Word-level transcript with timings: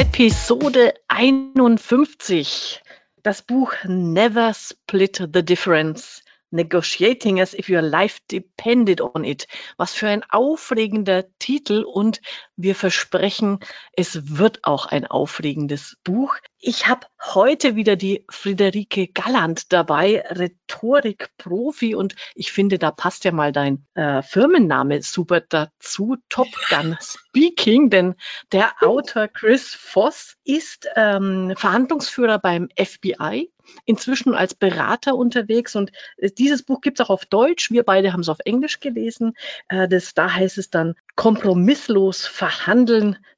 Episode 0.00 0.94
51. 1.08 2.80
Das 3.22 3.42
Buch 3.42 3.74
Never 3.84 4.54
Split 4.54 5.28
the 5.30 5.44
Difference. 5.44 6.22
Negotiating 6.50 7.38
as 7.38 7.52
if 7.52 7.68
your 7.68 7.82
life 7.82 8.18
depended 8.30 9.02
on 9.02 9.26
it. 9.26 9.46
Was 9.76 9.92
für 9.92 10.08
ein 10.08 10.24
aufregender 10.30 11.26
Titel 11.38 11.84
und 11.84 12.22
wir 12.62 12.74
versprechen, 12.74 13.60
es 13.92 14.38
wird 14.38 14.64
auch 14.64 14.86
ein 14.86 15.06
aufregendes 15.06 15.96
Buch. 16.04 16.36
Ich 16.58 16.86
habe 16.86 17.06
heute 17.34 17.74
wieder 17.76 17.96
die 17.96 18.24
Friederike 18.28 19.08
Galland 19.08 19.72
dabei, 19.72 20.22
Rhetorik-Profi 20.28 21.94
und 21.94 22.16
ich 22.34 22.52
finde, 22.52 22.78
da 22.78 22.90
passt 22.90 23.24
ja 23.24 23.32
mal 23.32 23.52
dein 23.52 23.86
äh, 23.94 24.22
Firmenname 24.22 25.02
super 25.02 25.40
dazu, 25.40 26.16
Top 26.28 26.48
Gun 26.68 26.98
Speaking, 27.00 27.90
denn 27.90 28.14
der 28.52 28.72
Autor 28.82 29.28
Chris 29.28 29.74
Voss 29.74 30.36
ist 30.44 30.88
ähm, 30.96 31.54
Verhandlungsführer 31.56 32.38
beim 32.38 32.68
FBI 32.76 33.50
inzwischen 33.84 34.34
als 34.34 34.54
Berater 34.54 35.14
unterwegs 35.14 35.76
und 35.76 35.92
äh, 36.16 36.30
dieses 36.30 36.62
Buch 36.62 36.80
gibt 36.80 37.00
es 37.00 37.06
auch 37.06 37.10
auf 37.10 37.26
Deutsch. 37.26 37.70
Wir 37.70 37.84
beide 37.84 38.12
haben 38.12 38.20
es 38.20 38.28
auf 38.28 38.38
Englisch 38.44 38.80
gelesen. 38.80 39.34
Äh, 39.68 39.88
das, 39.88 40.14
da 40.14 40.32
heißt 40.32 40.58
es 40.58 40.70
dann 40.70 40.94
kompromisslos 41.16 42.26
verhandeln, 42.26 42.49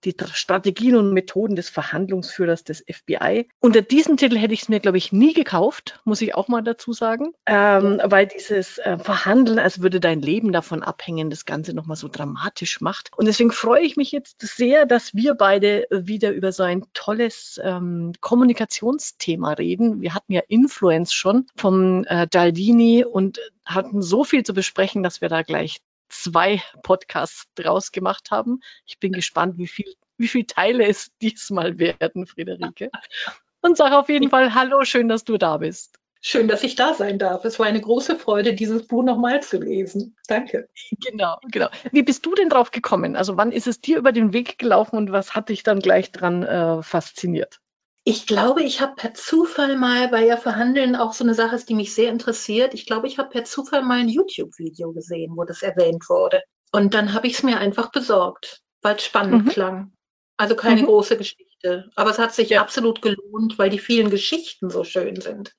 die 0.05 0.15
Strategien 0.33 0.97
und 0.97 1.13
Methoden 1.13 1.57
des 1.57 1.69
Verhandlungsführers 1.69 2.65
des 2.65 2.85
FBI. 2.89 3.49
Unter 3.61 3.83
diesem 3.83 4.17
Titel 4.17 4.37
hätte 4.37 4.55
ich 4.55 4.63
es 4.63 4.69
mir, 4.69 4.81
glaube 4.81 4.99
ich, 4.99 5.13
nie 5.13 5.33
gekauft, 5.33 6.01
muss 6.05 6.21
ich 6.23 6.35
auch 6.35 6.49
mal 6.49 6.63
dazu 6.63 6.93
sagen, 6.93 7.33
ähm, 7.47 8.01
weil 8.05 8.27
dieses 8.27 8.79
äh, 8.79 8.99
Verhandeln, 8.99 9.59
als 9.59 9.83
würde 9.83 10.01
dein 10.01 10.21
Leben 10.21 10.53
davon 10.53 10.83
abhängen, 10.83 11.31
das 11.31 11.45
Ganze 11.45 11.75
nochmal 11.75 11.97
so 11.97 12.09
dramatisch 12.09 12.81
macht. 12.81 13.11
Und 13.17 13.27
deswegen 13.27 13.53
freue 13.53 13.83
ich 13.83 13.97
mich 13.97 14.13
jetzt 14.13 14.41
sehr, 14.41 14.87
dass 14.87 15.15
wir 15.15 15.35
beide 15.35 15.87
wieder 15.91 16.33
über 16.33 16.53
so 16.53 16.63
ein 16.63 16.85
tolles 16.95 17.61
ähm, 17.63 18.13
Kommunikationsthema 18.21 19.53
reden. 19.53 20.01
Wir 20.01 20.15
hatten 20.15 20.33
ja 20.33 20.43
Influence 20.49 21.13
schon 21.13 21.47
vom 21.57 22.05
äh, 22.05 22.27
Daldini 22.27 23.05
und 23.05 23.41
hatten 23.65 24.03
so 24.03 24.25
viel 24.25 24.43
zu 24.43 24.55
besprechen, 24.55 25.03
dass 25.03 25.21
wir 25.21 25.29
da 25.29 25.43
gleich 25.43 25.81
zwei 26.13 26.63
Podcasts 26.83 27.47
draus 27.55 27.93
gemacht 27.93 28.31
haben. 28.31 28.61
Ich 28.87 28.99
bin 28.99 29.13
gespannt, 29.13 29.59
wie 29.59 29.67
viel, 29.67 29.93
wie 30.19 30.29
viele 30.29 30.47
Teile 30.47 30.87
es 30.87 31.11
diesmal 31.23 31.79
werden, 31.79 32.27
Friederike. 32.27 32.91
Und 33.61 33.77
sage 33.77 33.97
auf 33.97 34.09
jeden 34.09 34.29
Fall 34.29 34.55
Hallo, 34.55 34.85
schön, 34.85 35.09
dass 35.09 35.25
du 35.25 35.39
da 35.39 35.59
bist. 35.59 35.99
Schön, 36.25 36.47
dass 36.47 36.63
ich 36.63 36.77
da 36.77 36.95
sein 36.95 37.19
darf. 37.19 37.45
Es 37.45 37.59
war 37.59 37.67
eine 37.67 37.81
große 37.81 38.17
Freude, 38.17 38.55
dieses 38.55 38.87
Buch 38.87 39.03
nochmal 39.03 39.43
zu 39.43 39.59
lesen. 39.59 40.17
Danke. 40.29 40.69
Genau, 41.05 41.39
genau. 41.51 41.69
Wie 41.91 42.05
bist 42.05 42.25
du 42.25 42.35
denn 42.37 42.49
drauf 42.49 42.71
gekommen? 42.71 43.17
Also 43.17 43.37
wann 43.37 43.51
ist 43.51 43.67
es 43.67 43.81
dir 43.81 43.99
über 43.99 44.13
den 44.13 44.33
Weg 44.33 44.57
gelaufen 44.57 44.97
und 44.97 45.11
was 45.11 45.35
hat 45.35 45.49
dich 45.49 45.65
dann 45.65 45.81
gleich 45.81 46.13
dran 46.13 46.45
äh, 46.45 46.81
fasziniert? 46.83 47.61
Ich 48.05 48.27
glaube, 48.27 48.63
ich 48.63 48.81
habe 48.81 48.97
per 48.97 49.15
Zufall 49.15 49.77
mal, 49.77 50.11
weil 50.11 50.27
ja 50.27 50.37
Verhandeln 50.37 50.97
auch 50.97 51.13
so 51.13 51.23
eine 51.23 51.35
Sache 51.35 51.55
ist, 51.55 51.69
die 51.69 51.75
mich 51.75 51.95
sehr 51.95 52.11
interessiert. 52.11 52.75
Ich 52.75 52.85
glaube, 52.85 53.07
ich 53.07 53.19
habe 53.19 53.29
per 53.29 53.45
Zufall 53.45 53.83
mal 53.83 54.01
ein 54.01 54.09
YouTube-Video 54.09 54.93
gesehen, 54.93 55.37
wo 55.37 55.45
das 55.45 55.63
erwähnt 55.63 56.09
wurde. 56.09 56.43
Und 56.73 56.95
dann 56.95 57.13
habe 57.13 57.29
ich 57.29 57.35
es 57.35 57.43
mir 57.45 57.59
einfach 57.59 57.93
besorgt, 57.93 58.61
weil 58.81 58.97
es 58.97 59.05
spannend 59.05 59.45
mhm. 59.45 59.49
klang. 59.51 59.93
Also 60.37 60.57
keine 60.57 60.83
mhm. 60.83 60.87
große 60.87 61.17
Geschichte. 61.17 61.91
Aber 61.95 62.11
es 62.11 62.19
hat 62.19 62.35
sich 62.35 62.49
ja. 62.49 62.61
absolut 62.61 63.03
gelohnt, 63.03 63.59
weil 63.59 63.71
die 63.71 63.79
vielen 63.79 64.11
Geschichten 64.11 64.71
so 64.71 64.83
schön 64.83 65.21
sind. 65.21 65.53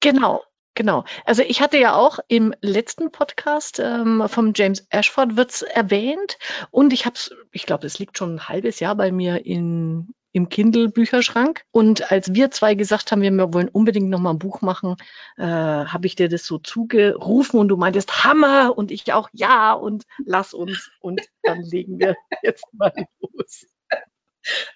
Genau, 0.00 0.44
Genau. 0.76 1.04
Also 1.24 1.42
ich 1.42 1.62
hatte 1.62 1.78
ja 1.78 1.96
auch 1.96 2.18
im 2.28 2.54
letzten 2.60 3.10
Podcast 3.10 3.80
ähm, 3.80 4.22
vom 4.28 4.52
James 4.54 4.86
Ashford 4.90 5.34
wird's 5.34 5.62
erwähnt 5.62 6.36
und 6.70 6.92
ich 6.92 7.06
habe 7.06 7.14
es, 7.16 7.34
ich 7.50 7.64
glaube, 7.64 7.86
es 7.86 7.98
liegt 7.98 8.18
schon 8.18 8.34
ein 8.34 8.48
halbes 8.48 8.78
Jahr 8.78 8.94
bei 8.94 9.10
mir 9.10 9.46
in, 9.46 10.14
im 10.36 10.50
Kindle-Bücherschrank. 10.50 11.62
Und 11.70 12.12
als 12.12 12.34
wir 12.34 12.50
zwei 12.50 12.74
gesagt 12.74 13.10
haben, 13.10 13.22
wir 13.22 13.54
wollen 13.54 13.70
unbedingt 13.70 14.10
noch 14.10 14.20
mal 14.20 14.32
ein 14.32 14.38
Buch 14.38 14.60
machen, 14.60 14.96
äh, 15.38 15.42
habe 15.44 16.06
ich 16.06 16.14
dir 16.14 16.28
das 16.28 16.44
so 16.44 16.58
zugerufen 16.58 17.58
und 17.58 17.68
du 17.68 17.78
meintest 17.78 18.22
Hammer 18.22 18.76
und 18.76 18.90
ich 18.90 19.10
auch 19.14 19.30
ja 19.32 19.72
und 19.72 20.04
lass 20.26 20.52
uns 20.52 20.90
und 21.00 21.22
dann 21.42 21.62
legen 21.62 21.98
wir 21.98 22.16
jetzt 22.42 22.66
mal 22.72 22.92
los. 23.20 23.66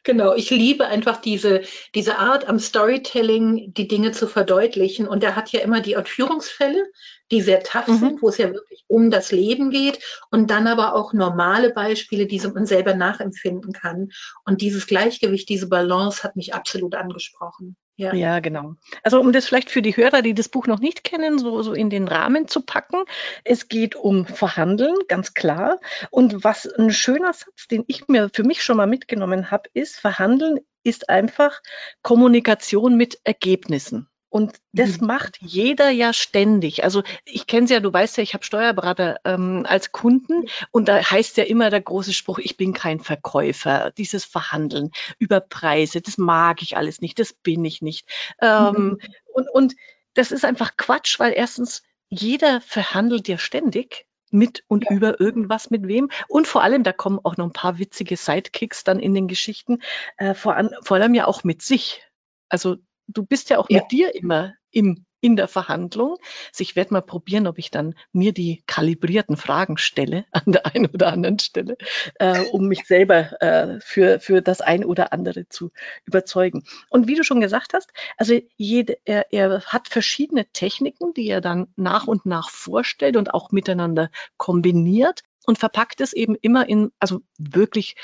Genau, 0.05 0.35
ich 0.35 0.51
liebe 0.51 0.87
einfach 0.87 1.21
diese, 1.21 1.63
diese 1.95 2.19
Art 2.19 2.49
am 2.49 2.59
Storytelling, 2.59 3.73
die 3.75 3.89
Dinge 3.89 4.13
zu 4.13 4.27
verdeutlichen. 4.27 5.07
Und 5.07 5.23
er 5.23 5.37
hat 5.37 5.51
ja 5.53 5.61
immer 5.61 5.81
die 5.81 5.95
Entführungsfälle, 5.95 6.85
die 7.31 7.41
sehr 7.41 7.63
tough 7.63 7.89
mhm. 7.89 7.99
sind, 7.99 8.23
wo 8.23 8.29
es 8.29 8.39
ja 8.39 8.53
wirklich 8.53 8.85
um 8.89 9.11
das 9.11 9.31
Leben 9.33 9.71
geht. 9.71 10.01
Und 10.31 10.51
dann 10.51 10.67
aber 10.67 10.95
auch 10.95 11.13
normale 11.13 11.71
Beispiele, 11.71 12.27
die 12.27 12.41
man 12.41 12.67
selber 12.67 12.95
nachempfinden 12.95 13.73
kann. 13.73 14.11
Und 14.45 14.61
dieses 14.61 14.87
Gleichgewicht, 14.87 15.49
diese 15.49 15.69
Balance 15.69 16.23
hat 16.23 16.37
mich 16.37 16.55
absolut 16.55 16.95
angesprochen. 16.95 17.77
Ja. 18.01 18.15
ja, 18.15 18.41
genau. 18.41 18.77
Also 19.03 19.21
um 19.21 19.31
das 19.31 19.47
vielleicht 19.47 19.71
für 19.71 19.83
die 19.83 19.95
Hörer, 19.95 20.23
die 20.23 20.33
das 20.33 20.49
Buch 20.49 20.67
noch 20.67 20.81
nicht 20.81 21.05
kennen, 21.05 21.39
so, 21.39 21.61
so 21.61 21.75
in 21.75 21.91
den 21.91 22.09
Rahmen 22.09 22.49
zu 22.49 22.63
packen. 22.63 23.05
Es 23.45 23.69
geht 23.69 23.95
um 23.95 24.25
Verhandeln, 24.25 24.95
ganz 25.07 25.35
klar. 25.35 25.79
Und 26.11 26.43
was 26.43 26.67
ein 26.67 26.91
schöner 26.93 27.35
Satz, 27.35 27.69
den 27.71 27.85
ich 27.89 28.09
mir 28.09 28.31
für 28.33 28.43
mich 28.43 28.63
schon 28.63 28.79
mal 28.79 28.87
mitgenommen 28.87 29.51
habe, 29.51 29.69
ist, 29.75 30.01
Verhandeln 30.01 30.61
ist 30.83 31.11
einfach 31.11 31.61
Kommunikation 32.01 32.97
mit 32.97 33.21
Ergebnissen. 33.25 34.09
Und 34.31 34.61
das 34.73 35.01
mhm. 35.01 35.09
macht 35.09 35.39
jeder 35.41 35.91
ja 35.91 36.13
ständig. 36.13 36.85
Also 36.85 37.03
ich 37.25 37.47
kenne 37.47 37.65
es 37.65 37.71
ja, 37.71 37.81
du 37.81 37.93
weißt 37.93 38.17
ja, 38.17 38.23
ich 38.23 38.33
habe 38.33 38.45
Steuerberater 38.45 39.19
ähm, 39.25 39.67
als 39.69 39.91
Kunden 39.91 40.45
und 40.71 40.89
da 40.89 41.03
heißt 41.03 41.37
ja 41.37 41.45
immer 41.45 41.69
der 41.69 41.81
große 41.81 42.13
Spruch, 42.13 42.39
ich 42.39 42.57
bin 42.57 42.73
kein 42.73 43.01
Verkäufer. 43.01 43.91
Dieses 43.99 44.25
Verhandeln 44.25 44.93
über 45.19 45.41
Preise, 45.41 46.01
das 46.01 46.17
mag 46.17 46.63
ich 46.63 46.77
alles 46.77 47.01
nicht, 47.01 47.19
das 47.19 47.33
bin 47.33 47.65
ich 47.65 47.83
nicht. 47.83 48.09
Ähm, 48.41 48.75
mhm. 48.75 48.99
und, 49.35 49.51
und 49.51 49.75
das 50.15 50.31
ist 50.31 50.45
einfach 50.45 50.77
Quatsch, 50.77 51.19
weil 51.19 51.33
erstens 51.33 51.83
jeder 52.09 52.61
verhandelt 52.61 53.27
ja 53.29 53.37
ständig 53.37 54.07
mit 54.31 54.63
und 54.69 54.85
ja. 54.85 54.93
über 54.97 55.21
irgendwas 55.21 55.71
mit 55.71 55.87
wem. 55.89 56.09
Und 56.29 56.47
vor 56.47 56.63
allem, 56.63 56.85
da 56.85 56.93
kommen 56.93 57.19
auch 57.23 57.37
noch 57.37 57.47
ein 57.47 57.53
paar 57.53 57.79
witzige 57.79 58.17
Sidekicks 58.17 58.85
dann 58.85 59.01
in 59.01 59.15
den 59.15 59.29
Geschichten, 59.29 59.83
äh, 60.19 60.35
vor, 60.35 60.57
an, 60.57 60.71
vor 60.83 60.99
allem 60.99 61.15
ja 61.15 61.27
auch 61.27 61.43
mit 61.43 61.63
sich. 61.63 62.03
Also 62.49 62.77
du 63.13 63.25
bist 63.25 63.51
ja 63.51 63.59
auch 63.59 63.69
ja. 63.71 63.81
mit 63.81 63.93
dir 63.93 64.15
immer 64.15 64.55
im 64.71 65.05
in 65.21 65.37
der 65.37 65.49
Verhandlung. 65.49 66.17
Also 66.49 66.63
ich 66.63 66.77
werde 66.77 66.95
mal 66.95 67.03
probieren, 67.03 67.47
ob 67.47 67.59
ich 67.59 67.71
dann 67.71 67.95
mir 68.13 68.33
die 68.33 68.63
kalibrierten 68.67 69.37
Fragen 69.37 69.77
stelle 69.77 70.25
an 70.33 70.45
der 70.47 70.67
einen 70.67 70.87
oder 70.87 71.13
anderen 71.13 71.39
Stelle, 71.39 71.77
äh, 72.17 72.41
um 72.53 72.67
mich 72.67 72.87
selber 72.87 73.41
äh, 73.43 73.81
für, 73.81 74.21
für 74.21 74.43
das 74.43 74.61
ein 74.61 74.85
oder 74.85 75.13
andere 75.13 75.49
zu 75.49 75.71
überzeugen. 76.05 76.65
Und 76.89 77.07
wie 77.07 77.15
du 77.15 77.25
schon 77.25 77.41
gesagt 77.41 77.75
hast, 77.75 77.93
also 78.17 78.39
jede, 78.57 78.99
er, 79.05 79.33
er 79.33 79.63
hat 79.63 79.89
verschiedene 79.89 80.47
Techniken, 80.53 81.13
die 81.15 81.29
er 81.29 81.41
dann 81.41 81.69
nach 81.77 82.07
und 82.07 82.27
nach 82.27 82.51
vorstellt 82.51 83.17
und 83.17 83.35
auch 83.35 83.51
miteinander 83.51 84.11
kombiniert 84.37 85.23
und 85.47 85.59
verpackt 85.59 86.01
es 86.01 86.13
eben 86.13 86.35
immer 86.41 86.69
in, 86.69 86.93
also 86.99 87.21
wirklich 87.39 87.97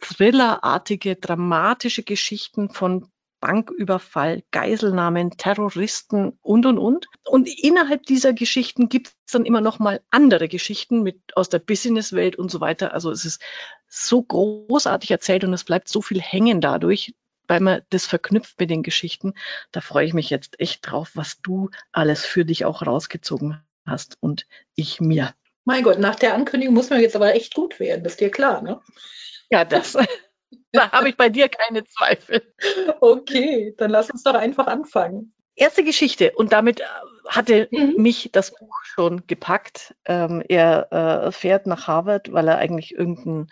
thrillerartige, 0.00 1.16
dramatische 1.16 2.02
Geschichten 2.02 2.70
von 2.70 3.10
Banküberfall, 3.40 4.42
Geiselnahmen, 4.50 5.30
Terroristen 5.36 6.38
und, 6.42 6.66
und, 6.66 6.78
und. 6.78 7.06
Und 7.24 7.48
innerhalb 7.48 8.04
dieser 8.04 8.32
Geschichten 8.32 8.88
gibt 8.88 9.08
es 9.08 9.32
dann 9.32 9.46
immer 9.46 9.60
noch 9.60 9.78
mal 9.78 10.00
andere 10.10 10.48
Geschichten 10.48 11.02
mit 11.02 11.36
aus 11.36 11.48
der 11.48 11.58
Businesswelt 11.58 12.36
und 12.36 12.50
so 12.50 12.60
weiter. 12.60 12.92
Also 12.92 13.10
es 13.10 13.24
ist 13.24 13.42
so 13.88 14.22
großartig 14.22 15.10
erzählt 15.10 15.44
und 15.44 15.52
es 15.52 15.64
bleibt 15.64 15.88
so 15.88 16.02
viel 16.02 16.20
hängen 16.20 16.60
dadurch, 16.60 17.14
weil 17.48 17.60
man 17.60 17.82
das 17.90 18.06
verknüpft 18.06 18.60
mit 18.60 18.70
den 18.70 18.82
Geschichten. 18.82 19.34
Da 19.72 19.80
freue 19.80 20.06
ich 20.06 20.14
mich 20.14 20.30
jetzt 20.30 20.60
echt 20.60 20.88
drauf, 20.88 21.12
was 21.14 21.40
du 21.42 21.70
alles 21.92 22.24
für 22.24 22.44
dich 22.44 22.64
auch 22.64 22.86
rausgezogen 22.86 23.60
hast 23.86 24.18
und 24.20 24.46
ich 24.74 25.00
mir. 25.00 25.34
Mein 25.64 25.82
Gott, 25.82 25.98
nach 25.98 26.16
der 26.16 26.34
Ankündigung 26.34 26.74
muss 26.74 26.90
man 26.90 27.00
jetzt 27.00 27.16
aber 27.16 27.34
echt 27.34 27.54
gut 27.54 27.80
werden, 27.80 28.04
das 28.04 28.14
ist 28.14 28.20
dir 28.20 28.30
klar, 28.30 28.62
ne? 28.62 28.80
Ja, 29.50 29.64
das. 29.64 29.96
Da 30.72 30.92
habe 30.92 31.08
ich 31.08 31.16
bei 31.16 31.28
dir 31.28 31.48
keine 31.48 31.84
Zweifel. 31.84 32.42
Okay, 33.00 33.74
dann 33.76 33.90
lass 33.90 34.10
uns 34.10 34.22
doch 34.22 34.34
einfach 34.34 34.68
anfangen. 34.68 35.32
Erste 35.56 35.84
Geschichte 35.84 36.32
und 36.36 36.52
damit 36.52 36.80
äh, 36.80 36.84
hatte 37.28 37.68
mhm. 37.70 37.94
mich 37.96 38.30
das 38.32 38.50
Buch 38.50 38.82
schon 38.82 39.26
gepackt. 39.26 39.94
Ähm, 40.04 40.42
er 40.48 40.92
äh, 40.92 41.32
fährt 41.32 41.66
nach 41.66 41.86
Harvard, 41.86 42.32
weil 42.32 42.48
er 42.48 42.58
eigentlich 42.58 42.94
irgendein 42.94 43.48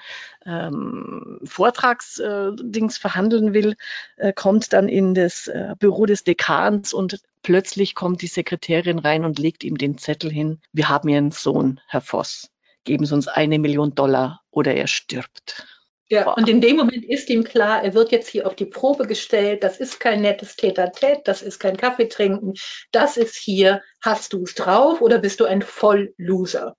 ähm, 0.47 1.41
Vortragsdings 1.45 2.97
äh, 2.97 3.01
verhandeln 3.01 3.53
will, 3.53 3.77
äh, 4.17 4.33
kommt 4.33 4.73
dann 4.73 4.89
in 4.89 5.15
das 5.15 5.49
äh, 5.49 5.75
Büro 5.79 6.07
des 6.07 6.25
Dekans 6.25 6.93
und 6.93 7.21
plötzlich 7.43 7.95
kommt 7.95 8.23
die 8.23 8.27
Sekretärin 8.27 8.99
rein 8.99 9.25
und 9.25 9.39
legt 9.39 9.63
ihm 9.63 9.77
den 9.77 9.99
Zettel 9.99 10.31
hin. 10.31 10.61
Wir 10.73 10.89
haben 10.89 11.09
Ihren 11.09 11.31
Sohn, 11.31 11.81
Herr 11.89 12.01
Voss. 12.01 12.51
Geben 12.85 13.05
Sie 13.07 13.15
uns 13.15 13.29
eine 13.29 13.59
Million 13.59 13.95
Dollar 13.95 14.41
oder 14.51 14.75
er 14.75 14.87
stirbt. 14.87 15.67
Ja, 16.11 16.33
und 16.33 16.49
in 16.49 16.63
dem 16.63 16.77
Moment 16.77 17.05
ist 17.05 17.29
ihm 17.29 17.45
klar, 17.45 17.85
er 17.85 17.93
wird 17.93 18.13
jetzt 18.13 18.29
hier 18.29 18.47
auf 18.47 18.57
die 18.57 18.65
Probe 18.65 19.07
gestellt. 19.07 19.63
Das 19.63 19.79
ist 19.79 20.01
kein 20.01 20.23
nettes 20.23 20.57
Tete-a-Tete, 20.57 21.21
das 21.25 21.43
ist 21.43 21.59
kein 21.59 21.77
Kaffee 21.77 22.09
trinken. 22.09 22.55
Das 22.93 23.19
ist 23.19 23.37
hier, 23.37 23.83
hast 24.01 24.33
du 24.33 24.45
es 24.45 24.55
drauf 24.55 25.03
oder 25.03 25.19
bist 25.19 25.41
du 25.41 25.45
ein 25.45 25.61
Vollloser? 25.61 26.77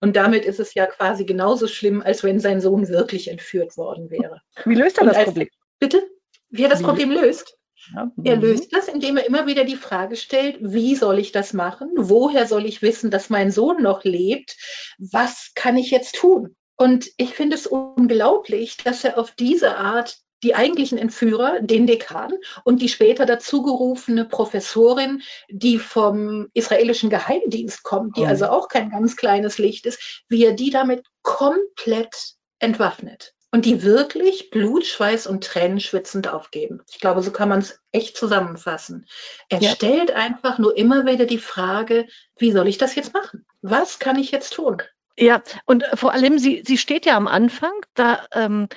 Und 0.00 0.16
damit 0.16 0.44
ist 0.44 0.58
es 0.58 0.74
ja 0.74 0.86
quasi 0.86 1.24
genauso 1.24 1.68
schlimm, 1.68 2.02
als 2.02 2.24
wenn 2.24 2.40
sein 2.40 2.60
Sohn 2.60 2.88
wirklich 2.88 3.28
entführt 3.28 3.76
worden 3.76 4.10
wäre. 4.10 4.40
Wie 4.64 4.74
löst 4.74 4.98
er 4.98 5.06
das 5.06 5.24
Problem? 5.24 5.48
Bitte? 5.78 6.02
Wie 6.50 6.64
er 6.64 6.68
das 6.68 6.82
Problem 6.82 7.12
löst? 7.12 7.56
Ja. 7.94 8.10
Er 8.24 8.36
mhm. 8.36 8.42
löst 8.42 8.74
das, 8.74 8.88
indem 8.88 9.16
er 9.16 9.26
immer 9.26 9.46
wieder 9.46 9.64
die 9.64 9.76
Frage 9.76 10.16
stellt, 10.16 10.56
wie 10.60 10.96
soll 10.96 11.20
ich 11.20 11.30
das 11.30 11.52
machen? 11.52 11.90
Woher 11.96 12.46
soll 12.46 12.66
ich 12.66 12.82
wissen, 12.82 13.12
dass 13.12 13.30
mein 13.30 13.52
Sohn 13.52 13.80
noch 13.80 14.02
lebt? 14.02 14.56
Was 14.98 15.52
kann 15.54 15.76
ich 15.76 15.92
jetzt 15.92 16.16
tun? 16.16 16.56
Und 16.82 17.12
ich 17.16 17.34
finde 17.34 17.54
es 17.54 17.68
unglaublich, 17.68 18.76
dass 18.76 19.04
er 19.04 19.16
auf 19.16 19.30
diese 19.30 19.76
Art 19.76 20.16
die 20.42 20.56
eigentlichen 20.56 20.98
Entführer, 20.98 21.60
den 21.60 21.86
Dekan 21.86 22.32
und 22.64 22.82
die 22.82 22.88
später 22.88 23.24
dazugerufene 23.24 24.24
Professorin, 24.24 25.22
die 25.48 25.78
vom 25.78 26.48
israelischen 26.54 27.08
Geheimdienst 27.08 27.84
kommt, 27.84 28.16
die 28.16 28.22
oh. 28.22 28.26
also 28.26 28.46
auch 28.46 28.66
kein 28.66 28.90
ganz 28.90 29.14
kleines 29.14 29.58
Licht 29.58 29.86
ist, 29.86 30.24
wie 30.28 30.44
er 30.44 30.54
die 30.54 30.70
damit 30.70 31.04
komplett 31.22 32.34
entwaffnet 32.58 33.32
und 33.52 33.64
die 33.64 33.84
wirklich 33.84 34.50
Blut, 34.50 34.84
Schweiß 34.84 35.28
und 35.28 35.44
Tränen 35.44 35.78
schwitzend 35.78 36.26
aufgeben. 36.26 36.82
Ich 36.90 36.98
glaube, 36.98 37.22
so 37.22 37.30
kann 37.30 37.48
man 37.48 37.60
es 37.60 37.78
echt 37.92 38.16
zusammenfassen. 38.16 39.06
Er 39.48 39.60
ja. 39.60 39.70
stellt 39.70 40.10
einfach 40.10 40.58
nur 40.58 40.76
immer 40.76 41.06
wieder 41.06 41.26
die 41.26 41.38
Frage, 41.38 42.08
wie 42.38 42.50
soll 42.50 42.66
ich 42.66 42.78
das 42.78 42.96
jetzt 42.96 43.14
machen? 43.14 43.46
Was 43.60 44.00
kann 44.00 44.18
ich 44.18 44.32
jetzt 44.32 44.54
tun? 44.54 44.82
Ja, 45.18 45.42
und 45.66 45.84
vor 45.94 46.12
allem, 46.12 46.38
sie, 46.38 46.62
sie 46.66 46.78
steht 46.78 47.06
ja 47.06 47.16
am 47.16 47.28
Anfang, 47.28 47.74
da 47.94 48.26
ähm, 48.32 48.68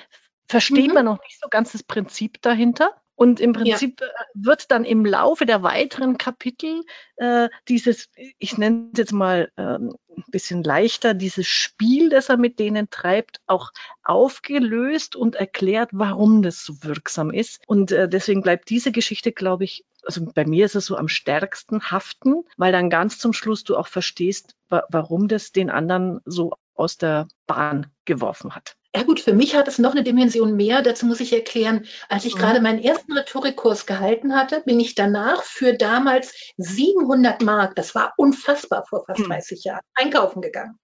versteht 0.48 0.88
mhm. 0.88 0.94
man 0.94 1.04
noch 1.06 1.20
nicht 1.22 1.40
so 1.40 1.48
ganz 1.48 1.72
das 1.72 1.82
Prinzip 1.82 2.40
dahinter. 2.42 2.94
Und 3.16 3.40
im 3.40 3.54
Prinzip 3.54 4.00
ja. 4.00 4.06
Äh, 4.06 4.10
wird 4.34 4.70
dann 4.70 4.84
im 4.84 5.04
Laufe 5.04 5.46
der 5.46 5.62
weiteren 5.62 6.18
Kapitel 6.18 6.82
äh, 7.16 7.48
dieses, 7.66 8.10
ich 8.38 8.58
nenne 8.58 8.90
es 8.92 8.98
jetzt 8.98 9.12
mal 9.12 9.50
ähm, 9.56 9.96
ein 10.16 10.24
bisschen 10.30 10.62
leichter, 10.62 11.14
dieses 11.14 11.46
Spiel, 11.46 12.10
das 12.10 12.28
er 12.28 12.36
mit 12.36 12.58
denen 12.58 12.90
treibt, 12.90 13.40
auch 13.46 13.72
aufgelöst 14.04 15.16
und 15.16 15.34
erklärt, 15.34 15.90
warum 15.92 16.42
das 16.42 16.64
so 16.64 16.74
wirksam 16.82 17.30
ist. 17.30 17.62
Und 17.66 17.90
äh, 17.90 18.08
deswegen 18.08 18.42
bleibt 18.42 18.68
diese 18.68 18.92
Geschichte, 18.92 19.32
glaube 19.32 19.64
ich, 19.64 19.84
also 20.04 20.24
bei 20.34 20.44
mir 20.44 20.66
ist 20.66 20.76
es 20.76 20.86
so 20.86 20.96
am 20.96 21.08
stärksten 21.08 21.90
haften, 21.90 22.44
weil 22.56 22.70
dann 22.70 22.90
ganz 22.90 23.18
zum 23.18 23.32
Schluss 23.32 23.64
du 23.64 23.76
auch 23.76 23.88
verstehst, 23.88 24.54
wa 24.68 24.84
warum 24.88 25.26
das 25.26 25.52
den 25.52 25.70
anderen 25.70 26.20
so 26.24 26.52
aus 26.76 26.96
der 26.96 27.28
Bahn 27.46 27.90
geworfen 28.04 28.54
hat. 28.54 28.76
Ja 28.94 29.02
gut, 29.02 29.20
für 29.20 29.34
mich 29.34 29.54
hat 29.54 29.68
es 29.68 29.78
noch 29.78 29.92
eine 29.92 30.02
Dimension 30.02 30.56
mehr. 30.56 30.80
Dazu 30.80 31.04
muss 31.04 31.20
ich 31.20 31.32
erklären, 31.32 31.84
als 32.08 32.24
ich 32.24 32.34
mhm. 32.34 32.38
gerade 32.38 32.60
meinen 32.60 32.82
ersten 32.82 33.12
Rhetorikkurs 33.12 33.84
gehalten 33.84 34.34
hatte, 34.34 34.62
bin 34.64 34.80
ich 34.80 34.94
danach 34.94 35.42
für 35.42 35.74
damals 35.74 36.34
700 36.56 37.42
Mark, 37.42 37.76
das 37.76 37.94
war 37.94 38.14
unfassbar 38.16 38.86
vor 38.88 39.04
fast 39.04 39.26
30 39.26 39.58
mhm. 39.58 39.68
Jahren, 39.68 39.82
einkaufen 39.94 40.40
gegangen. 40.40 40.78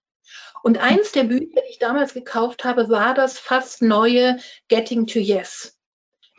Und 0.62 0.78
eins 0.78 1.12
der 1.12 1.24
Bücher, 1.24 1.60
die 1.66 1.70
ich 1.70 1.78
damals 1.78 2.14
gekauft 2.14 2.64
habe, 2.64 2.88
war 2.88 3.14
das 3.14 3.38
fast 3.38 3.82
neue 3.82 4.36
Getting 4.68 5.06
to 5.06 5.18
Yes. 5.18 5.76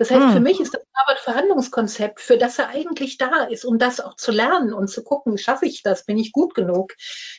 Das 0.04 0.12
heißt, 0.12 0.26
hm. 0.26 0.34
für 0.34 0.40
mich 0.42 0.60
ist 0.60 0.74
das 0.74 0.82
Harvard-Verhandlungskonzept, 0.94 2.20
für 2.20 2.38
das 2.38 2.60
er 2.60 2.68
eigentlich 2.68 3.18
da 3.18 3.46
ist, 3.46 3.64
um 3.64 3.80
das 3.80 4.02
auch 4.02 4.18
zu 4.18 4.34
lernen 4.34 4.74
und 4.74 4.90
zu 4.90 5.02
gucken, 5.02 5.38
schaffe 5.38 5.66
ich 5.66 5.82
das, 5.82 6.06
bin 6.06 6.18
ich 6.18 6.34
gut 6.34 6.56
genug, 6.56 6.94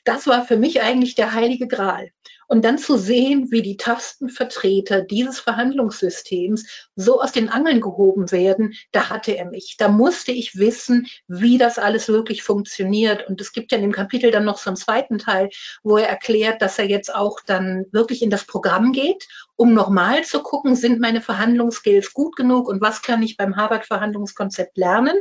das 0.05 0.27
war 0.27 0.47
für 0.47 0.57
mich 0.57 0.81
eigentlich 0.81 1.15
der 1.15 1.35
heilige 1.35 1.69
Gral. 1.69 2.09
Und 2.49 2.65
dann 2.65 2.79
zu 2.79 2.97
sehen, 2.97 3.51
wie 3.51 3.63
die 3.63 3.77
Tastenvertreter 3.77 5.01
dieses 5.03 5.41
Verhandlungssystems 5.41 6.89
so 6.97 7.21
aus 7.21 7.33
den 7.33 7.49
Angeln 7.49 7.81
gehoben 7.81 8.31
werden, 8.31 8.75
da 8.93 9.09
hatte 9.11 9.33
er 9.37 9.47
mich. 9.47 9.77
Da 9.79 9.89
musste 9.89 10.33
ich 10.33 10.59
wissen, 10.59 11.07
wie 11.27 11.59
das 11.59 11.79
alles 11.79 12.09
wirklich 12.09 12.43
funktioniert. 12.43 13.27
Und 13.29 13.41
es 13.41 13.53
gibt 13.53 13.73
ja 13.73 13.79
in 13.79 13.83
dem 13.83 13.93
Kapitel 13.93 14.31
dann 14.31 14.45
noch 14.45 14.59
so 14.59 14.71
einen 14.71 14.77
zweiten 14.77 15.19
Teil, 15.19 15.51
wo 15.83 15.97
er 15.97 16.09
erklärt, 16.09 16.63
dass 16.63 16.79
er 16.79 16.87
jetzt 16.87 17.15
auch 17.15 17.41
dann 17.47 17.87
wirklich 17.93 18.23
in 18.23 18.31
das 18.31 18.45
Programm 18.45 18.93
geht, 18.93 19.27
um 19.57 19.75
nochmal 19.75 20.25
zu 20.25 20.43
gucken, 20.43 20.75
sind 20.77 21.01
meine 21.01 21.21
Verhandlungsskills 21.21 22.13
gut 22.13 22.37
genug 22.37 22.69
und 22.69 22.81
was 22.81 23.03
kann 23.03 23.23
ich 23.23 23.37
beim 23.37 23.57
Harvard-Verhandlungskonzept 23.57 24.77
lernen. 24.77 25.17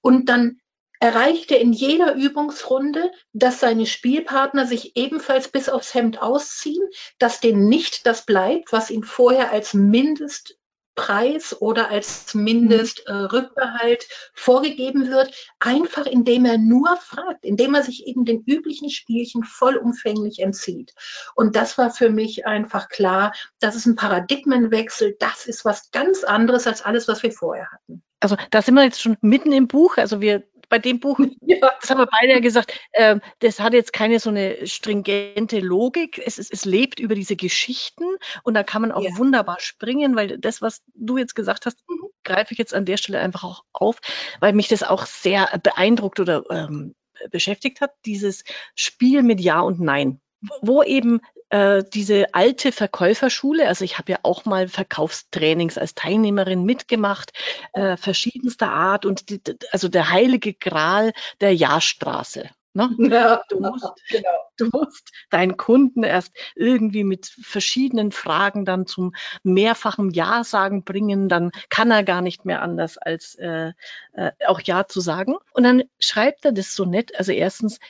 Und 0.00 0.28
dann 0.28 0.58
erreicht 1.00 1.50
er 1.50 1.60
in 1.60 1.72
jeder 1.72 2.14
Übungsrunde, 2.14 3.10
dass 3.32 3.60
seine 3.60 3.86
Spielpartner 3.86 4.66
sich 4.66 4.96
ebenfalls 4.96 5.48
bis 5.48 5.68
aufs 5.68 5.94
Hemd 5.94 6.20
ausziehen, 6.20 6.86
dass 7.18 7.40
denen 7.40 7.68
nicht 7.68 8.06
das 8.06 8.24
bleibt, 8.24 8.72
was 8.72 8.90
ihnen 8.90 9.04
vorher 9.04 9.52
als 9.52 9.74
Mindestpreis 9.74 11.60
oder 11.60 11.88
als 11.90 12.34
Mindestrückbehalt 12.34 14.02
äh, 14.02 14.06
vorgegeben 14.34 15.08
wird, 15.08 15.32
einfach 15.60 16.06
indem 16.06 16.44
er 16.44 16.58
nur 16.58 16.96
fragt, 16.96 17.44
indem 17.44 17.74
er 17.74 17.84
sich 17.84 18.06
eben 18.06 18.24
den 18.24 18.42
üblichen 18.44 18.90
Spielchen 18.90 19.44
vollumfänglich 19.44 20.40
entzieht. 20.40 20.94
Und 21.36 21.54
das 21.54 21.78
war 21.78 21.90
für 21.90 22.10
mich 22.10 22.46
einfach 22.46 22.88
klar, 22.88 23.32
das 23.60 23.76
ist 23.76 23.86
ein 23.86 23.96
Paradigmenwechsel, 23.96 25.16
das 25.20 25.46
ist 25.46 25.64
was 25.64 25.92
ganz 25.92 26.24
anderes 26.24 26.66
als 26.66 26.82
alles, 26.82 27.06
was 27.06 27.22
wir 27.22 27.30
vorher 27.30 27.70
hatten. 27.70 28.02
Also 28.20 28.36
da 28.50 28.62
sind 28.62 28.74
wir 28.74 28.82
jetzt 28.82 29.00
schon 29.00 29.16
mitten 29.20 29.52
im 29.52 29.68
Buch. 29.68 29.96
Also 29.96 30.20
wir 30.20 30.42
bei 30.68 30.78
dem 30.78 31.00
Buch, 31.00 31.18
ja. 31.40 31.56
das 31.80 31.90
haben 31.90 31.98
wir 31.98 32.06
beide 32.06 32.32
ja 32.32 32.40
gesagt, 32.40 32.78
äh, 32.92 33.18
das 33.40 33.60
hat 33.60 33.72
jetzt 33.72 33.92
keine 33.92 34.20
so 34.20 34.30
eine 34.30 34.66
stringente 34.66 35.60
Logik. 35.60 36.20
Es, 36.24 36.38
es, 36.38 36.50
es 36.50 36.64
lebt 36.64 37.00
über 37.00 37.14
diese 37.14 37.36
Geschichten 37.36 38.04
und 38.42 38.54
da 38.54 38.62
kann 38.62 38.82
man 38.82 38.92
auch 38.92 39.02
ja. 39.02 39.16
wunderbar 39.16 39.60
springen, 39.60 40.16
weil 40.16 40.38
das, 40.38 40.62
was 40.62 40.82
du 40.94 41.16
jetzt 41.18 41.34
gesagt 41.34 41.66
hast, 41.66 41.78
mhm. 41.88 42.08
greife 42.24 42.52
ich 42.52 42.58
jetzt 42.58 42.74
an 42.74 42.84
der 42.84 42.96
Stelle 42.96 43.20
einfach 43.20 43.44
auch 43.44 43.64
auf, 43.72 43.98
weil 44.40 44.52
mich 44.52 44.68
das 44.68 44.82
auch 44.82 45.06
sehr 45.06 45.58
beeindruckt 45.62 46.20
oder 46.20 46.44
ähm, 46.50 46.94
beschäftigt 47.30 47.80
hat, 47.80 47.92
dieses 48.04 48.44
Spiel 48.74 49.22
mit 49.22 49.40
Ja 49.40 49.60
und 49.60 49.80
Nein 49.80 50.20
wo 50.60 50.82
eben 50.82 51.20
äh, 51.50 51.82
diese 51.94 52.34
alte 52.34 52.72
Verkäuferschule, 52.72 53.68
also 53.68 53.84
ich 53.84 53.98
habe 53.98 54.12
ja 54.12 54.18
auch 54.22 54.44
mal 54.44 54.68
Verkaufstrainings 54.68 55.78
als 55.78 55.94
Teilnehmerin 55.94 56.64
mitgemacht, 56.64 57.32
äh, 57.72 57.96
verschiedenster 57.96 58.70
Art 58.70 59.06
und 59.06 59.30
die, 59.30 59.40
also 59.72 59.88
der 59.88 60.10
heilige 60.10 60.54
Gral 60.54 61.12
der 61.40 61.54
Jahrstraße. 61.54 62.50
Ne? 62.78 62.94
Ja, 63.10 63.42
du, 63.48 63.58
musst, 63.58 63.90
genau. 64.08 64.50
du 64.56 64.68
musst 64.72 65.10
deinen 65.30 65.56
Kunden 65.56 66.04
erst 66.04 66.32
irgendwie 66.54 67.02
mit 67.02 67.26
verschiedenen 67.26 68.12
Fragen 68.12 68.64
dann 68.64 68.86
zum 68.86 69.14
mehrfachen 69.42 70.10
Ja-Sagen 70.10 70.84
bringen, 70.84 71.28
dann 71.28 71.50
kann 71.70 71.90
er 71.90 72.04
gar 72.04 72.22
nicht 72.22 72.44
mehr 72.44 72.62
anders 72.62 72.96
als 72.96 73.34
äh, 73.34 73.72
äh, 74.12 74.30
auch 74.46 74.60
Ja 74.60 74.86
zu 74.86 75.00
sagen. 75.00 75.36
Und 75.52 75.64
dann 75.64 75.82
schreibt 75.98 76.44
er 76.44 76.52
das 76.52 76.76
so 76.76 76.84
nett. 76.84 77.18
Also 77.18 77.32
erstens, 77.32 77.80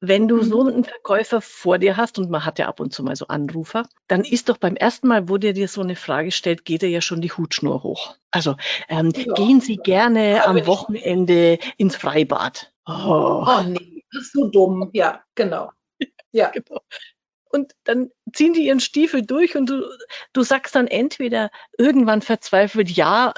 wenn 0.00 0.26
du 0.26 0.42
so 0.42 0.64
mhm. 0.64 0.68
einen 0.68 0.84
Verkäufer 0.84 1.40
vor 1.40 1.78
dir 1.78 1.96
hast 1.96 2.18
und 2.18 2.28
man 2.28 2.44
hat 2.44 2.58
ja 2.58 2.66
ab 2.66 2.80
und 2.80 2.92
zu 2.92 3.04
mal 3.04 3.14
so 3.14 3.28
Anrufer, 3.28 3.88
dann 4.08 4.24
ist 4.24 4.48
doch 4.48 4.56
beim 4.56 4.74
ersten 4.74 5.06
Mal, 5.06 5.28
wo 5.28 5.38
der 5.38 5.52
dir 5.52 5.68
so 5.68 5.80
eine 5.80 5.94
Frage 5.94 6.32
stellt, 6.32 6.64
geht 6.64 6.82
er 6.82 6.88
ja 6.88 7.00
schon 7.00 7.20
die 7.20 7.30
Hutschnur 7.30 7.84
hoch. 7.84 8.16
Also 8.32 8.56
ähm, 8.88 9.12
ja. 9.14 9.32
gehen 9.34 9.60
Sie 9.60 9.76
gerne 9.76 10.44
am 10.44 10.66
Wochenende 10.66 11.58
ins 11.76 11.94
Freibad. 11.94 12.72
Oh. 12.86 13.44
oh 13.46 13.62
nee, 13.66 13.93
das 14.14 14.24
ist 14.24 14.32
so 14.32 14.48
dumm. 14.48 14.90
Ja, 14.92 15.22
genau. 15.34 15.70
Ja. 16.32 16.50
genau. 16.50 16.80
Und 17.48 17.76
dann 17.84 18.10
ziehen 18.32 18.54
die 18.54 18.66
ihren 18.66 18.80
Stiefel 18.80 19.24
durch 19.24 19.56
und 19.56 19.70
du, 19.70 19.84
du 20.32 20.42
sagst 20.42 20.74
dann 20.74 20.88
entweder 20.88 21.52
irgendwann 21.78 22.22
verzweifelt, 22.22 22.90
ja, 22.90 23.32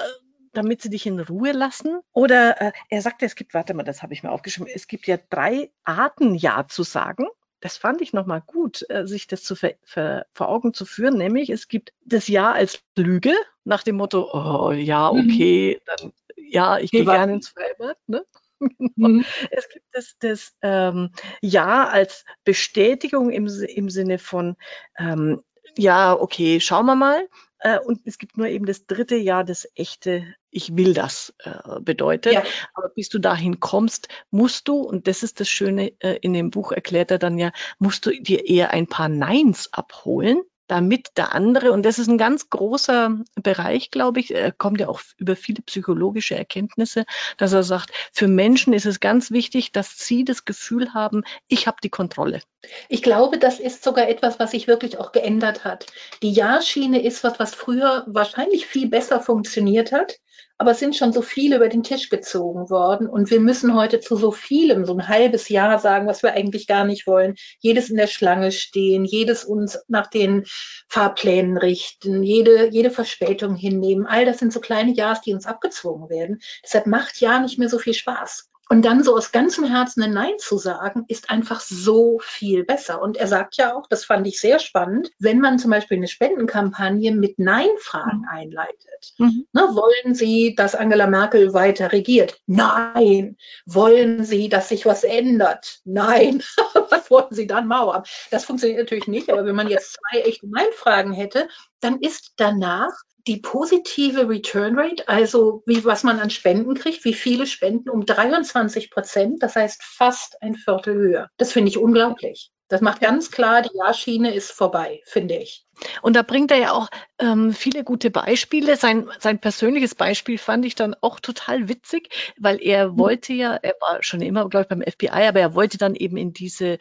damit 0.57 0.81
sie 0.81 0.89
dich 0.89 1.05
in 1.05 1.19
Ruhe 1.19 1.51
lassen? 1.51 1.99
Oder 2.13 2.59
äh, 2.59 2.71
er 2.89 3.01
sagte, 3.03 3.25
es 3.25 3.35
gibt, 3.35 3.53
warte 3.53 3.75
mal, 3.75 3.83
das 3.83 4.01
habe 4.01 4.13
ich 4.13 4.23
mir 4.23 4.31
aufgeschrieben, 4.31 4.71
es 4.73 4.87
gibt 4.87 5.05
ja 5.05 5.19
drei 5.29 5.71
Arten, 5.83 6.33
Ja 6.33 6.67
zu 6.67 6.81
sagen. 6.81 7.27
Das 7.59 7.77
fand 7.77 8.01
ich 8.01 8.13
nochmal 8.13 8.41
gut, 8.41 8.83
äh, 8.89 9.05
sich 9.05 9.27
das 9.27 9.43
zu 9.43 9.55
ver, 9.55 9.75
ver, 9.83 10.25
vor 10.33 10.49
Augen 10.49 10.73
zu 10.73 10.85
führen. 10.85 11.17
Nämlich, 11.17 11.51
es 11.51 11.67
gibt 11.67 11.93
das 12.03 12.27
Ja 12.27 12.51
als 12.51 12.81
Lüge, 12.95 13.33
nach 13.63 13.83
dem 13.83 13.97
Motto, 13.97 14.29
oh 14.33 14.71
ja, 14.71 15.11
mhm. 15.11 15.19
okay, 15.19 15.79
mhm. 15.79 15.83
dann 15.85 16.13
ja, 16.35 16.77
ich 16.77 16.91
gehe 16.91 17.05
gerne 17.05 17.33
ins 17.33 17.49
Freibad. 17.49 17.97
Ne? 18.07 18.23
Mhm. 18.95 19.23
Es 19.51 19.69
gibt 19.69 19.85
das, 19.91 20.15
das 20.19 20.53
ähm, 20.63 21.11
Ja 21.41 21.87
als 21.87 22.25
Bestätigung 22.43 23.29
im, 23.29 23.45
im 23.45 23.89
Sinne 23.89 24.17
von, 24.17 24.55
ähm, 24.97 25.43
ja, 25.77 26.19
okay, 26.19 26.59
schauen 26.59 26.87
wir 26.87 26.95
mal. 26.95 27.27
Äh, 27.59 27.79
und 27.79 28.01
es 28.05 28.17
gibt 28.17 28.37
nur 28.37 28.47
eben 28.47 28.65
das 28.65 28.85
dritte 28.85 29.15
Jahr, 29.15 29.43
das 29.43 29.67
echte 29.75 30.35
Ich 30.49 30.75
will 30.75 30.93
das 30.93 31.33
äh, 31.39 31.79
bedeutet. 31.79 32.33
Ja. 32.33 32.43
Aber 32.73 32.89
bis 32.89 33.09
du 33.09 33.19
dahin 33.19 33.59
kommst, 33.59 34.09
musst 34.31 34.67
du, 34.67 34.81
und 34.81 35.07
das 35.07 35.23
ist 35.23 35.39
das 35.39 35.49
Schöne, 35.49 35.93
äh, 35.99 36.17
in 36.21 36.33
dem 36.33 36.51
Buch 36.51 36.71
erklärt 36.71 37.11
er 37.11 37.19
dann 37.19 37.37
ja, 37.37 37.51
musst 37.79 38.05
du 38.05 38.11
dir 38.11 38.47
eher 38.47 38.71
ein 38.71 38.87
paar 38.87 39.09
Neins 39.09 39.69
abholen, 39.71 40.41
damit 40.67 41.09
der 41.17 41.33
andere, 41.33 41.71
und 41.71 41.83
das 41.83 41.99
ist 41.99 42.07
ein 42.07 42.17
ganz 42.17 42.49
großer 42.49 43.17
Bereich, 43.35 43.91
glaube 43.91 44.19
ich, 44.19 44.33
kommt 44.57 44.79
ja 44.79 44.87
auch 44.87 45.01
über 45.17 45.35
viele 45.35 45.61
psychologische 45.61 46.35
Erkenntnisse, 46.35 47.05
dass 47.37 47.53
er 47.53 47.63
sagt, 47.63 47.91
für 48.11 48.27
Menschen 48.27 48.73
ist 48.73 48.85
es 48.85 48.99
ganz 48.99 49.31
wichtig, 49.31 49.71
dass 49.71 49.97
sie 49.97 50.25
das 50.25 50.45
Gefühl 50.45 50.93
haben, 50.93 51.23
ich 51.47 51.67
habe 51.67 51.77
die 51.83 51.89
Kontrolle. 51.89 52.41
Ich 52.89 53.01
glaube, 53.01 53.37
das 53.37 53.59
ist 53.59 53.83
sogar 53.83 54.09
etwas, 54.09 54.39
was 54.39 54.51
sich 54.51 54.67
wirklich 54.67 54.97
auch 54.99 55.11
geändert 55.11 55.63
hat. 55.63 55.87
Die 56.21 56.31
Ja-Schiene 56.31 57.01
ist 57.01 57.23
was, 57.23 57.39
was 57.39 57.55
früher 57.55 58.03
wahrscheinlich 58.07 58.65
viel 58.65 58.89
besser 58.89 59.21
funktioniert 59.21 59.91
hat 59.91 60.19
aber 60.57 60.71
es 60.71 60.79
sind 60.79 60.95
schon 60.95 61.13
so 61.13 61.21
viele 61.21 61.57
über 61.57 61.69
den 61.69 61.83
Tisch 61.83 62.09
gezogen 62.09 62.69
worden 62.69 63.07
und 63.07 63.29
wir 63.29 63.39
müssen 63.39 63.75
heute 63.75 63.99
zu 63.99 64.15
so 64.15 64.31
vielem, 64.31 64.85
so 64.85 64.93
ein 64.93 65.07
halbes 65.07 65.49
Jahr 65.49 65.79
sagen, 65.79 66.07
was 66.07 66.23
wir 66.23 66.33
eigentlich 66.33 66.67
gar 66.67 66.83
nicht 66.83 67.05
wollen. 67.05 67.35
Jedes 67.59 67.89
in 67.89 67.97
der 67.97 68.07
Schlange 68.07 68.51
stehen, 68.51 69.05
jedes 69.05 69.45
uns 69.45 69.79
nach 69.87 70.07
den 70.07 70.45
Fahrplänen 70.87 71.57
richten, 71.57 72.23
jede, 72.23 72.69
jede 72.69 72.89
Verspätung 72.89 73.55
hinnehmen. 73.55 74.07
All 74.07 74.25
das 74.25 74.39
sind 74.39 74.51
so 74.51 74.59
kleine 74.59 74.93
Jahres, 74.93 75.21
die 75.21 75.33
uns 75.33 75.45
abgezwungen 75.45 76.09
werden. 76.09 76.39
Deshalb 76.63 76.87
macht 76.87 77.21
ja 77.21 77.39
nicht 77.39 77.59
mehr 77.59 77.69
so 77.69 77.77
viel 77.77 77.93
Spaß. 77.93 78.49
Und 78.69 78.83
dann 78.83 79.03
so 79.03 79.15
aus 79.15 79.31
ganzem 79.31 79.63
Herzen 79.63 80.03
ein 80.03 80.13
Nein 80.13 80.37
zu 80.39 80.57
sagen, 80.57 81.05
ist 81.07 81.29
einfach 81.29 81.61
so 81.61 82.19
viel 82.21 82.63
besser. 82.63 83.01
Und 83.01 83.17
er 83.17 83.27
sagt 83.27 83.57
ja 83.57 83.75
auch, 83.75 83.87
das 83.87 84.05
fand 84.05 84.27
ich 84.27 84.39
sehr 84.39 84.59
spannend, 84.59 85.11
wenn 85.19 85.39
man 85.39 85.59
zum 85.59 85.71
Beispiel 85.71 85.97
eine 85.97 86.07
Spendenkampagne 86.07 87.13
mit 87.13 87.39
Nein-Fragen 87.39 88.19
mhm. 88.19 88.29
einleitet. 88.29 89.13
Mhm. 89.17 89.47
Ne, 89.53 89.61
wollen 89.61 90.15
Sie, 90.15 90.55
dass 90.55 90.75
Angela 90.75 91.07
Merkel 91.07 91.53
weiter 91.53 91.91
regiert? 91.91 92.39
Nein. 92.45 93.37
Wollen 93.65 94.23
Sie, 94.23 94.49
dass 94.49 94.69
sich 94.69 94.85
was 94.85 95.03
ändert? 95.03 95.79
Nein. 95.85 96.43
was 96.89 97.09
wollen 97.09 97.31
Sie 97.31 97.47
dann 97.47 97.67
Mauer? 97.67 98.03
Das 98.31 98.45
funktioniert 98.45 98.79
natürlich 98.79 99.07
nicht, 99.07 99.31
aber 99.31 99.45
wenn 99.45 99.55
man 99.55 99.69
jetzt 99.69 99.97
zwei 100.11 100.21
echte 100.21 100.49
Nein-Fragen 100.49 101.13
hätte, 101.13 101.47
dann 101.79 101.99
ist 101.99 102.33
danach 102.37 102.91
die 103.27 103.37
positive 103.37 104.29
Return 104.29 104.77
Rate, 104.79 105.07
also 105.07 105.61
wie, 105.65 105.83
was 105.85 106.03
man 106.03 106.19
an 106.19 106.29
Spenden 106.29 106.73
kriegt, 106.75 107.03
wie 107.05 107.13
viele 107.13 107.45
Spenden, 107.45 107.89
um 107.89 108.05
23 108.05 108.89
Prozent, 108.89 109.43
das 109.43 109.55
heißt 109.55 109.83
fast 109.83 110.41
ein 110.41 110.55
Viertel 110.55 110.95
höher. 110.95 111.29
Das 111.37 111.51
finde 111.51 111.69
ich 111.69 111.77
unglaublich. 111.77 112.51
Das 112.69 112.81
macht 112.81 112.99
ganz 112.99 113.31
klar, 113.31 113.61
die 113.61 113.77
Jahrschiene 113.77 114.33
ist 114.33 114.51
vorbei, 114.51 115.01
finde 115.05 115.35
ich. 115.37 115.65
Und 116.01 116.15
da 116.15 116.21
bringt 116.21 116.51
er 116.51 116.57
ja 116.57 116.71
auch 116.73 116.89
ähm, 117.17 117.53
viele 117.53 117.85
gute 117.85 118.11
Beispiele. 118.11 118.75
Sein, 118.75 119.09
sein 119.19 119.39
persönliches 119.39 119.95
Beispiel 119.95 120.37
fand 120.37 120.65
ich 120.65 120.75
dann 120.75 120.95
auch 120.99 121.21
total 121.21 121.69
witzig, 121.69 122.09
weil 122.37 122.61
er 122.61 122.89
mhm. 122.89 122.99
wollte 122.99 123.33
ja, 123.33 123.55
er 123.55 123.75
war 123.79 124.03
schon 124.03 124.21
immer, 124.21 124.49
glaube 124.49 124.63
ich, 124.63 124.69
beim 124.69 124.81
FBI, 124.81 125.27
aber 125.27 125.39
er 125.39 125.55
wollte 125.55 125.77
dann 125.77 125.95
eben 125.95 126.17
in 126.17 126.33
diese 126.33 126.77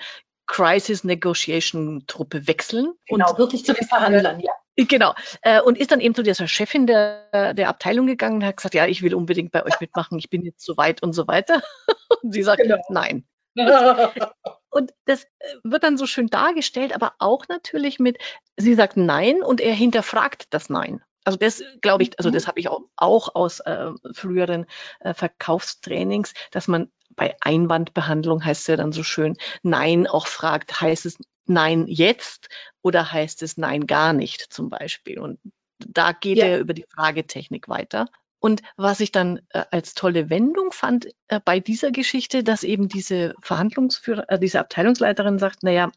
Crisis 0.47 1.05
Negotiation 1.05 2.05
Truppe 2.07 2.47
wechseln. 2.49 2.95
Genau, 3.07 3.31
und 3.31 3.39
wirklich 3.39 3.65
zu 3.65 3.73
den 3.73 3.87
Verhandlern, 3.87 4.41
ja. 4.41 4.53
Genau. 4.77 5.15
Äh, 5.41 5.61
und 5.63 5.79
ist 5.79 5.91
dann 5.91 6.01
eben 6.01 6.15
zu 6.15 6.23
dieser 6.23 6.47
Chefin 6.47 6.87
der, 6.87 7.55
der 7.55 7.69
Abteilung 7.69 8.07
gegangen 8.07 8.37
und 8.37 8.45
hat 8.45 8.59
gesagt, 8.59 8.75
ja, 8.75 8.87
ich 8.87 9.03
will 9.03 9.15
unbedingt 9.15 9.53
bei 9.53 9.65
euch 9.65 9.81
mitmachen, 9.81 10.19
ich 10.19 10.29
bin 10.29 10.43
jetzt 10.43 10.65
so 10.65 10.77
weit 10.77 11.03
und 11.03 11.15
so 11.15 11.27
weiter. 11.27 11.63
Und 12.23 12.33
sie 12.33 12.43
sagt, 12.43 12.63
genau. 12.63 12.77
nein. 12.89 13.27
und 14.71 14.93
das 15.07 15.25
äh, 15.25 15.55
wird 15.65 15.83
dann 15.83 15.97
so 15.97 16.07
schön 16.07 16.29
dargestellt, 16.29 16.95
aber 16.95 17.15
auch 17.19 17.49
natürlich 17.49 17.99
mit, 17.99 18.19
sie 18.57 18.75
sagt 18.75 18.97
nein 18.97 19.43
und 19.43 19.61
er 19.61 19.75
hinterfragt 19.75 20.49
das 20.51 20.69
Nein. 20.69 21.03
Also 21.25 21.39
das 21.39 21.63
glaube 21.81 22.05
ich, 22.05 22.19
also 22.19 22.31
das 22.31 22.45
mhm. 22.45 22.49
habe 22.49 22.61
ich 22.61 22.69
auch, 22.69 22.83
auch 22.97 23.35
aus 23.35 23.61
äh, 23.61 23.91
früheren 24.13 24.67
äh, 25.01 25.15
Verkaufstrainings, 25.15 26.35
dass 26.53 26.69
man 26.69 26.93
bei 27.17 27.35
Einwandbehandlung 27.41 28.45
heißt 28.45 28.63
es 28.63 28.67
ja 28.67 28.77
dann 28.77 28.93
so 28.93 29.03
schön, 29.03 29.37
Nein 29.63 30.07
auch 30.07 30.27
fragt, 30.27 30.81
heißt 30.81 31.07
es 31.07 31.19
Nein 31.49 31.87
jetzt 31.89 32.49
oder 32.83 33.13
heißt 33.13 33.43
es 33.43 33.57
Nein 33.57 33.87
gar 33.87 34.13
nicht 34.13 34.53
zum 34.53 34.71
Beispiel? 34.71 35.19
Und 35.19 35.39
da 35.79 36.13
geht 36.13 36.39
ja. 36.39 36.47
er 36.47 36.59
über 36.61 36.75
die 36.75 36.87
Fragetechnik 36.89 37.69
weiter. 37.69 38.07
Und 38.39 38.63
was 38.77 39.01
ich 39.01 39.13
dann 39.13 39.41
äh, 39.51 39.65
als 39.71 39.95
tolle 39.95 40.31
Wendung 40.31 40.71
fand 40.71 41.09
äh, 41.29 41.41
bei 41.45 41.59
dieser 41.59 41.91
Geschichte, 41.91 42.45
dass 42.45 42.65
eben 42.65 42.89
diese 42.89 43.35
Verhandlungsführer, 43.43 44.27
äh, 44.29 44.39
diese 44.39 44.61
Abteilungsleiterin 44.61 45.39
sagt, 45.39 45.63
naja, 45.63 45.91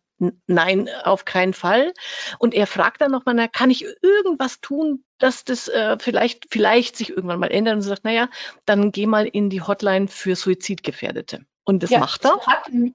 nein, 0.47 0.89
auf 1.03 1.25
keinen 1.25 1.53
Fall. 1.53 1.93
Und 2.39 2.53
er 2.53 2.65
fragt 2.65 3.01
dann 3.01 3.11
nochmal, 3.11 3.35
na, 3.35 3.47
kann 3.47 3.69
ich 3.69 3.85
irgendwas 4.01 4.61
tun, 4.61 5.03
dass 5.17 5.43
das 5.43 5.67
äh, 5.67 5.97
vielleicht, 5.99 6.47
vielleicht 6.49 6.95
sich 6.95 7.09
irgendwann 7.09 7.39
mal 7.39 7.51
ändert? 7.51 7.75
Und 7.75 7.81
sie 7.81 7.89
sagt, 7.89 8.05
naja, 8.05 8.29
dann 8.65 8.91
geh 8.91 9.05
mal 9.05 9.27
in 9.27 9.49
die 9.49 9.61
Hotline 9.61 10.07
für 10.07 10.35
Suizidgefährdete. 10.35 11.45
Und 11.65 11.83
das 11.83 11.89
ja, 11.89 11.99
macht 11.99 12.25
er. 12.25 12.39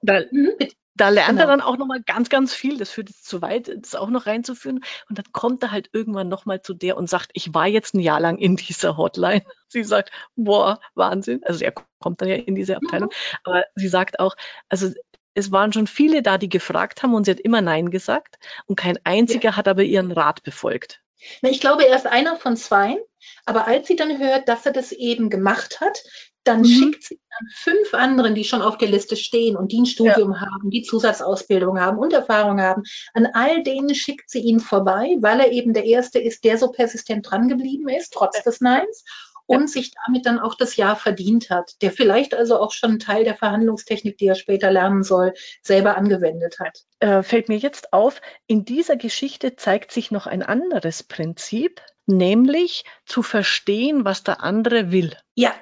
Da, 0.01 0.21
mhm. 0.31 0.53
Da 0.95 1.09
lernt 1.09 1.31
genau. 1.31 1.41
er 1.41 1.47
dann 1.47 1.61
auch 1.61 1.77
nochmal 1.77 2.01
ganz, 2.01 2.29
ganz 2.29 2.53
viel. 2.53 2.77
Das 2.77 2.89
führt 2.89 3.09
jetzt 3.09 3.25
zu 3.25 3.41
weit, 3.41 3.69
das 3.77 3.95
auch 3.95 4.09
noch 4.09 4.25
reinzuführen. 4.25 4.83
Und 5.09 5.17
dann 5.17 5.25
kommt 5.33 5.61
er 5.63 5.71
halt 5.71 5.89
irgendwann 5.91 6.29
nochmal 6.29 6.61
zu 6.61 6.73
der 6.73 6.95
und 6.95 7.09
sagt, 7.09 7.31
ich 7.33 7.53
war 7.53 7.67
jetzt 7.67 7.93
ein 7.93 7.99
Jahr 7.99 8.21
lang 8.21 8.37
in 8.37 8.55
dieser 8.55 8.95
Hotline. 8.95 9.43
Sie 9.67 9.83
sagt, 9.83 10.11
boah, 10.35 10.79
Wahnsinn. 10.93 11.43
Also 11.43 11.65
er 11.65 11.73
kommt 11.99 12.21
dann 12.21 12.29
ja 12.29 12.35
in 12.35 12.55
diese 12.55 12.77
Abteilung. 12.77 13.09
Mhm. 13.09 13.37
Aber 13.43 13.63
sie 13.75 13.89
sagt 13.89 14.19
auch, 14.19 14.35
also 14.69 14.89
es 15.33 15.51
waren 15.51 15.73
schon 15.73 15.87
viele 15.87 16.21
da, 16.21 16.37
die 16.37 16.47
gefragt 16.47 17.03
haben 17.03 17.13
und 17.13 17.25
sie 17.25 17.31
hat 17.31 17.41
immer 17.41 17.61
Nein 17.61 17.89
gesagt. 17.89 18.37
Und 18.67 18.77
kein 18.77 18.97
einziger 19.03 19.49
ja. 19.49 19.57
hat 19.57 19.67
aber 19.67 19.83
ihren 19.83 20.13
Rat 20.13 20.43
befolgt. 20.43 21.01
Ich 21.41 21.59
glaube, 21.59 21.85
er 21.85 21.95
ist 21.95 22.07
einer 22.07 22.37
von 22.37 22.55
zwei. 22.55 22.97
Aber 23.45 23.67
als 23.67 23.87
sie 23.87 23.95
dann 23.95 24.19
hört, 24.19 24.47
dass 24.47 24.65
er 24.65 24.71
das 24.71 24.91
eben 24.91 25.29
gemacht 25.29 25.81
hat, 25.81 26.03
dann 26.45 26.61
mhm. 26.61 26.65
schickt 26.65 27.03
sie 27.03 27.19
an 27.39 27.47
fünf 27.53 27.93
anderen, 27.93 28.35
die 28.35 28.43
schon 28.43 28.61
auf 28.61 28.77
der 28.77 28.87
Liste 28.87 29.15
stehen 29.17 29.57
und 29.57 29.71
die 29.71 29.81
ein 29.81 29.85
Studium 29.85 30.33
ja. 30.33 30.41
haben, 30.41 30.69
die 30.69 30.83
Zusatzausbildung 30.83 31.79
haben 31.79 31.97
und 31.97 32.13
Erfahrung 32.13 32.61
haben. 32.61 32.83
An 33.13 33.27
all 33.33 33.63
denen 33.63 33.93
schickt 33.93 34.29
sie 34.29 34.39
ihn 34.39 34.59
vorbei, 34.59 35.17
weil 35.19 35.39
er 35.39 35.51
eben 35.51 35.73
der 35.73 35.85
Erste 35.85 36.19
ist, 36.19 36.43
der 36.43 36.57
so 36.57 36.71
persistent 36.71 37.29
dran 37.29 37.49
geblieben 37.49 37.89
ist, 37.89 38.13
trotz 38.13 38.41
des 38.43 38.61
Neins. 38.61 39.03
Und 39.47 39.61
ja. 39.61 39.67
sich 39.67 39.91
damit 40.07 40.25
dann 40.25 40.39
auch 40.39 40.55
das 40.55 40.75
Jahr 40.75 40.95
verdient 40.95 41.51
hat, 41.51 41.73
der 41.83 41.91
vielleicht 41.91 42.33
also 42.33 42.59
auch 42.59 42.71
schon 42.71 42.89
einen 42.91 42.99
Teil 42.99 43.25
der 43.25 43.35
Verhandlungstechnik, 43.35 44.17
die 44.17 44.25
er 44.25 44.33
später 44.33 44.71
lernen 44.71 45.03
soll, 45.03 45.35
selber 45.61 45.97
angewendet 45.97 46.57
hat. 46.59 46.79
Äh, 46.99 47.21
fällt 47.21 47.47
mir 47.47 47.57
jetzt 47.57 47.93
auf, 47.93 48.21
in 48.47 48.65
dieser 48.65 48.95
Geschichte 48.95 49.55
zeigt 49.55 49.91
sich 49.91 50.09
noch 50.09 50.25
ein 50.25 50.41
anderes 50.41 51.03
Prinzip, 51.03 51.79
nämlich 52.07 52.85
zu 53.05 53.21
verstehen, 53.21 54.03
was 54.03 54.23
der 54.23 54.41
andere 54.41 54.91
will. 54.91 55.15
Ja, 55.35 55.53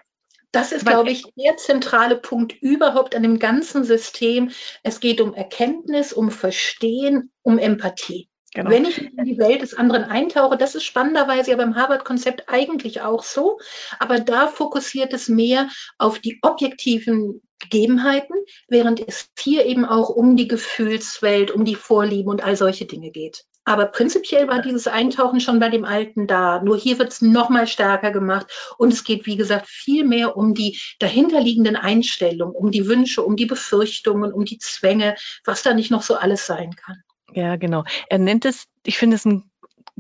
das 0.54 0.72
ist, 0.72 0.86
glaube 0.86 1.10
ich, 1.10 1.26
der 1.36 1.58
zentrale 1.58 2.16
Punkt 2.16 2.54
überhaupt 2.62 3.16
an 3.16 3.24
dem 3.24 3.40
ganzen 3.40 3.84
System. 3.84 4.52
Es 4.84 5.00
geht 5.00 5.20
um 5.20 5.34
Erkenntnis, 5.34 6.14
um 6.14 6.30
Verstehen, 6.30 7.32
um 7.42 7.58
Empathie. 7.58 8.30
Genau. 8.54 8.70
Wenn 8.70 8.86
ich 8.86 9.02
in 9.02 9.26
die 9.26 9.40
Welt 9.40 9.64
des 9.64 9.74
anderen 9.74 10.04
eintauche, 10.04 10.56
das 10.56 10.76
ist 10.76 10.84
spannenderweise 10.84 11.50
ja 11.50 11.58
beim 11.58 11.76
Harvard-Konzept 11.76 12.50
eigentlich 12.50 13.02
auch 13.02 13.24
so, 13.24 13.60
aber 13.98 14.20
da 14.20 14.48
fokussiert 14.48 15.12
es 15.12 15.28
mehr 15.28 15.70
auf 15.98 16.20
die 16.20 16.38
objektiven 16.44 17.42
Gegebenheiten, 17.58 18.36
während 18.68 19.00
es 19.00 19.30
hier 19.40 19.66
eben 19.66 19.86
auch 19.86 20.10
um 20.10 20.36
die 20.36 20.48
Gefühlswelt, 20.48 21.50
um 21.50 21.66
die 21.66 21.76
Vorlieben 21.76 22.30
und 22.30 22.44
all 22.44 22.56
solche 22.56 22.86
Dinge 22.86 23.10
geht. 23.10 23.44
Aber 23.66 23.86
prinzipiell 23.86 24.48
war 24.48 24.62
dieses 24.62 24.88
Eintauchen 24.88 25.40
schon 25.40 25.60
bei 25.60 25.70
dem 25.70 25.86
Alten 25.86 26.28
da. 26.28 26.62
Nur 26.62 26.78
hier 26.78 27.00
wird 27.00 27.12
es 27.12 27.22
noch 27.22 27.50
mal 27.50 27.68
stärker 27.68 28.12
gemacht. 28.12 28.48
Und 28.78 28.92
es 28.92 29.04
geht, 29.04 29.26
wie 29.26 29.38
gesagt, 29.38 29.68
viel 29.68 30.04
mehr 30.06 30.36
um 30.36 30.54
die 30.54 30.80
dahinterliegenden 31.00 31.76
Einstellungen, 31.76 32.56
um 32.56 32.72
die 32.72 32.88
Wünsche, 32.88 33.24
um 33.24 33.36
die 33.36 33.46
Befürchtungen, 33.46 34.34
um 34.34 34.46
die 34.46 34.58
Zwänge, 34.58 35.16
was 35.46 35.64
da 35.64 35.74
nicht 35.74 35.92
noch 35.92 36.04
so 36.04 36.16
alles 36.16 36.46
sein 36.46 36.76
kann. 36.76 37.04
Ja, 37.32 37.56
genau. 37.56 37.84
Er 38.10 38.20
nennt 38.20 38.46
es, 38.46 38.66
ich 38.86 38.98
finde 38.98 39.16
es 39.16 39.26
einen 39.26 39.50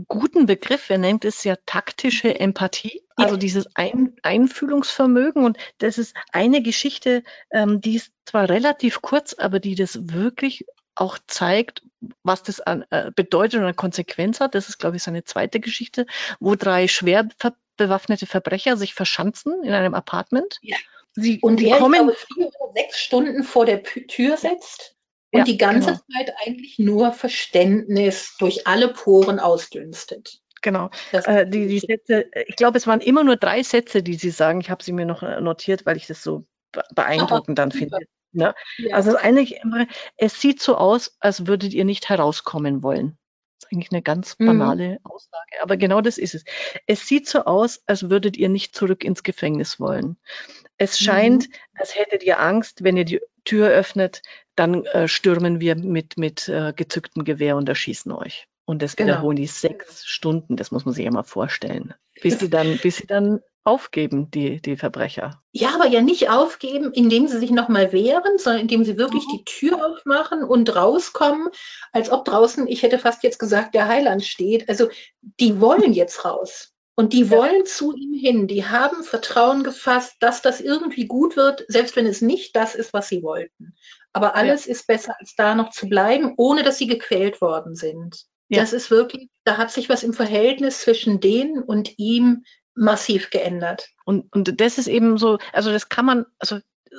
guten 0.08 0.46
Begriff. 0.46 0.90
Er 0.90 0.98
nennt 0.98 1.26
es 1.26 1.44
ja 1.44 1.56
taktische 1.66 2.40
Empathie, 2.40 3.02
also 3.16 3.38
dieses 3.38 3.68
Ein 3.76 4.16
Einfühlungsvermögen. 4.24 5.46
Und 5.46 5.58
das 5.78 5.98
ist 5.98 6.16
eine 6.32 6.62
Geschichte, 6.62 7.24
ähm, 7.52 7.82
die 7.82 7.96
ist 7.96 8.12
zwar 8.26 8.50
relativ 8.50 9.02
kurz, 9.02 9.34
aber 9.34 9.60
die 9.60 9.76
das 9.76 10.12
wirklich 10.12 10.66
auch 10.96 11.18
zeigt, 11.28 11.82
was 12.24 12.44
das 12.44 12.60
an, 12.62 12.86
äh, 12.90 13.12
bedeutet 13.16 13.60
und 13.60 13.66
eine 13.66 13.74
Konsequenz 13.74 14.40
hat. 14.40 14.56
Das 14.56 14.70
ist, 14.70 14.78
glaube 14.78 14.98
ich, 14.98 15.04
seine 15.04 15.24
zweite 15.24 15.60
Geschichte, 15.60 16.06
wo 16.40 16.56
drei 16.56 16.88
schwer 16.88 17.28
ver 17.38 17.54
bewaffnete 17.76 18.28
Verbrecher 18.28 18.78
sich 18.78 18.94
verschanzen 18.94 19.64
in 19.64 19.74
einem 19.74 19.96
Apartment. 19.96 20.60
Ja. 20.62 20.78
Sie, 21.16 21.40
und 21.42 21.60
die 21.60 21.70
er, 21.70 21.80
kommen 21.80 21.94
glaube, 21.94 22.16
vier 22.36 22.48
oder 22.48 22.74
sechs 22.76 23.00
Stunden 23.00 23.44
vor 23.44 23.66
der 23.66 23.78
P 23.78 24.06
Tür 24.06 24.38
setzt 24.38 24.96
und 25.32 25.40
ja, 25.40 25.44
die 25.46 25.58
ganze 25.58 25.88
genau. 25.88 26.00
Zeit 26.14 26.34
eigentlich 26.46 26.78
nur 26.78 27.12
Verständnis 27.12 28.36
durch 28.38 28.68
alle 28.68 28.90
Poren 28.90 29.40
ausdünstet. 29.40 30.40
Genau. 30.62 30.92
Äh, 31.12 31.48
die, 31.48 31.68
die 31.68 31.80
Sätze, 31.80 32.26
ich 32.48 32.56
glaube, 32.56 32.78
es 32.78 32.88
waren 32.88 33.02
immer 33.02 33.24
nur 33.24 33.36
drei 33.36 33.64
Sätze, 33.64 34.02
die 34.02 34.16
Sie 34.16 34.30
sagen. 34.30 34.62
Ich 34.62 34.70
habe 34.70 34.84
sie 34.84 34.94
mir 34.94 35.06
noch 35.06 35.22
äh, 35.22 35.42
notiert, 35.42 35.86
weil 35.86 35.98
ich 35.98 36.08
das 36.08 36.24
so 36.24 36.46
beeindruckend 36.96 37.60
dann 37.60 37.72
finde. 37.72 37.98
Ne? 38.34 38.54
Ja. 38.78 38.96
Also 38.96 39.16
eigentlich 39.16 39.58
immer, 39.64 39.88
es 40.18 40.42
sieht 40.42 40.62
so 40.62 40.76
aus, 40.76 41.16
als 41.20 41.48
würdet 41.48 41.74
ihr 41.74 41.86
nicht 41.86 42.10
herauskommen 42.10 42.84
wollen. 42.84 43.18
Das 43.60 43.70
ist 43.70 43.74
eigentlich 43.74 43.92
eine 43.92 44.02
ganz 44.02 44.38
mhm. 44.40 44.48
banale 44.48 44.90
mhm. 44.90 45.00
Aussage, 45.04 45.62
aber 45.62 45.78
genau 45.78 46.02
das 46.02 46.18
ist 46.18 46.36
es. 46.36 46.44
Es 46.88 47.08
sieht 47.08 47.28
so 47.28 47.46
aus, 47.46 47.82
als 47.86 48.10
würdet 48.10 48.36
ihr 48.36 48.50
nicht 48.50 48.76
zurück 48.76 49.04
ins 49.04 49.24
Gefängnis 49.24 49.80
wollen. 49.80 50.18
Es 50.78 51.00
scheint, 51.00 51.48
mhm. 51.48 51.54
als 51.76 51.96
hättet 51.96 52.24
ihr 52.24 52.40
Angst, 52.40 52.84
wenn 52.84 52.98
ihr 52.98 53.06
die 53.06 53.22
Tür 53.46 53.70
öffnet, 53.70 54.22
dann 54.56 54.86
äh, 54.86 55.08
stürmen 55.08 55.60
wir 55.60 55.76
mit, 55.76 56.18
mit 56.18 56.50
äh, 56.50 56.74
gezücktem 56.76 57.24
Gewehr 57.24 57.56
und 57.56 57.70
erschießen 57.70 58.12
euch. 58.12 58.48
Und 58.66 58.82
das 58.82 58.96
genau. 58.96 59.14
wiederholen 59.14 59.36
die 59.36 59.48
sechs 59.48 60.06
Stunden, 60.06 60.56
das 60.56 60.72
muss 60.72 60.86
man 60.86 60.94
sich 60.94 61.04
ja 61.04 61.12
mal 61.12 61.24
vorstellen. 61.24 61.94
Bis 62.22 62.40
sie 62.40 62.50
dann, 62.50 62.78
bis 62.78 62.98
sie 62.98 63.08
dann 63.08 63.42
aufgeben, 63.64 64.30
die, 64.32 64.62
die 64.62 64.76
Verbrecher. 64.78 65.42
Ja, 65.52 65.74
aber 65.76 65.88
ja 65.88 66.02
nicht 66.02 66.30
aufgeben, 66.30 66.92
indem 66.94 67.28
sie 67.28 67.40
sich 67.40 67.52
nochmal 67.52 67.94
wehren, 67.94 68.38
sondern 68.38 68.62
indem 68.62 68.84
sie 68.84 68.98
wirklich 68.98 69.26
mhm. 69.28 69.32
die 69.38 69.46
Tür 69.46 69.86
aufmachen 69.86 70.44
und 70.44 70.76
rauskommen, 70.76 71.50
als 71.92 72.12
ob 72.12 72.26
draußen, 72.26 72.68
ich 72.68 72.84
hätte 72.84 73.00
fast 73.00 73.24
jetzt 73.24 73.40
gesagt, 73.40 73.74
der 73.74 73.88
Heiland 73.88 74.24
steht. 74.24 74.68
Also 74.70 74.90
die 75.40 75.60
wollen 75.62 75.94
jetzt 75.94 76.26
raus. 76.26 76.70
Und 76.96 77.14
die 77.14 77.32
wollen 77.32 77.66
zu 77.66 77.96
ihm 77.96 78.14
hin. 78.14 78.48
Die 78.48 78.66
haben 78.66 79.04
Vertrauen 79.04 79.64
gefasst, 79.64 80.16
dass 80.20 80.44
das 80.44 80.62
irgendwie 80.62 81.08
gut 81.08 81.36
wird, 81.36 81.66
selbst 81.68 81.96
wenn 81.96 82.06
es 82.06 82.22
nicht 82.22 82.56
das 82.56 82.76
ist, 82.76 82.94
was 82.94 83.08
sie 83.08 83.24
wollten. 83.24 83.74
Aber 84.12 84.36
alles 84.36 84.68
ja. 84.68 84.74
ist 84.74 84.86
besser, 84.86 85.16
als 85.20 85.34
da 85.36 85.56
noch 85.56 85.72
zu 85.72 85.90
bleiben, 85.90 86.34
ohne 86.38 86.62
dass 86.62 86.78
sie 86.78 86.86
gequält 86.86 87.42
worden 87.42 87.76
sind. 87.76 88.26
Ja. 88.48 88.60
Das 88.60 88.74
ist 88.74 88.92
wirklich, 88.92 89.30
da 89.44 89.58
hat 89.58 89.72
sich 89.72 89.90
was 89.90 90.04
im 90.04 90.14
Verhältnis 90.14 90.82
zwischen 90.82 91.20
denen 91.20 91.64
und 91.64 91.98
ihm 91.98 92.44
massiv 92.76 93.30
geändert. 93.30 93.90
Und, 94.06 94.32
und 94.34 94.60
das 94.60 94.78
ist 94.78 94.88
eben 94.88 95.18
so, 95.18 95.38
also 95.52 95.72
das 95.72 95.90
kann 95.90 96.06
man, 96.06 96.26
also 96.40 96.58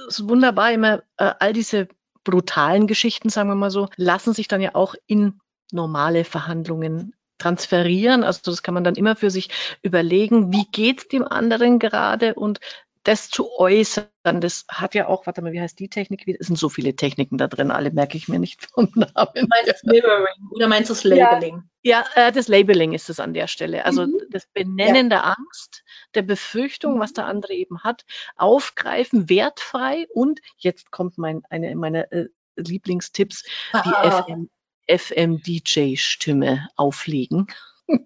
es 0.08 0.18
ist 0.18 0.28
wunderbar, 0.28 0.72
immer 0.72 1.02
äh, 1.16 1.32
all 1.38 1.52
diese 1.52 1.88
brutalen 2.24 2.86
Geschichten, 2.86 3.28
sagen 3.28 3.48
wir 3.48 3.54
mal 3.54 3.70
so, 3.70 3.88
lassen 3.96 4.34
sich 4.34 4.48
dann 4.48 4.60
ja 4.60 4.74
auch 4.74 4.94
in 5.06 5.40
normale 5.72 6.24
Verhandlungen 6.24 7.14
transferieren. 7.38 8.24
Also 8.24 8.40
das 8.44 8.62
kann 8.62 8.74
man 8.74 8.84
dann 8.84 8.94
immer 8.94 9.16
für 9.16 9.30
sich 9.30 9.50
überlegen, 9.82 10.52
wie 10.52 10.66
geht's 10.70 11.08
dem 11.08 11.24
anderen 11.24 11.78
gerade 11.78 12.34
und 12.34 12.60
das 13.02 13.28
zu 13.28 13.50
äußern, 13.58 14.08
das 14.40 14.64
hat 14.68 14.94
ja 14.94 15.08
auch, 15.08 15.26
warte 15.26 15.42
mal, 15.42 15.52
wie 15.52 15.60
heißt 15.60 15.78
die 15.78 15.90
Technik? 15.90 16.26
Es 16.26 16.46
sind 16.46 16.58
so 16.58 16.70
viele 16.70 16.96
Techniken 16.96 17.36
da 17.36 17.48
drin, 17.48 17.70
alle 17.70 17.90
merke 17.90 18.16
ich 18.16 18.28
mir 18.28 18.38
nicht 18.38 18.66
vom 18.72 18.88
Namen. 18.94 19.48
Meinst 19.48 19.82
du 19.82 19.90
Mirroring 19.90 20.48
oder 20.50 20.68
meinst 20.68 20.88
du 20.88 20.94
das 20.94 21.04
Labeling? 21.04 21.56
Ja, 21.56 21.62
ja 21.84 22.04
äh, 22.14 22.32
das 22.32 22.48
Labeling 22.48 22.92
ist 22.92 23.10
es 23.10 23.20
an 23.20 23.34
der 23.34 23.46
Stelle. 23.46 23.84
Also 23.84 24.06
mhm. 24.06 24.18
das 24.30 24.46
Benennen 24.46 25.10
ja. 25.10 25.20
der 25.20 25.36
Angst, 25.38 25.84
der 26.14 26.22
Befürchtung, 26.22 26.98
was 26.98 27.12
der 27.12 27.26
andere 27.26 27.52
eben 27.52 27.84
hat, 27.84 28.04
aufgreifen, 28.36 29.28
wertfrei 29.28 30.06
und 30.12 30.40
jetzt 30.58 30.90
kommt 30.90 31.18
mein, 31.18 31.42
eine 31.50 31.74
meiner 31.76 32.10
äh, 32.12 32.28
Lieblingstipps, 32.56 33.44
Aha. 33.72 34.16
die 34.26 34.32
FM, 34.32 34.50
FM-DJ-Stimme 34.88 36.68
auflegen. 36.76 37.46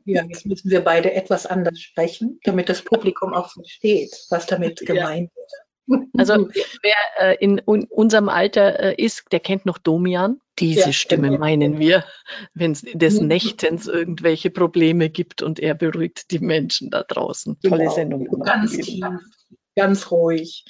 Ja, 0.05 0.25
jetzt 0.25 0.45
müssen 0.45 0.71
wir 0.71 0.81
beide 0.81 1.13
etwas 1.13 1.47
anders 1.47 1.81
sprechen, 1.81 2.41
damit 2.43 2.69
das 2.69 2.83
Publikum 2.83 3.33
auch 3.33 3.53
versteht, 3.53 4.13
was 4.29 4.47
damit 4.47 4.81
gemeint 4.81 5.31
ja. 5.31 5.37
wird. 5.37 5.53
Also 6.17 6.49
wer 6.83 6.97
äh, 7.19 7.37
in 7.41 7.61
un 7.65 7.85
unserem 7.85 8.29
Alter 8.29 8.81
äh, 8.81 8.95
ist, 9.03 9.25
der 9.33 9.41
kennt 9.41 9.67
noch 9.67 9.79
Domian. 9.79 10.41
Diese 10.59 10.87
ja, 10.87 10.93
Stimme 10.93 11.29
genau. 11.29 11.41
meinen 11.41 11.79
wir, 11.79 12.05
wenn 12.53 12.73
es 12.73 12.83
des 12.83 13.21
mhm. 13.21 13.29
Nächtens 13.29 13.87
irgendwelche 13.87 14.51
Probleme 14.51 15.09
gibt 15.09 15.43
und 15.43 15.61
er 15.61 15.75
beruhigt 15.75 16.31
die 16.33 16.41
Menschen 16.41 16.91
da 16.91 17.05
draußen. 17.05 17.59
Genau. 17.63 17.77
Tolle 17.77 17.91
Sendung. 17.91 18.27
Ganz 18.45 18.77
tief, 18.77 19.05
ganz 19.77 20.11
ruhig. 20.11 20.65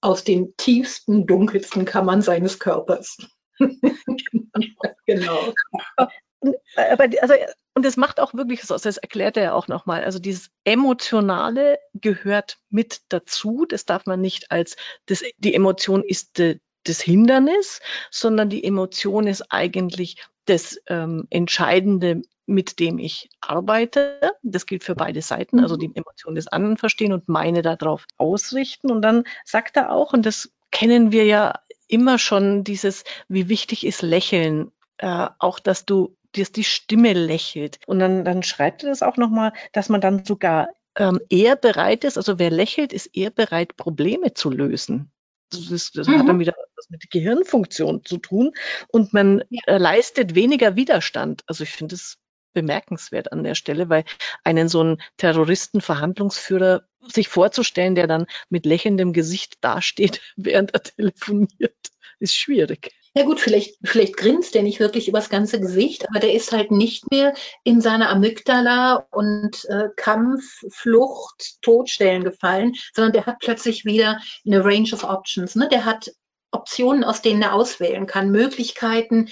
Aus 0.00 0.24
den 0.24 0.56
tiefsten, 0.56 1.26
dunkelsten 1.26 1.84
Kammern 1.84 2.22
seines 2.22 2.58
Körpers. 2.58 3.18
genau. 5.06 5.54
Aber 6.76 7.08
also 7.20 7.34
und 7.74 7.84
das 7.84 7.96
macht 7.96 8.20
auch 8.20 8.34
wirklich 8.34 8.62
so, 8.62 8.76
das 8.76 8.98
erklärt 8.98 9.36
er 9.36 9.42
ja 9.42 9.52
auch 9.54 9.68
nochmal. 9.68 10.04
Also 10.04 10.18
dieses 10.18 10.50
Emotionale 10.64 11.78
gehört 11.94 12.58
mit 12.68 13.00
dazu. 13.08 13.64
Das 13.66 13.86
darf 13.86 14.04
man 14.06 14.20
nicht 14.20 14.50
als, 14.50 14.76
das, 15.06 15.22
die 15.38 15.54
Emotion 15.54 16.02
ist 16.02 16.38
de, 16.38 16.60
das 16.84 17.00
Hindernis, 17.00 17.80
sondern 18.10 18.50
die 18.50 18.64
Emotion 18.64 19.26
ist 19.26 19.50
eigentlich 19.50 20.22
das 20.44 20.78
ähm, 20.88 21.26
Entscheidende, 21.30 22.22
mit 22.46 22.78
dem 22.78 22.98
ich 22.98 23.30
arbeite. 23.40 24.18
Das 24.42 24.66
gilt 24.66 24.84
für 24.84 24.96
beide 24.96 25.22
Seiten, 25.22 25.60
also 25.60 25.76
die 25.76 25.90
Emotion 25.94 26.34
des 26.34 26.48
anderen 26.48 26.76
verstehen 26.76 27.12
und 27.12 27.28
meine 27.28 27.62
darauf 27.62 28.04
ausrichten. 28.18 28.90
Und 28.90 29.00
dann 29.00 29.24
sagt 29.44 29.76
er 29.76 29.92
auch, 29.92 30.12
und 30.12 30.26
das 30.26 30.52
kennen 30.72 31.12
wir 31.12 31.24
ja 31.24 31.54
immer 31.88 32.18
schon, 32.18 32.64
dieses, 32.64 33.04
wie 33.28 33.48
wichtig 33.48 33.86
ist 33.86 34.02
Lächeln. 34.02 34.72
Äh, 34.98 35.28
auch, 35.38 35.58
dass 35.58 35.86
du 35.86 36.16
dass 36.32 36.52
die 36.52 36.64
Stimme 36.64 37.12
lächelt. 37.12 37.78
Und 37.86 37.98
dann, 37.98 38.24
dann 38.24 38.42
schreibt 38.42 38.82
er 38.82 38.90
das 38.90 39.02
auch 39.02 39.16
nochmal, 39.16 39.52
dass 39.72 39.88
man 39.88 40.00
dann 40.00 40.24
sogar 40.24 40.68
ähm, 40.96 41.20
eher 41.28 41.56
bereit 41.56 42.04
ist, 42.04 42.16
also 42.16 42.38
wer 42.38 42.50
lächelt, 42.50 42.92
ist 42.92 43.06
eher 43.14 43.30
bereit, 43.30 43.76
Probleme 43.76 44.34
zu 44.34 44.50
lösen. 44.50 45.10
Das, 45.50 45.70
ist, 45.70 45.96
das 45.96 46.06
mhm. 46.06 46.18
hat 46.18 46.28
dann 46.28 46.38
wieder 46.38 46.54
was 46.76 46.90
mit 46.90 47.10
Gehirnfunktion 47.10 48.04
zu 48.04 48.18
tun 48.18 48.52
und 48.88 49.12
man 49.12 49.42
ja. 49.50 49.60
äh, 49.66 49.78
leistet 49.78 50.34
weniger 50.34 50.76
Widerstand. 50.76 51.42
Also 51.46 51.64
ich 51.64 51.70
finde 51.70 51.94
es 51.94 52.18
bemerkenswert 52.52 53.32
an 53.32 53.44
der 53.44 53.54
Stelle, 53.54 53.88
weil 53.88 54.04
einen 54.44 54.68
so 54.68 54.80
einen 54.80 55.02
Terroristen-Verhandlungsführer 55.16 56.82
sich 57.00 57.28
vorzustellen, 57.28 57.94
der 57.94 58.06
dann 58.06 58.26
mit 58.48 58.66
lächelndem 58.66 59.12
Gesicht 59.12 59.62
dasteht, 59.62 60.20
während 60.36 60.74
er 60.74 60.82
telefoniert, 60.82 61.90
ist 62.18 62.36
schwierig. 62.36 62.92
Ja 63.14 63.24
gut, 63.24 63.40
vielleicht, 63.40 63.76
vielleicht 63.84 64.16
grinst 64.16 64.54
der 64.54 64.62
nicht 64.62 64.80
wirklich 64.80 65.06
übers 65.06 65.28
ganze 65.28 65.60
Gesicht, 65.60 66.08
aber 66.08 66.18
der 66.18 66.32
ist 66.32 66.50
halt 66.52 66.70
nicht 66.70 67.10
mehr 67.10 67.34
in 67.62 67.82
seine 67.82 68.08
Amygdala 68.08 69.06
und 69.10 69.66
äh, 69.66 69.90
Kampf, 69.96 70.62
Flucht, 70.70 71.60
Todstellen 71.60 72.24
gefallen, 72.24 72.74
sondern 72.94 73.12
der 73.12 73.26
hat 73.26 73.40
plötzlich 73.40 73.84
wieder 73.84 74.18
eine 74.46 74.64
Range 74.64 74.88
of 74.94 75.04
Options. 75.04 75.56
Ne? 75.56 75.68
Der 75.68 75.84
hat 75.84 76.10
Optionen, 76.52 77.04
aus 77.04 77.20
denen 77.20 77.42
er 77.42 77.52
auswählen 77.52 78.06
kann, 78.06 78.30
Möglichkeiten. 78.30 79.28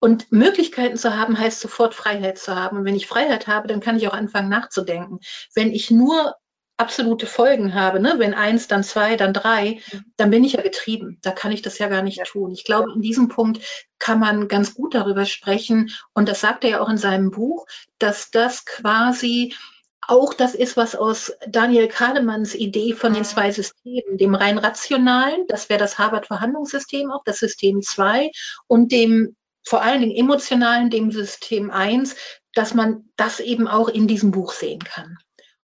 Und 0.00 0.30
Möglichkeiten 0.30 0.96
zu 0.96 1.16
haben, 1.16 1.36
heißt 1.36 1.60
sofort 1.60 1.92
Freiheit 1.92 2.38
zu 2.38 2.54
haben. 2.54 2.78
Und 2.78 2.84
wenn 2.84 2.94
ich 2.94 3.08
Freiheit 3.08 3.48
habe, 3.48 3.66
dann 3.66 3.80
kann 3.80 3.96
ich 3.96 4.06
auch 4.06 4.12
anfangen 4.12 4.48
nachzudenken. 4.48 5.18
Wenn 5.56 5.72
ich 5.72 5.90
nur 5.90 6.36
absolute 6.78 7.26
Folgen 7.26 7.74
habe, 7.74 8.00
ne? 8.00 8.14
wenn 8.18 8.34
eins, 8.34 8.68
dann 8.68 8.84
zwei, 8.84 9.16
dann 9.16 9.32
drei, 9.32 9.80
mhm. 9.92 10.04
dann 10.16 10.30
bin 10.30 10.44
ich 10.44 10.54
ja 10.54 10.62
getrieben. 10.62 11.18
Da 11.22 11.32
kann 11.32 11.52
ich 11.52 11.60
das 11.60 11.78
ja 11.78 11.88
gar 11.88 12.02
nicht 12.02 12.18
ja. 12.18 12.24
tun. 12.24 12.52
Ich 12.52 12.64
glaube, 12.64 12.92
in 12.94 13.02
diesem 13.02 13.28
Punkt 13.28 13.60
kann 13.98 14.20
man 14.20 14.48
ganz 14.48 14.74
gut 14.74 14.94
darüber 14.94 15.26
sprechen. 15.26 15.90
Und 16.14 16.28
das 16.28 16.40
sagt 16.40 16.64
er 16.64 16.70
ja 16.70 16.80
auch 16.80 16.88
in 16.88 16.96
seinem 16.96 17.30
Buch, 17.30 17.66
dass 17.98 18.30
das 18.30 18.64
quasi 18.64 19.54
auch 20.06 20.32
das 20.32 20.54
ist, 20.54 20.76
was 20.76 20.94
aus 20.94 21.32
Daniel 21.46 21.88
Kahnemanns 21.88 22.54
Idee 22.54 22.94
von 22.94 23.12
den 23.12 23.22
mhm. 23.22 23.26
zwei 23.26 23.50
Systemen, 23.50 24.16
dem 24.16 24.34
rein 24.34 24.56
rationalen, 24.56 25.46
das 25.48 25.68
wäre 25.68 25.80
das 25.80 25.98
Harvard-Verhandlungssystem 25.98 27.10
auch, 27.10 27.22
das 27.24 27.38
System 27.38 27.82
2 27.82 28.30
und 28.66 28.90
dem 28.90 29.36
vor 29.64 29.82
allen 29.82 30.00
Dingen 30.00 30.16
emotionalen, 30.16 30.88
dem 30.88 31.12
System 31.12 31.70
1, 31.70 32.16
dass 32.54 32.72
man 32.72 33.10
das 33.16 33.40
eben 33.40 33.68
auch 33.68 33.88
in 33.88 34.08
diesem 34.08 34.30
Buch 34.30 34.52
sehen 34.52 34.78
kann. 34.78 35.18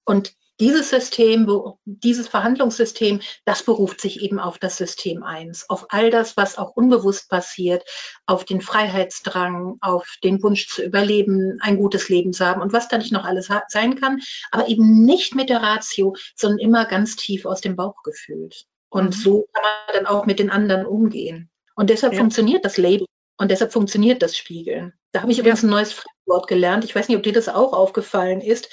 Und 0.05 0.35
dieses 0.61 0.91
System, 0.91 1.51
dieses 1.85 2.29
Verhandlungssystem, 2.29 3.21
das 3.45 3.65
beruft 3.65 4.01
sich 4.01 4.23
eben 4.23 4.39
auf 4.39 4.59
das 4.59 4.77
System 4.77 5.23
1, 5.23 5.69
auf 5.69 5.87
all 5.89 6.11
das, 6.11 6.37
was 6.37 6.59
auch 6.59 6.77
unbewusst 6.77 7.29
passiert, 7.29 7.83
auf 8.27 8.45
den 8.45 8.61
Freiheitsdrang, 8.61 9.79
auf 9.81 10.17
den 10.23 10.43
Wunsch 10.43 10.69
zu 10.69 10.85
überleben, 10.85 11.59
ein 11.61 11.79
gutes 11.79 12.09
Leben 12.09 12.33
zu 12.33 12.47
haben 12.47 12.61
und 12.61 12.73
was 12.73 12.89
da 12.89 12.99
nicht 12.99 13.13
noch 13.13 13.25
alles 13.25 13.49
sein 13.69 13.99
kann, 13.99 14.21
aber 14.51 14.69
eben 14.69 15.05
nicht 15.05 15.35
mit 15.35 15.49
der 15.49 15.63
Ratio, 15.63 16.15
sondern 16.37 16.59
immer 16.59 16.85
ganz 16.85 17.17
tief 17.17 17.47
aus 17.47 17.61
dem 17.61 17.75
Bauch 17.75 18.03
gefühlt. 18.03 18.67
Und 18.91 19.17
mhm. 19.17 19.21
so 19.21 19.49
kann 19.53 19.63
man 19.63 19.95
dann 19.95 20.07
auch 20.07 20.27
mit 20.27 20.39
den 20.39 20.51
anderen 20.51 20.85
umgehen. 20.85 21.51
Und 21.75 21.89
deshalb 21.89 22.13
ja. 22.13 22.19
funktioniert 22.19 22.65
das 22.65 22.77
Label 22.77 23.07
und 23.41 23.51
deshalb 23.51 23.73
funktioniert 23.73 24.21
das 24.21 24.37
Spiegeln. 24.37 24.93
Da 25.13 25.23
habe 25.23 25.33
ich 25.33 25.39
übrigens 25.39 25.63
ein 25.63 25.71
neues 25.71 25.95
Fremdwort 25.95 26.47
gelernt. 26.47 26.85
Ich 26.85 26.95
weiß 26.95 27.09
nicht, 27.09 27.17
ob 27.17 27.23
dir 27.23 27.33
das 27.33 27.49
auch 27.49 27.73
aufgefallen 27.73 28.43
ist. 28.43 28.69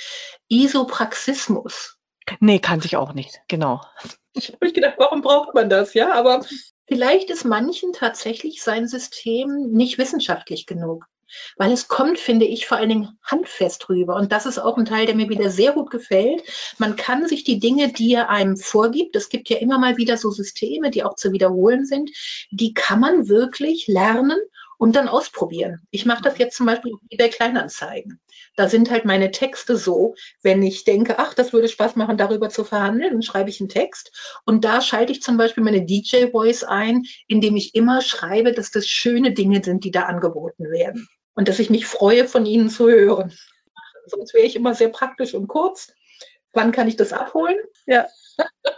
Isopraxismus. 0.50 1.98
Nee, 2.42 2.60
kannte 2.60 2.86
ich 2.86 2.98
auch 2.98 3.14
nicht. 3.14 3.40
Genau. 3.48 3.80
Ich 4.34 4.52
habe 4.52 4.74
gedacht, 4.74 4.96
warum 4.98 5.22
braucht 5.22 5.54
man 5.54 5.70
das? 5.70 5.94
Ja, 5.94 6.12
aber 6.12 6.46
vielleicht 6.86 7.30
ist 7.30 7.46
manchen 7.46 7.94
tatsächlich 7.94 8.62
sein 8.62 8.90
System 8.90 9.72
nicht 9.72 9.98
wissenschaftlich 9.98 10.66
genug. 10.66 11.06
Weil 11.56 11.72
es 11.72 11.88
kommt, 11.88 12.20
finde 12.20 12.46
ich, 12.46 12.68
vor 12.68 12.78
allen 12.78 12.90
Dingen 12.90 13.20
handfest 13.24 13.88
rüber. 13.90 14.16
Und 14.16 14.34
das 14.34 14.46
ist 14.46 14.60
auch 14.60 14.78
ein 14.78 14.86
Teil, 14.86 15.06
der 15.06 15.16
mir 15.16 15.30
wieder 15.30 15.50
sehr 15.50 15.72
gut 15.72 15.92
gefällt. 15.92 16.44
Man 16.78 16.98
kann 16.98 17.26
sich 17.26 17.46
die 17.46 17.60
Dinge, 17.60 17.92
die 17.92 18.14
er 18.14 18.30
einem 18.30 18.58
vorgibt, 18.58 19.16
es 19.16 19.30
gibt 19.30 19.50
ja 19.50 19.58
immer 19.58 19.80
mal 19.80 19.98
wieder 19.98 20.18
so 20.18 20.30
Systeme, 20.30 20.92
die 20.92 21.04
auch 21.04 21.16
zu 21.16 21.32
wiederholen 21.32 21.86
sind, 21.86 22.12
die 22.52 22.74
kann 22.74 23.00
man 23.00 23.28
wirklich 23.30 23.88
lernen 23.88 24.40
und 24.78 24.96
dann 24.96 25.08
ausprobieren. 25.08 25.82
Ich 25.92 26.06
mache 26.06 26.22
das 26.22 26.38
jetzt 26.38 26.56
zum 26.56 26.66
Beispiel 26.66 26.94
auf 26.94 27.00
eBay 27.10 27.30
Kleinanzeigen. 27.30 28.20
Da 28.56 28.70
sind 28.70 28.90
halt 28.90 29.06
meine 29.06 29.32
Texte 29.32 29.76
so, 29.78 30.16
wenn 30.42 30.62
ich 30.64 30.84
denke, 30.84 31.20
ach, 31.20 31.34
das 31.34 31.54
würde 31.54 31.68
Spaß 31.68 31.96
machen, 31.96 32.18
darüber 32.18 32.50
zu 32.50 32.64
verhandeln, 32.64 33.12
dann 33.12 33.22
schreibe 33.22 33.50
ich 33.50 33.60
einen 33.60 33.70
Text. 33.70 34.40
Und 34.46 34.64
da 34.64 34.82
schalte 34.82 35.12
ich 35.12 35.22
zum 35.22 35.38
Beispiel 35.38 35.64
meine 35.64 35.86
DJ-Voice 35.86 36.64
ein, 36.64 37.04
indem 37.28 37.56
ich 37.56 37.76
immer 37.76 38.02
schreibe, 38.02 38.54
dass 38.54 38.72
das 38.72 38.88
schöne 38.88 39.34
Dinge 39.34 39.64
sind, 39.64 39.84
die 39.84 39.92
da 39.92 40.04
angeboten 40.04 40.70
werden. 40.70 41.08
Und 41.34 41.48
dass 41.48 41.60
ich 41.60 41.70
mich 41.70 41.86
freue, 41.86 42.28
von 42.28 42.46
ihnen 42.46 42.70
zu 42.70 42.88
hören. 42.90 43.34
Sonst 44.08 44.34
wäre 44.34 44.46
ich 44.46 44.56
immer 44.56 44.74
sehr 44.74 44.90
praktisch 44.90 45.34
und 45.34 45.48
kurz. 45.48 45.94
Wann 46.54 46.72
kann 46.72 46.88
ich 46.88 46.96
das 46.96 47.14
abholen? 47.14 47.58
Ja. 47.86 48.08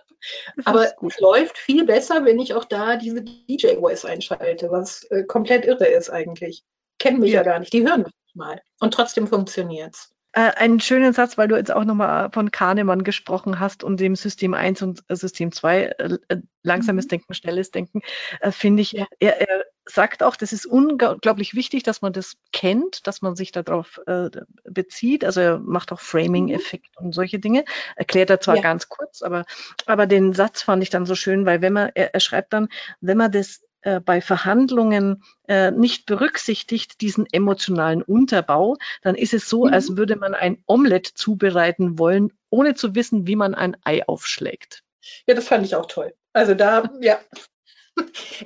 Aber 0.66 0.86
es 0.86 1.20
läuft 1.20 1.58
viel 1.58 1.86
besser, 1.86 2.26
wenn 2.26 2.40
ich 2.40 2.54
auch 2.54 2.66
da 2.66 2.98
diese 2.98 3.24
DJ-Voice 3.24 4.06
einschalte, 4.06 4.72
was 4.72 5.04
äh, 5.06 5.24
komplett 5.24 5.66
irre 5.66 5.88
ist 5.88 6.10
eigentlich. 6.10 6.64
Kennen 6.98 7.20
mich 7.20 7.32
ja. 7.32 7.40
ja 7.40 7.44
gar 7.44 7.60
nicht, 7.60 7.74
die 7.74 7.88
hören 7.88 8.04
mich 8.04 8.14
mal. 8.34 8.62
Und 8.80 8.94
trotzdem 8.94 9.28
funktioniert 9.28 9.96
es. 9.96 10.14
Äh, 10.34 10.52
einen 10.58 10.80
schönen 10.80 11.12
Satz, 11.14 11.38
weil 11.38 11.48
du 11.48 11.56
jetzt 11.56 11.72
auch 11.72 11.86
nochmal 11.86 12.30
von 12.32 12.52
Kahnemann 12.52 13.04
gesprochen 13.04 13.60
hast 13.60 13.84
und 13.84 14.00
dem 14.00 14.16
System 14.16 14.54
1 14.54 14.82
und 14.84 15.04
äh, 15.08 15.16
System 15.16 15.52
2, 15.52 15.84
äh, 15.86 16.18
langsames 16.62 17.06
mhm. 17.06 17.10
Denken, 17.10 17.34
schnelles 17.34 17.72
Denken, 17.72 18.02
äh, 18.42 18.52
finde 18.52 18.84
ich, 18.84 18.92
ja. 18.92 19.08
er, 19.20 19.42
er 19.42 19.66
sagt 19.90 20.24
auch, 20.24 20.36
das 20.36 20.54
ist 20.54 20.66
unglaublich 20.66 21.56
wichtig, 21.56 21.84
dass 21.84 22.02
man 22.02 22.14
das 22.14 22.36
kennt, 22.52 23.08
dass 23.08 23.22
man 23.22 23.36
sich 23.36 23.52
darauf 23.52 24.00
äh, 24.06 24.30
bezieht. 24.64 25.26
Also 25.26 25.42
er 25.42 25.60
macht 25.60 25.92
auch 25.92 26.00
Framing-Effekt 26.00 26.98
und 26.98 27.14
solche 27.14 27.40
Dinge. 27.40 27.66
Erklärt 27.96 28.30
er 28.30 28.40
zwar 28.40 28.58
ja. 28.58 28.62
ganz 28.62 28.90
kurz, 28.90 29.22
aber, 29.22 29.46
aber 29.86 30.08
den 30.08 30.34
Satz 30.34 30.62
fand 30.62 30.84
ich 30.84 30.90
dann 30.90 31.06
so 31.06 31.16
schön, 31.16 31.46
weil 31.46 31.62
wenn 31.62 31.74
man, 31.74 31.92
er, 31.96 32.14
er 32.14 32.20
schreibt 32.20 32.54
dann, 32.54 32.70
wenn 33.02 33.18
man 33.18 33.32
das 33.32 33.62
äh, 33.82 34.00
bei 34.02 34.22
Verhandlungen 34.22 35.24
äh, 35.48 35.72
nicht 35.72 36.06
berücksichtigt, 36.06 37.02
diesen 37.02 37.26
emotionalen 37.32 38.02
Unterbau, 38.02 38.78
dann 39.02 39.16
ist 39.16 39.34
es 39.34 39.48
so, 39.48 39.66
mhm. 39.66 39.74
als 39.74 39.96
würde 39.96 40.18
man 40.18 40.34
ein 40.34 40.62
Omelett 40.66 41.08
zubereiten 41.08 41.98
wollen, 41.98 42.34
ohne 42.50 42.76
zu 42.76 42.96
wissen, 42.96 43.26
wie 43.26 43.38
man 43.38 43.56
ein 43.56 43.78
Ei 43.84 44.06
aufschlägt. 44.06 44.84
Ja, 45.28 45.34
das 45.34 45.48
fand 45.48 45.66
ich 45.66 45.76
auch 45.76 45.86
toll. 45.86 46.14
Also 46.34 46.54
da, 46.54 46.92
ja. 47.02 47.20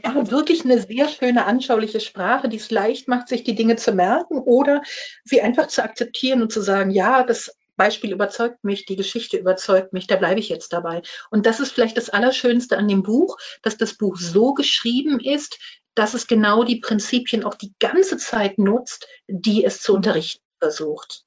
Er 0.02 0.14
hat 0.14 0.32
wirklich 0.32 0.64
eine 0.64 0.82
sehr 0.82 1.08
schöne, 1.08 1.46
anschauliche 1.46 2.00
Sprache, 2.00 2.50
die 2.50 2.58
es 2.58 2.72
leicht 2.72 3.08
macht, 3.08 3.28
sich 3.28 3.44
die 3.44 3.56
Dinge 3.56 3.76
zu 3.76 3.94
merken 3.94 4.40
oder 4.40 4.82
sie 5.24 5.42
einfach 5.42 5.68
zu 5.68 5.84
akzeptieren 5.84 6.42
und 6.42 6.52
zu 6.52 6.62
sagen, 6.62 6.92
ja, 6.92 7.24
das 7.24 7.56
Beispiel 7.76 8.12
überzeugt 8.12 8.64
mich, 8.64 8.86
die 8.86 8.96
Geschichte 8.96 9.38
überzeugt 9.38 9.94
mich, 9.94 10.08
da 10.08 10.16
bleibe 10.16 10.40
ich 10.40 10.50
jetzt 10.50 10.74
dabei. 10.74 11.02
Und 11.32 11.46
das 11.46 11.60
ist 11.60 11.72
vielleicht 11.72 11.98
das 11.98 12.10
Allerschönste 12.10 12.78
an 12.78 12.88
dem 12.88 13.04
Buch, 13.04 13.38
dass 13.62 13.78
das 13.78 13.96
Buch 13.96 14.18
so 14.18 14.54
geschrieben 14.54 15.20
ist, 15.20 15.58
dass 15.96 16.14
es 16.14 16.28
genau 16.28 16.64
die 16.64 16.80
Prinzipien 16.80 17.44
auch 17.44 17.56
die 17.56 17.74
ganze 17.80 18.18
Zeit 18.18 18.58
nutzt, 18.58 19.08
die 19.28 19.64
es 19.64 19.82
zu 19.82 19.94
unterrichten 19.94 20.44
versucht. 20.60 21.24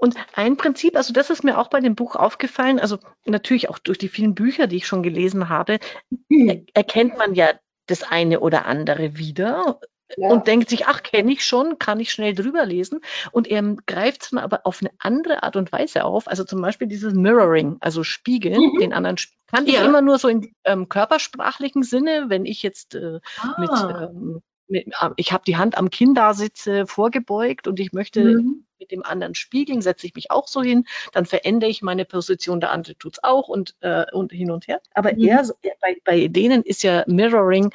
Und 0.00 0.14
ein 0.34 0.56
Prinzip, 0.56 0.96
also 0.96 1.12
das 1.12 1.28
ist 1.28 1.42
mir 1.42 1.58
auch 1.58 1.68
bei 1.68 1.80
dem 1.80 1.96
Buch 1.96 2.14
aufgefallen, 2.14 2.78
also 2.78 2.98
natürlich 3.26 3.68
auch 3.68 3.78
durch 3.78 3.98
die 3.98 4.08
vielen 4.08 4.34
Bücher, 4.34 4.68
die 4.68 4.76
ich 4.76 4.86
schon 4.86 5.02
gelesen 5.02 5.48
habe, 5.48 5.80
mhm. 6.28 6.66
erkennt 6.72 7.18
man 7.18 7.34
ja 7.34 7.50
das 7.86 8.04
eine 8.04 8.38
oder 8.38 8.64
andere 8.66 9.16
wieder 9.16 9.80
ja. 10.16 10.30
und 10.30 10.46
denkt 10.46 10.70
sich, 10.70 10.86
ach, 10.86 11.02
kenne 11.02 11.32
ich 11.32 11.44
schon, 11.44 11.80
kann 11.80 11.98
ich 11.98 12.12
schnell 12.12 12.32
drüber 12.32 12.64
lesen. 12.64 13.00
Und 13.32 13.48
er 13.48 13.60
greift 13.86 14.22
es 14.22 14.30
dann 14.30 14.38
aber 14.38 14.60
auf 14.64 14.80
eine 14.80 14.90
andere 15.00 15.42
Art 15.42 15.56
und 15.56 15.72
Weise 15.72 16.04
auf. 16.04 16.28
Also 16.28 16.44
zum 16.44 16.62
Beispiel 16.62 16.86
dieses 16.86 17.14
Mirroring, 17.14 17.78
also 17.80 18.04
Spiegeln, 18.04 18.60
mhm. 18.60 18.78
den 18.78 18.92
anderen 18.92 19.16
kann 19.48 19.66
ja. 19.66 19.80
ich 19.80 19.84
immer 19.84 20.00
nur 20.00 20.18
so 20.18 20.28
in 20.28 20.52
ähm, 20.64 20.88
körpersprachlichen 20.88 21.82
Sinne, 21.82 22.26
wenn 22.28 22.46
ich 22.46 22.62
jetzt 22.62 22.94
äh, 22.94 23.18
ah. 23.38 23.54
mit, 23.58 23.70
ähm, 23.70 24.42
mit 24.68 24.86
äh, 24.86 25.10
ich 25.16 25.32
habe 25.32 25.42
die 25.44 25.56
Hand 25.56 25.76
am 25.76 25.90
Kinn 25.90 26.14
da 26.14 26.34
sitze, 26.34 26.86
vorgebeugt 26.86 27.66
und 27.66 27.80
ich 27.80 27.92
möchte 27.92 28.22
mhm. 28.22 28.64
Mit 28.78 28.90
dem 28.90 29.04
anderen 29.04 29.34
spiegeln, 29.34 29.82
setze 29.82 30.06
ich 30.06 30.14
mich 30.14 30.30
auch 30.30 30.48
so 30.48 30.62
hin, 30.62 30.84
dann 31.12 31.26
verändere 31.26 31.70
ich 31.70 31.82
meine 31.82 32.04
Position, 32.04 32.60
der 32.60 32.70
andere 32.70 32.96
tut's 32.96 33.18
auch 33.22 33.48
und, 33.48 33.74
äh, 33.80 34.04
und 34.12 34.32
hin 34.32 34.50
und 34.50 34.68
her. 34.68 34.80
Aber 34.94 35.12
mhm. 35.12 35.24
er, 35.24 35.44
bei, 35.80 35.96
bei 36.04 36.28
denen 36.28 36.62
ist 36.62 36.82
ja 36.82 37.04
Mirroring 37.06 37.72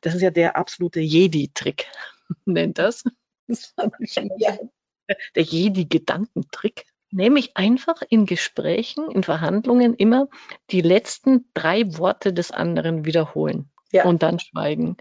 das 0.00 0.14
ist 0.14 0.22
ja 0.22 0.30
der 0.30 0.56
absolute 0.56 1.00
Jedi-Trick, 1.00 1.86
nennt 2.44 2.78
das. 2.78 3.04
das 3.46 3.74
ja. 4.38 4.56
Der 5.34 5.42
Jedi-Gedankentrick. 5.42 6.86
Nämlich 7.12 7.56
einfach 7.56 8.02
in 8.08 8.26
Gesprächen, 8.26 9.08
in 9.10 9.22
Verhandlungen 9.22 9.94
immer 9.94 10.28
die 10.70 10.80
letzten 10.80 11.48
drei 11.54 11.96
Worte 11.96 12.32
des 12.32 12.50
anderen 12.50 13.04
wiederholen 13.04 13.70
ja. 13.92 14.04
und 14.04 14.24
dann 14.24 14.40
schweigen. 14.40 14.96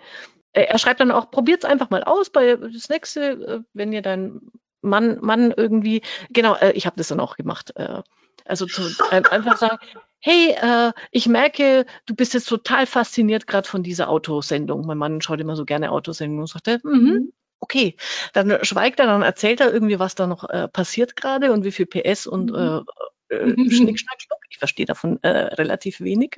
Er 0.54 0.78
schreibt 0.78 1.00
dann 1.00 1.12
auch, 1.12 1.32
probiert's 1.32 1.65
einfach 1.65 1.89
mal 1.89 2.04
aus 2.04 2.30
bei 2.30 2.56
das 2.56 2.89
nächste, 2.89 3.22
äh, 3.22 3.60
wenn 3.74 3.91
ihr 3.91 4.04
dein 4.04 4.39
Mann, 4.86 5.19
Mann 5.21 5.54
irgendwie, 5.56 6.02
genau, 6.30 6.56
äh, 6.56 6.71
ich 6.71 6.86
habe 6.86 6.98
das 6.98 7.08
dann 7.08 7.19
auch 7.19 7.36
gemacht. 7.36 7.74
Äh, 7.76 8.02
also 8.45 8.65
zu, 8.65 8.84
einfach 9.10 9.58
sagen, 9.58 9.78
hey, 10.19 10.56
äh, 10.60 10.91
ich 11.12 11.28
merke, 11.28 11.86
du 12.06 12.15
bist 12.15 12.34
jetzt 12.34 12.48
total 12.48 12.86
fasziniert 12.86 13.48
gerade 13.48 13.67
von 13.67 13.84
dieser 13.84 14.10
Autosendung. 14.10 14.86
Mein 14.86 14.98
Mann 14.98 15.21
schaut 15.21 15.39
immer 15.39 15.56
so 15.56 15.65
gerne 15.65 15.91
Autosendungen 15.91 16.41
und 16.41 16.48
sagt, 16.48 16.84
mhm, 16.84 16.91
mhm. 16.91 17.34
okay. 17.60 17.95
Dann 18.34 18.63
schweigt 18.63 19.00
er, 19.00 19.08
dann 19.08 19.21
erzählt 19.24 19.62
er 19.62 19.74
irgendwie, 19.74 20.00
was 20.00 20.15
da 20.15 20.28
noch 20.28 20.48
äh, 20.50 20.67
passiert 20.67 21.15
gerade 21.15 21.52
und 21.52 21.63
wie 21.63 21.71
viel 21.71 21.86
PS 21.86 22.28
und 22.28 22.52
mhm. 22.52 22.86
äh, 23.30 23.36
äh. 23.36 23.69
Schnick, 23.69 24.00
Schnack, 24.00 24.21
Schnuck. 24.21 24.39
Ich 24.50 24.58
verstehe 24.58 24.86
davon 24.86 25.19
äh, 25.21 25.28
relativ 25.28 26.02
wenig. 26.02 26.38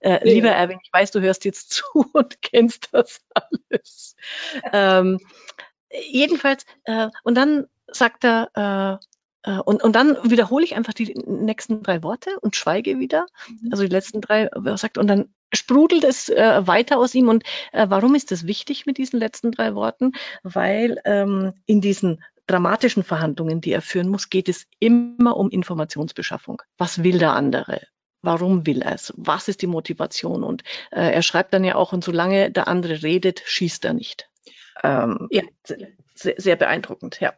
Äh, 0.00 0.10
ja. 0.10 0.34
Lieber 0.34 0.50
Erwin, 0.50 0.78
ich 0.82 0.92
weiß, 0.92 1.10
du 1.10 1.20
hörst 1.20 1.44
jetzt 1.44 1.70
zu 1.72 1.84
und 2.12 2.42
kennst 2.42 2.88
das 2.92 3.20
alles. 3.34 4.16
Ähm, 4.72 5.18
jedenfalls, 5.90 6.64
äh, 6.84 7.08
und 7.24 7.34
dann 7.36 7.66
sagt 7.88 8.24
er, 8.24 9.00
äh, 9.44 9.50
äh, 9.50 9.60
und, 9.60 9.82
und 9.82 9.94
dann 9.94 10.16
wiederhole 10.24 10.64
ich 10.64 10.74
einfach 10.74 10.92
die 10.92 11.14
nächsten 11.26 11.82
drei 11.82 12.02
Worte 12.02 12.38
und 12.40 12.56
schweige 12.56 12.98
wieder. 12.98 13.26
Mhm. 13.48 13.68
Also 13.70 13.84
die 13.84 13.90
letzten 13.90 14.20
drei 14.20 14.50
sagt 14.76 14.98
und 14.98 15.06
dann 15.06 15.34
sprudelt 15.54 16.04
es 16.04 16.28
äh, 16.28 16.66
weiter 16.66 16.98
aus 16.98 17.14
ihm. 17.14 17.28
Und 17.28 17.44
äh, 17.72 17.86
warum 17.88 18.14
ist 18.14 18.30
das 18.30 18.46
wichtig 18.46 18.86
mit 18.86 18.98
diesen 18.98 19.18
letzten 19.18 19.52
drei 19.52 19.74
Worten? 19.74 20.12
Weil 20.42 21.00
ähm, 21.04 21.52
in 21.66 21.80
diesen 21.80 22.22
dramatischen 22.46 23.02
Verhandlungen, 23.02 23.60
die 23.60 23.72
er 23.72 23.82
führen 23.82 24.08
muss, 24.08 24.28
geht 24.28 24.48
es 24.48 24.66
immer 24.78 25.36
um 25.36 25.50
Informationsbeschaffung. 25.50 26.62
Was 26.78 27.02
will 27.02 27.18
der 27.18 27.32
andere? 27.32 27.80
Warum 28.22 28.66
will 28.66 28.82
er 28.82 28.94
es? 28.94 29.12
Was 29.16 29.48
ist 29.48 29.62
die 29.62 29.66
Motivation? 29.66 30.42
Und 30.42 30.62
äh, 30.90 31.12
er 31.12 31.22
schreibt 31.22 31.54
dann 31.54 31.64
ja 31.64 31.76
auch, 31.76 31.92
und 31.92 32.04
solange 32.04 32.50
der 32.50 32.68
andere 32.68 33.02
redet, 33.02 33.42
schießt 33.44 33.84
er 33.84 33.94
nicht. 33.94 34.28
Ähm, 34.82 35.28
ja, 35.30 35.42
sehr, 36.14 36.34
sehr 36.36 36.56
beeindruckend, 36.56 37.20
ja. 37.20 37.34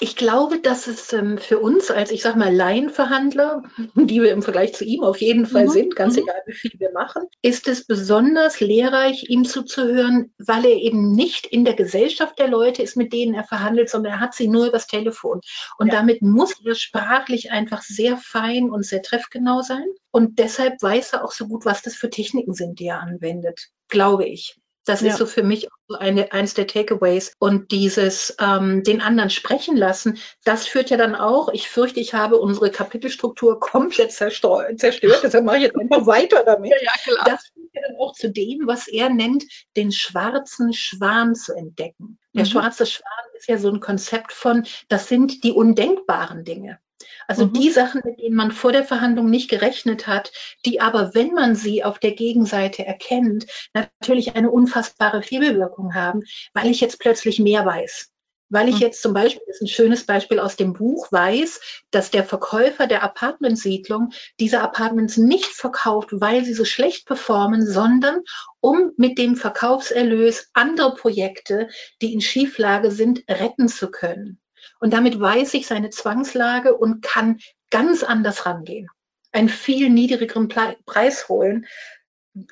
Ich 0.00 0.16
glaube, 0.16 0.60
dass 0.60 0.86
es 0.86 1.12
ähm, 1.12 1.38
für 1.38 1.58
uns 1.58 1.90
als, 1.90 2.10
ich 2.10 2.22
sag 2.22 2.36
mal, 2.36 2.54
Laienverhandler, 2.54 3.62
die 3.94 4.22
wir 4.22 4.32
im 4.32 4.42
Vergleich 4.42 4.74
zu 4.74 4.84
ihm 4.84 5.02
auf 5.02 5.20
jeden 5.20 5.46
Fall 5.46 5.66
mhm. 5.66 5.70
sind, 5.70 5.96
ganz 5.96 6.16
mhm. 6.16 6.22
egal 6.22 6.42
wie 6.46 6.52
viel 6.52 6.72
wir 6.78 6.92
machen, 6.92 7.24
ist 7.42 7.68
es 7.68 7.86
besonders 7.86 8.60
lehrreich, 8.60 9.28
ihm 9.28 9.44
zuzuhören, 9.44 10.32
weil 10.38 10.64
er 10.64 10.76
eben 10.76 11.12
nicht 11.12 11.46
in 11.46 11.64
der 11.64 11.74
Gesellschaft 11.74 12.38
der 12.38 12.48
Leute 12.48 12.82
ist, 12.82 12.96
mit 12.96 13.12
denen 13.12 13.34
er 13.34 13.44
verhandelt, 13.44 13.90
sondern 13.90 14.14
er 14.14 14.20
hat 14.20 14.34
sie 14.34 14.48
nur 14.48 14.66
übers 14.66 14.86
Telefon. 14.86 15.40
Und 15.78 15.88
ja. 15.88 15.94
damit 15.94 16.22
muss 16.22 16.54
er 16.64 16.74
sprachlich 16.74 17.50
einfach 17.50 17.82
sehr 17.82 18.16
fein 18.16 18.70
und 18.70 18.84
sehr 18.84 19.02
treffgenau 19.02 19.62
sein. 19.62 19.86
Und 20.10 20.38
deshalb 20.38 20.80
weiß 20.80 21.12
er 21.14 21.24
auch 21.24 21.32
so 21.32 21.46
gut, 21.46 21.64
was 21.64 21.82
das 21.82 21.94
für 21.94 22.08
Techniken 22.08 22.54
sind, 22.54 22.80
die 22.80 22.86
er 22.86 23.00
anwendet, 23.00 23.68
glaube 23.88 24.26
ich. 24.26 24.56
Das 24.86 25.00
ja. 25.00 25.08
ist 25.08 25.18
so 25.18 25.26
für 25.26 25.42
mich 25.42 25.68
eine, 25.98 26.32
eins 26.32 26.54
der 26.54 26.66
Takeaways. 26.66 27.32
Und 27.38 27.70
dieses 27.72 28.34
ähm, 28.40 28.82
den 28.82 29.02
anderen 29.02 29.30
sprechen 29.30 29.76
lassen, 29.76 30.18
das 30.44 30.66
führt 30.66 30.90
ja 30.90 30.96
dann 30.96 31.14
auch, 31.14 31.48
ich 31.52 31.68
fürchte, 31.68 32.00
ich 32.00 32.14
habe 32.14 32.38
unsere 32.38 32.70
Kapitelstruktur 32.70 33.60
komplett 33.60 34.12
zerstört, 34.12 34.80
deshalb 34.80 35.44
mache 35.44 35.56
ich 35.58 35.62
jetzt 35.64 35.76
einfach 35.76 36.06
weiter 36.06 36.44
damit. 36.44 36.72
Ja, 36.80 36.92
klar. 37.02 37.24
Das 37.26 37.48
führt 37.52 37.74
ja 37.74 37.82
dann 37.86 37.96
auch 37.98 38.14
zu 38.14 38.30
dem, 38.30 38.66
was 38.66 38.88
er 38.88 39.10
nennt, 39.10 39.44
den 39.76 39.92
schwarzen 39.92 40.72
Schwan 40.72 41.34
zu 41.34 41.52
entdecken. 41.54 42.18
Der 42.32 42.44
mhm. 42.44 42.48
schwarze 42.48 42.86
Schwan 42.86 43.10
ist 43.36 43.48
ja 43.48 43.58
so 43.58 43.68
ein 43.68 43.80
Konzept 43.80 44.32
von, 44.32 44.64
das 44.88 45.08
sind 45.08 45.42
die 45.42 45.52
undenkbaren 45.52 46.44
Dinge. 46.44 46.78
Also 47.28 47.46
mhm. 47.46 47.52
die 47.54 47.70
Sachen, 47.70 48.02
mit 48.04 48.18
denen 48.18 48.36
man 48.36 48.52
vor 48.52 48.72
der 48.72 48.84
Verhandlung 48.84 49.28
nicht 49.28 49.50
gerechnet 49.50 50.06
hat, 50.06 50.32
die 50.64 50.80
aber, 50.80 51.14
wenn 51.14 51.32
man 51.32 51.54
sie 51.54 51.84
auf 51.84 51.98
der 51.98 52.12
Gegenseite 52.12 52.86
erkennt, 52.86 53.46
natürlich 53.74 54.36
eine 54.36 54.50
unfassbare 54.50 55.20
Hebelwirkung 55.20 55.94
haben, 55.94 56.22
weil 56.54 56.70
ich 56.70 56.80
jetzt 56.80 57.00
plötzlich 57.00 57.38
mehr 57.38 57.64
weiß. 57.66 58.10
Weil 58.48 58.68
ich 58.68 58.76
mhm. 58.76 58.82
jetzt 58.82 59.02
zum 59.02 59.12
Beispiel, 59.12 59.42
das 59.46 59.56
ist 59.56 59.62
ein 59.62 59.68
schönes 59.68 60.06
Beispiel 60.06 60.38
aus 60.38 60.54
dem 60.54 60.72
Buch, 60.72 61.10
weiß, 61.10 61.60
dass 61.90 62.12
der 62.12 62.24
Verkäufer 62.24 62.86
der 62.86 63.02
Apartmentsiedlung 63.02 64.12
diese 64.38 64.60
Apartments 64.60 65.16
nicht 65.16 65.46
verkauft, 65.46 66.10
weil 66.12 66.44
sie 66.44 66.54
so 66.54 66.64
schlecht 66.64 67.06
performen, 67.06 67.66
sondern 67.66 68.20
um 68.60 68.92
mit 68.96 69.18
dem 69.18 69.34
Verkaufserlös 69.34 70.50
andere 70.52 70.94
Projekte, 70.94 71.68
die 72.00 72.14
in 72.14 72.20
Schieflage 72.20 72.92
sind, 72.92 73.24
retten 73.28 73.68
zu 73.68 73.90
können. 73.90 74.40
Und 74.80 74.92
damit 74.92 75.18
weiß 75.18 75.54
ich 75.54 75.66
seine 75.66 75.90
Zwangslage 75.90 76.76
und 76.76 77.02
kann 77.02 77.38
ganz 77.70 78.02
anders 78.02 78.46
rangehen. 78.46 78.88
Einen 79.32 79.48
viel 79.48 79.90
niedrigeren 79.90 80.48
Preis 80.48 81.28
holen. 81.28 81.66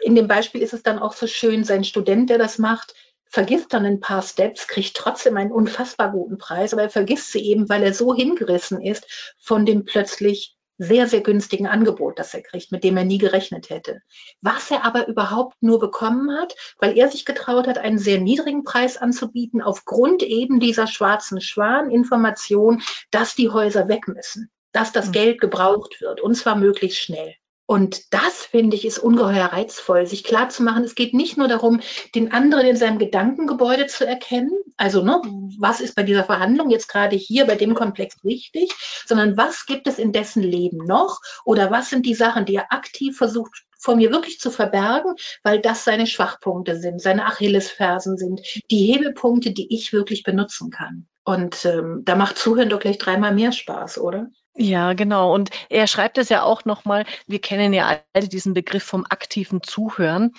In 0.00 0.14
dem 0.14 0.28
Beispiel 0.28 0.62
ist 0.62 0.74
es 0.74 0.82
dann 0.82 0.98
auch 0.98 1.12
so 1.12 1.26
schön, 1.26 1.64
sein 1.64 1.84
Student, 1.84 2.30
der 2.30 2.38
das 2.38 2.58
macht, 2.58 2.94
vergisst 3.26 3.72
dann 3.72 3.84
ein 3.84 4.00
paar 4.00 4.22
Steps, 4.22 4.68
kriegt 4.68 4.96
trotzdem 4.96 5.36
einen 5.36 5.50
unfassbar 5.52 6.12
guten 6.12 6.38
Preis, 6.38 6.72
aber 6.72 6.82
er 6.82 6.90
vergisst 6.90 7.32
sie 7.32 7.40
eben, 7.40 7.68
weil 7.68 7.82
er 7.82 7.92
so 7.92 8.14
hingerissen 8.14 8.80
ist 8.80 9.34
von 9.40 9.66
dem 9.66 9.84
plötzlich 9.84 10.56
sehr, 10.78 11.06
sehr 11.06 11.20
günstigen 11.20 11.66
Angebot, 11.66 12.18
das 12.18 12.34
er 12.34 12.42
kriegt, 12.42 12.72
mit 12.72 12.84
dem 12.84 12.96
er 12.96 13.04
nie 13.04 13.18
gerechnet 13.18 13.70
hätte. 13.70 14.02
Was 14.40 14.70
er 14.70 14.84
aber 14.84 15.06
überhaupt 15.08 15.56
nur 15.60 15.78
bekommen 15.78 16.36
hat, 16.36 16.54
weil 16.78 16.96
er 16.96 17.08
sich 17.10 17.24
getraut 17.24 17.66
hat, 17.66 17.78
einen 17.78 17.98
sehr 17.98 18.20
niedrigen 18.20 18.64
Preis 18.64 18.96
anzubieten, 18.96 19.62
aufgrund 19.62 20.22
eben 20.22 20.60
dieser 20.60 20.86
schwarzen 20.86 21.40
Schwan-Information, 21.40 22.82
dass 23.10 23.34
die 23.34 23.50
Häuser 23.50 23.88
weg 23.88 24.08
müssen, 24.08 24.50
dass 24.72 24.92
das 24.92 25.08
mhm. 25.08 25.12
Geld 25.12 25.40
gebraucht 25.40 26.00
wird 26.00 26.20
und 26.20 26.34
zwar 26.34 26.56
möglichst 26.56 26.98
schnell. 26.98 27.34
Und 27.66 28.12
das, 28.12 28.42
finde 28.42 28.76
ich, 28.76 28.84
ist 28.84 28.98
ungeheuer 28.98 29.46
reizvoll, 29.46 30.06
sich 30.06 30.22
klarzumachen, 30.22 30.84
es 30.84 30.94
geht 30.94 31.14
nicht 31.14 31.38
nur 31.38 31.48
darum, 31.48 31.80
den 32.14 32.30
anderen 32.30 32.66
in 32.66 32.76
seinem 32.76 32.98
Gedankengebäude 32.98 33.86
zu 33.86 34.06
erkennen, 34.06 34.52
also 34.76 35.02
ne, 35.02 35.22
was 35.58 35.80
ist 35.80 35.94
bei 35.94 36.02
dieser 36.02 36.24
Verhandlung 36.24 36.68
jetzt 36.68 36.88
gerade 36.88 37.16
hier 37.16 37.46
bei 37.46 37.54
dem 37.54 37.74
Komplex 37.74 38.22
wichtig, 38.22 38.74
sondern 39.06 39.38
was 39.38 39.64
gibt 39.64 39.86
es 39.86 39.98
in 39.98 40.12
dessen 40.12 40.42
Leben 40.42 40.84
noch 40.84 41.20
oder 41.46 41.70
was 41.70 41.88
sind 41.88 42.04
die 42.04 42.14
Sachen, 42.14 42.44
die 42.44 42.56
er 42.56 42.70
aktiv 42.70 43.16
versucht 43.16 43.64
vor 43.78 43.96
mir 43.96 44.10
wirklich 44.10 44.40
zu 44.40 44.50
verbergen, 44.50 45.14
weil 45.42 45.60
das 45.60 45.84
seine 45.84 46.06
Schwachpunkte 46.06 46.78
sind, 46.78 47.00
seine 47.00 47.26
Achillesfersen 47.26 48.16
sind, 48.16 48.40
die 48.70 48.92
Hebelpunkte, 48.92 49.52
die 49.52 49.74
ich 49.74 49.92
wirklich 49.92 50.22
benutzen 50.22 50.70
kann. 50.70 51.06
Und 51.22 51.64
ähm, 51.64 52.02
da 52.04 52.16
macht 52.16 52.38
Zuhören 52.38 52.68
doch 52.68 52.80
gleich 52.80 52.98
dreimal 52.98 53.34
mehr 53.34 53.52
Spaß, 53.52 53.98
oder? 53.98 54.28
Ja, 54.56 54.92
genau. 54.92 55.34
Und 55.34 55.50
er 55.68 55.88
schreibt 55.88 56.16
es 56.16 56.28
ja 56.28 56.44
auch 56.44 56.64
nochmal, 56.64 57.06
wir 57.26 57.40
kennen 57.40 57.72
ja 57.72 58.00
alle 58.12 58.28
diesen 58.28 58.54
Begriff 58.54 58.84
vom 58.84 59.04
aktiven 59.04 59.64
Zuhören, 59.64 60.32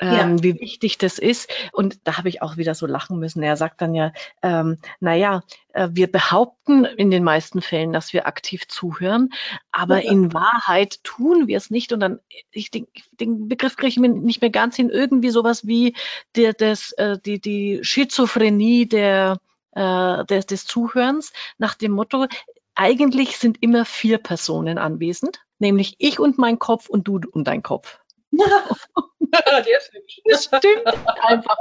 ähm, 0.00 0.38
ja. 0.38 0.42
wie 0.42 0.58
wichtig 0.58 0.98
das 0.98 1.20
ist. 1.20 1.48
Und 1.72 2.00
da 2.02 2.18
habe 2.18 2.28
ich 2.28 2.42
auch 2.42 2.56
wieder 2.56 2.74
so 2.74 2.86
lachen 2.86 3.20
müssen. 3.20 3.44
Er 3.44 3.56
sagt 3.56 3.80
dann 3.80 3.94
ja, 3.94 4.12
ähm, 4.42 4.78
naja, 4.98 5.42
äh, 5.72 5.88
wir 5.92 6.10
behaupten 6.10 6.84
in 6.84 7.12
den 7.12 7.22
meisten 7.22 7.62
Fällen, 7.62 7.92
dass 7.92 8.12
wir 8.12 8.26
aktiv 8.26 8.66
zuhören, 8.66 9.30
aber 9.70 10.02
ja. 10.04 10.10
in 10.10 10.34
Wahrheit 10.34 11.04
tun 11.04 11.46
wir 11.46 11.56
es 11.56 11.70
nicht. 11.70 11.92
Und 11.92 12.00
dann, 12.00 12.18
ich 12.50 12.72
den, 12.72 12.88
den 13.12 13.46
Begriff 13.46 13.76
kriege 13.76 13.90
ich 13.90 13.98
mir 13.98 14.08
nicht 14.08 14.40
mehr 14.40 14.50
ganz 14.50 14.74
hin, 14.74 14.90
irgendwie 14.90 15.30
sowas 15.30 15.64
wie 15.64 15.94
der, 16.34 16.54
das, 16.54 16.90
äh, 16.92 17.18
die, 17.24 17.40
die 17.40 17.78
Schizophrenie 17.82 18.88
der, 18.88 19.38
äh, 19.76 20.24
des, 20.24 20.46
des 20.46 20.66
Zuhörens 20.66 21.32
nach 21.58 21.76
dem 21.76 21.92
Motto, 21.92 22.26
eigentlich 22.74 23.36
sind 23.36 23.62
immer 23.62 23.84
vier 23.84 24.18
Personen 24.18 24.78
anwesend, 24.78 25.40
nämlich 25.58 25.96
ich 25.98 26.18
und 26.18 26.38
mein 26.38 26.58
Kopf 26.58 26.88
und 26.88 27.08
du 27.08 27.20
und 27.30 27.46
dein 27.46 27.62
Kopf. 27.62 28.00
das 28.32 30.44
stimmt 30.44 30.86
einfach. 31.22 31.58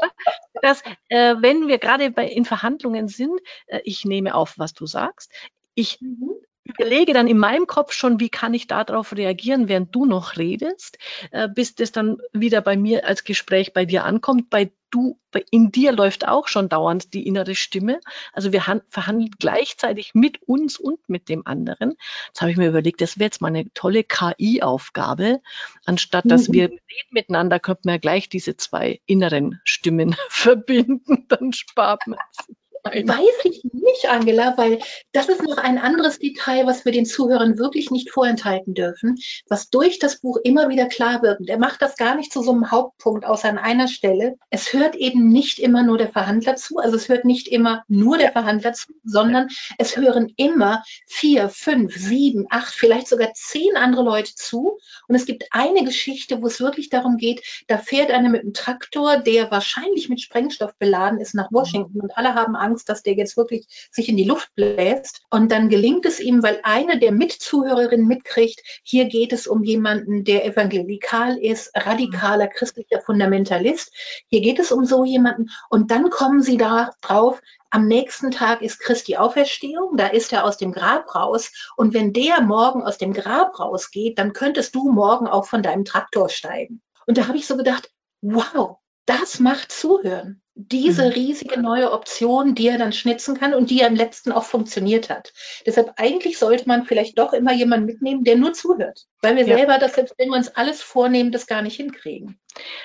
Dass, 0.61 0.81
äh, 1.09 1.35
wenn 1.39 1.67
wir 1.67 1.79
gerade 1.79 2.11
bei, 2.11 2.27
in 2.27 2.45
Verhandlungen 2.45 3.07
sind, 3.07 3.39
äh, 3.67 3.81
ich 3.83 4.05
nehme 4.05 4.35
auf, 4.35 4.53
was 4.57 4.73
du 4.73 4.85
sagst, 4.85 5.31
ich 5.75 5.99
mhm 6.01 6.31
überlege 6.69 7.13
dann 7.13 7.27
in 7.27 7.37
meinem 7.37 7.67
Kopf 7.67 7.93
schon, 7.93 8.19
wie 8.19 8.29
kann 8.29 8.53
ich 8.53 8.67
darauf 8.67 9.15
reagieren, 9.15 9.67
während 9.67 9.93
du 9.93 10.05
noch 10.05 10.37
redest, 10.37 10.97
äh, 11.31 11.49
bis 11.49 11.75
das 11.75 11.91
dann 11.91 12.17
wieder 12.33 12.61
bei 12.61 12.77
mir 12.77 13.05
als 13.05 13.23
Gespräch 13.23 13.73
bei 13.73 13.85
dir 13.85 14.05
ankommt. 14.05 14.49
Bei 14.49 14.71
du, 14.91 15.19
in 15.51 15.71
dir 15.71 15.91
läuft 15.91 16.27
auch 16.27 16.47
schon 16.47 16.69
dauernd 16.69 17.13
die 17.13 17.27
innere 17.27 17.55
Stimme. 17.55 17.99
Also 18.33 18.51
wir 18.51 18.61
verhandeln 18.89 19.31
gleichzeitig 19.39 20.11
mit 20.13 20.41
uns 20.43 20.77
und 20.77 21.07
mit 21.07 21.29
dem 21.29 21.45
anderen. 21.45 21.95
Jetzt 22.27 22.41
habe 22.41 22.51
ich 22.51 22.57
mir 22.57 22.69
überlegt, 22.69 23.01
das 23.01 23.17
wäre 23.17 23.25
jetzt 23.25 23.41
mal 23.41 23.49
eine 23.49 23.71
tolle 23.73 24.03
KI-Aufgabe. 24.03 25.41
Anstatt 25.85 26.29
dass 26.29 26.49
mhm. 26.49 26.53
wir 26.53 26.63
reden 26.69 27.09
miteinander, 27.11 27.59
könnten 27.59 27.89
wir 27.89 27.99
gleich 27.99 28.29
diese 28.29 28.57
zwei 28.57 29.01
inneren 29.05 29.59
Stimmen 29.63 30.15
verbinden. 30.29 31.25
Dann 31.27 31.53
spart 31.53 32.07
man 32.07 32.19
es. 32.31 32.55
Weiß 32.83 33.45
ich 33.45 33.63
nicht, 33.63 34.09
Angela, 34.09 34.57
weil 34.57 34.79
das 35.11 35.29
ist 35.29 35.43
noch 35.43 35.57
ein 35.57 35.77
anderes 35.77 36.19
Detail, 36.19 36.65
was 36.65 36.85
wir 36.85 36.91
den 36.91 37.05
Zuhörern 37.05 37.57
wirklich 37.57 37.91
nicht 37.91 38.09
vorenthalten 38.11 38.73
dürfen, 38.73 39.17
was 39.47 39.69
durch 39.69 39.99
das 39.99 40.19
Buch 40.21 40.37
immer 40.43 40.69
wieder 40.69 40.87
klar 40.87 41.21
wird. 41.21 41.39
Und 41.39 41.49
er 41.49 41.59
macht 41.59 41.81
das 41.81 41.97
gar 41.97 42.15
nicht 42.15 42.31
zu 42.31 42.41
so 42.41 42.51
einem 42.51 42.71
Hauptpunkt, 42.71 43.25
außer 43.25 43.49
an 43.49 43.57
einer 43.57 43.87
Stelle. 43.87 44.37
Es 44.49 44.73
hört 44.73 44.95
eben 44.95 45.29
nicht 45.29 45.59
immer 45.59 45.83
nur 45.83 45.97
der 45.97 46.09
Verhandler 46.09 46.55
zu, 46.55 46.77
also 46.77 46.95
es 46.95 47.09
hört 47.09 47.25
nicht 47.25 47.47
immer 47.47 47.83
nur 47.87 48.17
der 48.17 48.31
Verhandler 48.31 48.73
zu, 48.73 48.93
sondern 49.03 49.47
es 49.77 49.97
hören 49.97 50.33
immer 50.37 50.83
vier, 51.07 51.49
fünf, 51.49 51.95
sieben, 51.95 52.45
acht, 52.49 52.73
vielleicht 52.73 53.07
sogar 53.07 53.33
zehn 53.33 53.75
andere 53.75 54.03
Leute 54.03 54.33
zu. 54.35 54.79
Und 55.07 55.15
es 55.15 55.25
gibt 55.25 55.45
eine 55.51 55.83
Geschichte, 55.83 56.41
wo 56.41 56.47
es 56.47 56.59
wirklich 56.59 56.89
darum 56.89 57.17
geht, 57.17 57.41
da 57.67 57.77
fährt 57.77 58.11
einer 58.11 58.29
mit 58.29 58.41
einem 58.41 58.53
Traktor, 58.53 59.17
der 59.17 59.51
wahrscheinlich 59.51 60.09
mit 60.09 60.21
Sprengstoff 60.21 60.75
beladen 60.77 61.19
ist, 61.19 61.35
nach 61.35 61.51
Washington 61.51 62.01
und 62.01 62.17
alle 62.17 62.35
haben 62.35 62.55
Angst, 62.55 62.68
Angst, 62.69 62.89
dass 62.89 63.03
der 63.03 63.13
jetzt 63.13 63.37
wirklich 63.37 63.89
sich 63.91 64.09
in 64.09 64.17
die 64.17 64.23
Luft 64.23 64.53
bläst. 64.55 65.21
Und 65.29 65.51
dann 65.51 65.69
gelingt 65.69 66.05
es 66.05 66.19
ihm, 66.19 66.43
weil 66.43 66.59
eine 66.63 66.99
der 66.99 67.11
Mitzuhörerinnen 67.11 68.07
mitkriegt, 68.07 68.61
hier 68.83 69.05
geht 69.05 69.33
es 69.33 69.47
um 69.47 69.63
jemanden, 69.63 70.23
der 70.23 70.45
evangelikal 70.45 71.37
ist, 71.37 71.71
radikaler 71.75 72.47
christlicher 72.47 73.01
Fundamentalist. 73.01 73.91
Hier 74.27 74.41
geht 74.41 74.59
es 74.59 74.71
um 74.71 74.85
so 74.85 75.03
jemanden. 75.03 75.49
Und 75.69 75.91
dann 75.91 76.09
kommen 76.09 76.41
sie 76.41 76.57
da 76.57 76.91
drauf, 77.01 77.41
am 77.71 77.87
nächsten 77.87 78.31
Tag 78.31 78.63
ist 78.63 78.79
Christi 78.79 79.17
Auferstehung, 79.17 79.95
da 79.95 80.07
ist 80.07 80.33
er 80.33 80.43
aus 80.43 80.57
dem 80.57 80.71
Grab 80.71 81.13
raus. 81.13 81.51
Und 81.75 81.93
wenn 81.93 82.13
der 82.13 82.41
morgen 82.41 82.83
aus 82.83 82.97
dem 82.97 83.13
Grab 83.13 83.59
rausgeht, 83.59 84.17
dann 84.17 84.33
könntest 84.33 84.73
du 84.73 84.91
morgen 84.91 85.27
auch 85.27 85.45
von 85.45 85.61
deinem 85.61 85.85
Traktor 85.85 86.29
steigen. 86.29 86.81
Und 87.05 87.17
da 87.17 87.27
habe 87.27 87.37
ich 87.37 87.45
so 87.45 87.57
gedacht, 87.57 87.91
wow, 88.21 88.77
das 89.05 89.39
macht 89.39 89.71
Zuhören 89.71 90.41
diese 90.67 91.05
mhm. 91.05 91.11
riesige 91.11 91.59
neue 91.59 91.91
Option, 91.91 92.53
die 92.53 92.67
er 92.67 92.77
dann 92.77 92.91
schnitzen 92.91 93.39
kann 93.39 93.53
und 93.53 93.69
die 93.69 93.77
ja 93.77 93.87
im 93.87 93.95
letzten 93.95 94.33
auch 94.33 94.43
funktioniert 94.43 95.09
hat. 95.09 95.31
Deshalb 95.65 95.93
eigentlich 95.95 96.37
sollte 96.37 96.67
man 96.67 96.85
vielleicht 96.85 97.17
doch 97.17 97.31
immer 97.31 97.53
jemanden 97.53 97.85
mitnehmen, 97.85 98.25
der 98.25 98.35
nur 98.35 98.51
zuhört, 98.51 99.05
weil 99.21 99.37
wir 99.37 99.47
ja. 99.47 99.55
selber 99.55 99.77
das 99.77 99.93
selbst 99.93 100.15
wenn 100.17 100.29
wir 100.29 100.37
uns 100.37 100.49
alles 100.49 100.81
vornehmen, 100.81 101.31
das 101.31 101.47
gar 101.47 101.61
nicht 101.61 101.77
hinkriegen. 101.77 102.37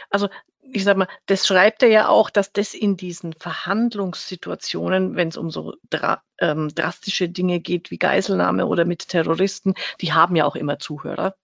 Also 0.08 0.28
ich 0.62 0.84
sag 0.84 0.96
mal, 0.96 1.08
das 1.26 1.46
schreibt 1.46 1.82
er 1.82 1.88
ja 1.88 2.08
auch, 2.08 2.30
dass 2.30 2.52
das 2.52 2.74
in 2.74 2.96
diesen 2.96 3.34
Verhandlungssituationen, 3.34 5.16
wenn 5.16 5.28
es 5.28 5.36
um 5.36 5.50
so 5.50 5.74
dra 5.90 6.22
ähm, 6.38 6.74
drastische 6.74 7.28
Dinge 7.28 7.60
geht 7.60 7.90
wie 7.90 7.98
Geiselnahme 7.98 8.66
oder 8.66 8.84
mit 8.84 9.08
Terroristen, 9.08 9.74
die 10.00 10.12
haben 10.12 10.36
ja 10.36 10.44
auch 10.44 10.56
immer 10.56 10.78
Zuhörer. 10.78 11.34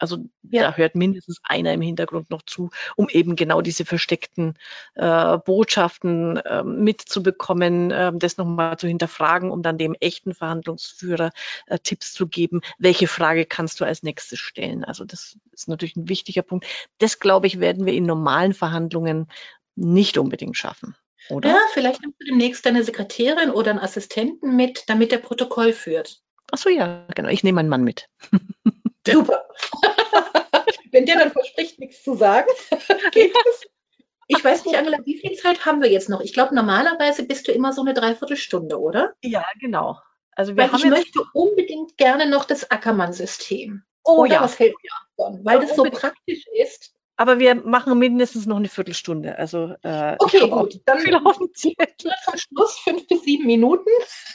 Also 0.00 0.18
ja. 0.42 0.62
da 0.62 0.76
hört 0.76 0.94
mindestens 0.94 1.40
einer 1.44 1.72
im 1.72 1.82
Hintergrund 1.82 2.30
noch 2.30 2.42
zu, 2.42 2.70
um 2.96 3.08
eben 3.08 3.36
genau 3.36 3.60
diese 3.60 3.84
versteckten 3.84 4.54
äh, 4.94 5.38
Botschaften 5.38 6.38
äh, 6.38 6.64
mitzubekommen, 6.64 7.90
äh, 7.90 8.12
das 8.14 8.36
nochmal 8.36 8.78
zu 8.78 8.88
hinterfragen, 8.88 9.50
um 9.50 9.62
dann 9.62 9.78
dem 9.78 9.94
echten 10.00 10.34
Verhandlungsführer 10.34 11.30
äh, 11.66 11.78
Tipps 11.78 12.12
zu 12.12 12.26
geben, 12.26 12.62
welche 12.78 13.06
Frage 13.06 13.44
kannst 13.44 13.80
du 13.80 13.84
als 13.84 14.02
nächstes 14.02 14.38
stellen. 14.38 14.84
Also 14.84 15.04
das 15.04 15.36
ist 15.52 15.68
natürlich 15.68 15.96
ein 15.96 16.08
wichtiger 16.08 16.42
Punkt. 16.42 16.66
Das, 16.98 17.20
glaube 17.20 17.46
ich, 17.46 17.60
werden 17.60 17.86
wir 17.86 17.92
in 17.92 18.04
normalen 18.04 18.54
Verhandlungen 18.54 19.26
nicht 19.76 20.18
unbedingt 20.18 20.56
schaffen. 20.56 20.96
Oder? 21.28 21.50
Ja, 21.50 21.58
vielleicht 21.72 22.00
nimmst 22.00 22.20
du 22.20 22.24
demnächst 22.24 22.66
deine 22.66 22.82
Sekretärin 22.82 23.50
oder 23.50 23.70
einen 23.70 23.80
Assistenten 23.80 24.56
mit, 24.56 24.84
damit 24.88 25.12
der 25.12 25.18
Protokoll 25.18 25.72
führt. 25.72 26.20
Ach 26.50 26.58
so, 26.58 26.68
ja, 26.68 27.06
genau. 27.14 27.28
Ich 27.28 27.44
nehme 27.44 27.56
meinen 27.56 27.68
Mann 27.68 27.84
mit. 27.84 28.08
Super. 29.12 29.46
Wenn 30.92 31.06
der 31.06 31.18
dann 31.18 31.32
verspricht, 31.32 31.78
nichts 31.78 32.02
zu 32.02 32.14
sagen, 32.14 32.48
geht 33.12 33.34
es. 33.48 33.66
Ich 34.28 34.44
weiß 34.44 34.64
nicht, 34.64 34.76
Angela, 34.76 34.98
wie 35.04 35.18
viel 35.18 35.36
Zeit 35.36 35.66
haben 35.66 35.82
wir 35.82 35.90
jetzt 35.90 36.08
noch? 36.08 36.20
Ich 36.20 36.32
glaube, 36.32 36.54
normalerweise 36.54 37.24
bist 37.24 37.48
du 37.48 37.52
immer 37.52 37.72
so 37.72 37.80
eine 37.80 37.94
Dreiviertelstunde, 37.94 38.78
oder? 38.78 39.14
Ja, 39.22 39.44
genau. 39.60 39.98
Also 40.32 40.56
wir 40.56 40.62
Weil 40.62 40.72
haben 40.72 40.78
ich 40.78 40.90
möchte 40.90 41.20
unbedingt 41.34 41.96
gerne 41.96 42.26
noch 42.26 42.44
das 42.44 42.70
Ackermann-System. 42.70 43.82
Oh 44.04 44.20
oder 44.20 44.34
ja. 44.34 44.42
Was 44.42 44.58
hält 44.58 44.74
mir 44.82 44.90
davon? 45.16 45.44
Weil 45.44 45.60
ja, 45.60 45.66
das 45.66 45.76
so 45.76 45.82
praktisch 45.84 46.44
ist. 46.60 46.94
Aber 47.20 47.38
wir 47.38 47.54
machen 47.54 47.98
mindestens 47.98 48.46
noch 48.46 48.56
eine 48.56 48.70
Viertelstunde. 48.70 49.36
Also 49.36 49.74
äh, 49.82 50.16
okay, 50.20 50.48
gut. 50.48 50.80
Dann 50.86 51.00
viel 51.00 51.14
auf 51.14 51.36
dem 51.36 51.50
Zettel. 51.54 52.12
Zum 52.24 52.38
Schluss 52.38 52.78
fünf 52.78 53.06
bis 53.08 53.24
sieben 53.24 53.44
Minuten, 53.44 53.90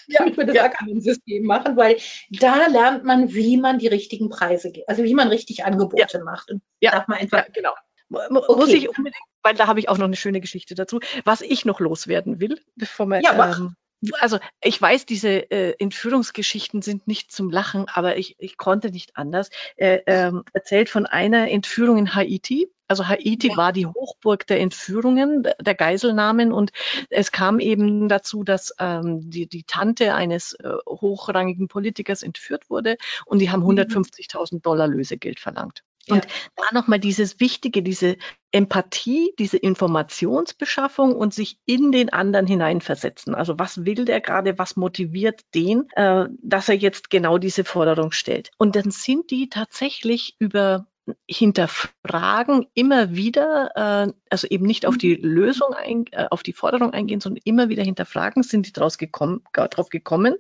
ja, 0.06 0.20
damit 0.20 0.38
wir 0.38 0.46
das 0.46 0.56
ja. 0.56 0.66
Ackermann-System 0.66 1.46
machen, 1.46 1.78
weil 1.78 1.98
da 2.30 2.68
lernt 2.68 3.04
man, 3.04 3.34
wie 3.34 3.58
man 3.58 3.80
die 3.80 3.88
richtigen 3.88 4.30
Preise 4.30 4.72
gibt, 4.72 4.88
also 4.88 5.04
wie 5.04 5.16
man 5.16 5.30
richtig 5.30 5.66
Angebote 5.66 6.20
ja. 6.20 6.24
macht. 6.24 6.52
Und 6.52 6.62
ja, 6.80 6.92
darf 6.92 7.08
man 7.08 7.18
einfach, 7.18 7.40
ja, 7.40 7.46
genau. 7.52 7.74
Okay. 8.14 8.56
Muss 8.56 8.70
ich 8.70 8.88
unbedingt, 8.88 9.16
weil 9.42 9.56
da 9.56 9.66
habe 9.66 9.80
ich 9.80 9.90
auch 9.90 9.98
noch 9.98 10.06
eine 10.06 10.16
schöne 10.16 10.40
Geschichte 10.40 10.76
dazu. 10.76 11.00
Was 11.24 11.42
ich 11.42 11.66
noch 11.66 11.80
loswerden 11.80 12.40
will, 12.40 12.62
bevor 12.76 13.08
wir 13.08 13.20
ja, 13.22 13.32
ähm, 13.32 13.76
also 14.20 14.40
ich 14.62 14.82
weiß, 14.82 15.06
diese 15.06 15.52
äh, 15.52 15.76
Entführungsgeschichten 15.80 16.82
sind 16.82 17.08
nicht 17.08 17.32
zum 17.32 17.50
Lachen, 17.50 17.86
aber 17.88 18.18
ich, 18.18 18.36
ich 18.40 18.58
konnte 18.58 18.92
nicht 18.92 19.18
anders. 19.18 19.50
Er 19.76 20.08
ähm, 20.08 20.44
erzählt 20.54 20.90
von 20.90 21.06
einer 21.06 21.50
Entführung 21.50 21.98
in 21.98 22.16
Haiti. 22.16 22.70
Also 22.88 23.08
Haiti 23.08 23.50
ja. 23.50 23.58
war 23.58 23.74
die 23.74 23.88
Hochburg 23.88 24.46
der 24.46 24.60
Entführungen, 24.60 25.48
der 25.60 25.76
Geiselnahmen 25.76 26.52
und 26.52 26.72
es 27.10 27.32
kam 27.32 27.60
eben 27.60 28.08
dazu, 28.10 28.44
dass 28.44 28.76
ähm, 28.80 29.28
die, 29.28 29.48
die 29.48 29.64
Tante 29.64 30.14
eines 30.14 30.54
äh, 30.54 30.70
hochrangigen 30.88 31.68
Politikers 31.68 32.22
entführt 32.22 32.70
wurde 32.70 32.98
und 33.26 33.40
die 33.40 33.50
haben 33.50 33.64
150.000 33.64 34.56
mhm. 34.56 34.62
Dollar 34.62 34.88
Lösegeld 34.88 35.40
verlangt. 35.40 35.84
Und 36.10 36.26
ja. 36.26 36.32
da 36.56 36.64
nochmal 36.74 37.00
dieses 37.00 37.40
Wichtige, 37.40 37.82
diese 37.82 38.18
Empathie, 38.52 39.34
diese 39.40 39.58
Informationsbeschaffung 39.58 41.16
und 41.16 41.34
sich 41.34 41.58
in 41.66 41.92
den 41.92 42.14
anderen 42.14 42.48
hineinversetzen. 42.48 43.36
Also 43.36 43.60
was 43.60 43.86
will 43.86 44.06
der 44.06 44.22
gerade, 44.22 44.58
was 44.58 44.76
motiviert 44.76 45.42
den, 45.54 45.90
äh, 45.96 46.26
dass 46.42 46.70
er 46.70 46.76
jetzt 46.76 47.10
genau 47.10 47.38
diese 47.38 47.64
Forderung 47.64 48.12
stellt. 48.12 48.52
Und 48.58 48.76
dann 48.76 48.92
sind 48.92 49.32
die 49.32 49.50
tatsächlich 49.50 50.36
über 50.40 50.88
hinterfragen 51.30 52.66
immer 52.74 53.16
wieder, 53.16 53.72
äh, 54.08 54.14
also 54.30 54.48
eben 54.48 54.66
nicht 54.66 54.86
auf 54.86 54.98
die 54.98 55.18
mhm. 55.18 55.24
Lösung, 55.24 55.74
ein, 55.74 56.06
äh, 56.12 56.26
auf 56.30 56.44
die 56.44 56.54
Forderung 56.54 56.94
eingehen, 56.94 57.20
sondern 57.20 57.42
immer 57.46 57.70
wieder 57.70 57.84
hinterfragen, 57.84 58.44
sind 58.44 58.68
die 58.68 58.74
daraus 58.74 58.98
gekommen, 58.98 59.44
darauf 59.54 59.90
gekommen, 59.90 60.36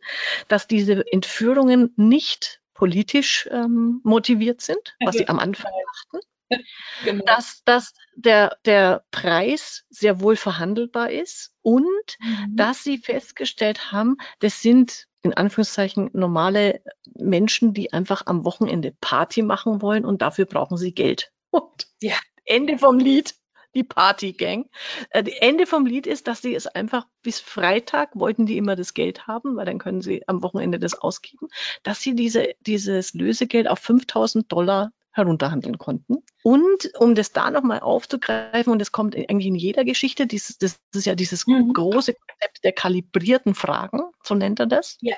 dass 0.47 0.67
diese 0.67 1.04
Entführungen 1.12 1.93
nicht 1.97 2.62
politisch 2.76 3.50
ähm, 3.52 4.02
motiviert 4.04 4.62
sind, 4.62 4.96
was 5.04 5.16
sie 5.16 5.28
am 5.28 5.40
Anfang 5.40 5.72
machten. 5.88 6.26
Genau. 7.04 7.26
Dass, 7.26 7.64
dass 7.66 7.96
der, 8.16 8.60
der 8.66 9.04
Preis 9.10 9.84
sehr 9.90 10.20
wohl 10.20 10.36
verhandelbar 10.36 11.10
ist 11.10 11.56
und 11.64 11.88
mhm. 12.20 12.56
dass 12.56 12.84
sie 12.84 13.00
festgestellt 13.00 13.92
haben, 13.92 14.18
das 14.42 14.62
sind 14.62 15.08
in 15.24 15.34
Anführungszeichen 15.34 16.12
normale 16.14 16.84
Menschen, 17.16 17.74
die 17.74 17.92
einfach 17.94 18.28
am 18.28 18.46
Wochenende 18.46 18.96
Party 19.02 19.42
machen 19.42 19.82
wollen 19.82 20.06
und 20.06 20.22
dafür 20.22 20.46
brauchen 20.46 20.78
sie 20.78 20.94
Geld. 20.94 21.32
Und 21.50 21.88
ja. 22.00 22.16
Ende 22.44 22.78
vom 22.78 23.00
Lied, 23.00 23.34
die 23.76 23.84
Partygang. 23.84 24.70
Äh, 25.10 25.24
Ende 25.40 25.66
vom 25.66 25.86
Lied 25.86 26.08
ist, 26.08 26.28
dass 26.28 26.42
sie 26.42 26.56
es 26.56 26.68
einfach 26.68 27.08
bis 27.22 27.40
Freitag 27.40 28.12
wollten 28.14 28.46
die 28.46 28.58
immer 28.58 28.76
das 28.76 28.94
Geld 28.94 29.28
haben, 29.28 29.56
weil 29.58 29.66
dann 29.66 29.80
können 29.80 30.02
sie 30.02 30.28
am 30.28 30.42
Wochenende 30.42 30.80
das 30.80 30.96
ausgeben, 30.96 31.48
dass 31.84 32.02
sie 32.02 32.16
diese, 32.16 32.56
dieses 32.62 33.14
Lösegeld 33.14 33.68
auf 33.68 33.80
5000 33.80 34.52
Dollar 34.52 34.92
herunterhandeln 35.12 35.78
konnten. 35.78 36.24
Und 36.44 36.92
um 37.00 37.16
das 37.16 37.32
da 37.32 37.50
nochmal 37.50 37.80
aufzugreifen, 37.80 38.72
und 38.72 38.80
das 38.80 38.92
kommt 38.92 39.16
eigentlich 39.16 39.48
in 39.48 39.56
jeder 39.56 39.86
Geschichte, 39.86 40.28
dieses, 40.28 40.58
das 40.58 40.78
ist 40.94 41.06
ja 41.06 41.16
dieses 41.16 41.48
mhm. 41.48 41.72
große 41.72 42.14
Konzept 42.14 42.64
der 42.64 42.74
kalibrierten 42.74 43.56
Fragen, 43.56 44.02
so 44.24 44.36
nennt 44.36 44.60
er 44.60 44.66
das. 44.66 44.98
Ja. 45.00 45.16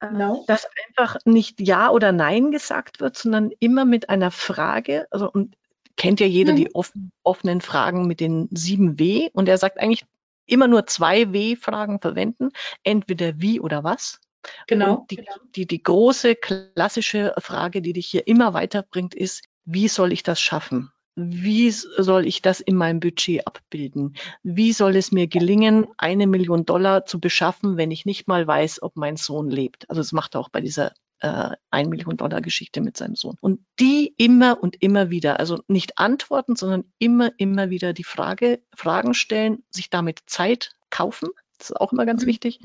Äh, 0.00 0.08
genau. 0.08 0.44
Dass 0.46 0.66
einfach 0.88 1.18
nicht 1.26 1.60
Ja 1.60 1.90
oder 1.90 2.12
Nein 2.12 2.52
gesagt 2.52 3.00
wird, 3.00 3.18
sondern 3.18 3.50
immer 3.60 3.84
mit 3.84 4.08
einer 4.08 4.30
Frage, 4.30 5.06
also 5.10 5.30
und 5.30 5.56
kennt 5.96 6.20
ja 6.20 6.26
jeder 6.26 6.52
mhm. 6.52 6.56
die 6.56 6.74
offen, 6.74 7.12
offenen 7.22 7.60
Fragen 7.60 8.06
mit 8.06 8.20
den 8.20 8.48
sieben 8.52 8.98
W 8.98 9.30
und 9.32 9.48
er 9.48 9.58
sagt 9.58 9.78
eigentlich 9.78 10.04
immer 10.46 10.68
nur 10.68 10.86
zwei 10.86 11.32
W-Fragen 11.32 12.00
verwenden, 12.00 12.50
entweder 12.82 13.40
wie 13.40 13.60
oder 13.60 13.84
was. 13.84 14.20
Genau. 14.66 15.06
Die, 15.10 15.16
genau. 15.16 15.32
Die, 15.56 15.66
die 15.66 15.82
große 15.82 16.34
klassische 16.34 17.34
Frage, 17.38 17.80
die 17.80 17.94
dich 17.94 18.06
hier 18.06 18.26
immer 18.26 18.52
weiterbringt, 18.52 19.14
ist, 19.14 19.42
wie 19.64 19.88
soll 19.88 20.12
ich 20.12 20.22
das 20.22 20.40
schaffen? 20.40 20.90
Wie 21.16 21.70
soll 21.70 22.26
ich 22.26 22.42
das 22.42 22.60
in 22.60 22.74
meinem 22.74 22.98
Budget 22.98 23.46
abbilden? 23.46 24.16
Wie 24.42 24.72
soll 24.72 24.96
es 24.96 25.12
mir 25.12 25.28
gelingen, 25.28 25.86
eine 25.96 26.26
Million 26.26 26.66
Dollar 26.66 27.06
zu 27.06 27.20
beschaffen, 27.20 27.76
wenn 27.76 27.92
ich 27.92 28.04
nicht 28.04 28.26
mal 28.26 28.46
weiß, 28.46 28.82
ob 28.82 28.96
mein 28.96 29.16
Sohn 29.16 29.48
lebt? 29.48 29.88
Also 29.88 30.00
das 30.00 30.12
macht 30.12 30.34
er 30.34 30.40
auch 30.40 30.48
bei 30.48 30.60
dieser 30.60 30.92
äh, 31.20 31.50
ein 31.70 31.88
Million 31.88 32.16
Dollar 32.16 32.40
Geschichte 32.40 32.80
mit 32.80 32.96
seinem 32.96 33.16
Sohn. 33.16 33.36
Und 33.40 33.60
die 33.80 34.14
immer 34.16 34.62
und 34.62 34.82
immer 34.82 35.10
wieder, 35.10 35.40
also 35.40 35.62
nicht 35.68 35.98
antworten, 35.98 36.56
sondern 36.56 36.84
immer, 36.98 37.30
immer 37.38 37.70
wieder 37.70 37.92
die 37.92 38.04
Frage, 38.04 38.62
Fragen 38.74 39.14
stellen, 39.14 39.64
sich 39.70 39.90
damit 39.90 40.20
Zeit 40.26 40.74
kaufen. 40.90 41.30
Das 41.58 41.70
ist 41.70 41.76
auch 41.76 41.92
immer 41.92 42.06
ganz 42.06 42.22
mhm. 42.22 42.28
wichtig 42.28 42.60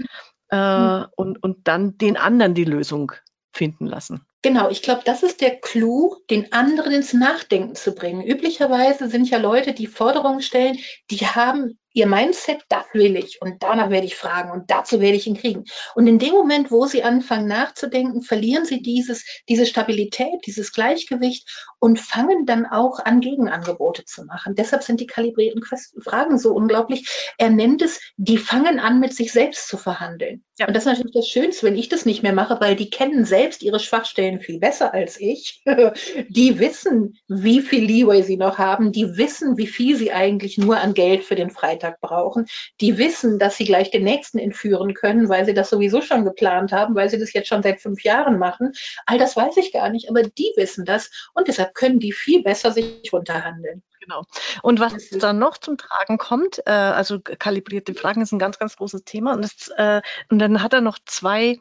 äh, 0.50 0.56
hm. 0.58 1.06
und, 1.16 1.44
und 1.44 1.68
dann 1.68 1.98
den 1.98 2.18
anderen 2.18 2.54
die 2.54 2.66
Lösung 2.66 3.12
finden 3.52 3.86
lassen. 3.86 4.26
Genau, 4.42 4.70
ich 4.70 4.82
glaube, 4.82 5.02
das 5.04 5.22
ist 5.22 5.42
der 5.42 5.60
Clou, 5.60 6.16
den 6.30 6.54
anderen 6.54 6.94
ins 6.94 7.14
Nachdenken 7.14 7.76
zu 7.76 7.94
bringen. 7.94 8.26
Üblicherweise 8.26 9.10
sind 9.10 9.30
ja 9.30 9.38
Leute, 9.38 9.74
die 9.74 9.88
Forderungen 9.88 10.42
stellen, 10.42 10.78
die 11.12 11.26
haben 11.26 11.78
ihr 11.94 12.08
Mindset, 12.08 12.64
das 12.70 12.86
will 12.94 13.16
ich 13.16 13.42
und 13.42 13.64
danach 13.64 13.90
werde 13.90 14.06
ich 14.06 14.16
fragen 14.16 14.52
und 14.52 14.70
dazu 14.70 15.02
werde 15.02 15.18
ich 15.18 15.28
ihn 15.28 15.38
kriegen. 15.38 15.66
Und 15.96 16.08
in 16.08 16.20
dem 16.20 16.34
Moment, 16.34 16.72
wo 16.72 16.86
sie 16.86 17.04
anfangen 17.04 17.48
nachzudenken, 17.48 18.22
verlieren 18.22 18.66
sie 18.66 18.82
dieses, 18.82 19.26
diese 19.48 19.66
Stabilität, 19.66 20.46
dieses 20.46 20.72
Gleichgewicht 20.72 21.50
und 21.80 22.00
fangen 22.00 22.46
dann 22.46 22.66
auch 22.66 23.00
an, 23.00 23.22
Gegenangebote 23.22 24.06
zu 24.06 24.26
machen. 24.26 24.56
Deshalb 24.56 24.84
sind 24.84 25.00
die 25.00 25.08
kalibrierten 25.08 25.64
Fragen 26.04 26.38
so 26.38 26.54
unglaublich. 26.54 27.08
Er 27.38 27.50
nennt 27.50 27.82
es, 27.82 28.00
die 28.18 28.38
fangen 28.38 28.80
an, 28.80 29.00
mit 29.00 29.14
sich 29.14 29.32
selbst 29.32 29.68
zu 29.68 29.78
verhandeln. 29.78 30.44
Ja. 30.60 30.68
Und 30.68 30.76
das 30.76 30.84
ist 30.84 30.90
natürlich 30.90 31.14
das 31.14 31.28
Schönste, 31.28 31.66
wenn 31.66 31.78
ich 31.78 31.90
das 31.90 32.06
nicht 32.06 32.22
mehr 32.22 32.34
mache, 32.34 32.60
weil 32.60 32.76
die 32.76 32.90
kennen 32.90 33.26
selbst 33.26 33.64
ihre 33.64 33.80
Schwachstellen 33.80 34.42
viel 34.42 34.60
besser 34.60 34.94
als 34.94 35.20
ich. 35.20 35.64
die 36.30 36.60
wissen, 36.60 37.18
wie 37.28 37.62
viel 37.62 37.84
Leeway 37.84 38.22
sie 38.22 38.38
noch 38.38 38.58
haben. 38.58 38.92
Die 38.92 39.18
wissen, 39.18 39.58
wie 39.58 39.68
viel 39.68 39.96
sie 39.96 40.12
eigentlich 40.12 40.58
nur 40.58 40.78
an 40.78 40.94
Geld 40.94 41.24
für 41.24 41.36
den 41.36 41.50
Freitag 41.50 41.79
Freitag 41.80 42.02
brauchen, 42.02 42.48
die 42.82 42.98
wissen, 42.98 43.40
dass 43.40 43.58
sie 43.58 43.66
gleich 43.66 43.92
den 43.92 44.04
nächsten 44.04 44.38
entführen 44.38 44.94
können, 44.94 45.30
weil 45.30 45.46
sie 45.46 45.54
das 45.54 45.70
sowieso 45.70 46.02
schon 46.02 46.26
geplant 46.26 46.72
haben, 46.72 46.96
weil 46.96 47.10
sie 47.10 47.20
das 47.20 47.34
jetzt 47.34 47.48
schon 47.48 47.64
seit 47.64 47.82
fünf 47.82 48.04
Jahren 48.04 48.38
machen. 48.38 48.74
All 49.06 49.18
das 49.18 49.36
weiß 49.36 49.58
ich 49.58 49.72
gar 49.72 49.90
nicht, 49.90 50.10
aber 50.10 50.24
die 50.24 50.52
wissen 50.56 50.86
das 50.86 51.10
und 51.34 51.48
deshalb 51.48 51.74
können 51.74 52.00
die 52.00 52.12
viel 52.12 52.44
besser 52.44 52.72
sich 52.72 53.10
runterhandeln. 53.12 53.84
Genau. 54.02 54.24
Und 54.64 54.80
was 54.80 55.10
dann 55.10 55.40
noch 55.40 55.58
zum 55.58 55.78
Tragen 55.78 56.18
kommt, 56.18 56.60
äh, 56.66 56.72
also 56.72 57.20
kalibrierte 57.20 57.94
Fragen 57.94 58.22
ist 58.22 58.32
ein 58.32 58.40
ganz, 58.40 58.58
ganz 58.58 58.78
großes 58.78 59.04
Thema. 59.04 59.34
Und, 59.34 59.44
das, 59.44 59.70
äh, 59.76 60.02
und 60.30 60.40
dann 60.40 60.64
hat 60.64 60.74
er 60.74 60.82
noch 60.82 61.00
zwei 61.06 61.60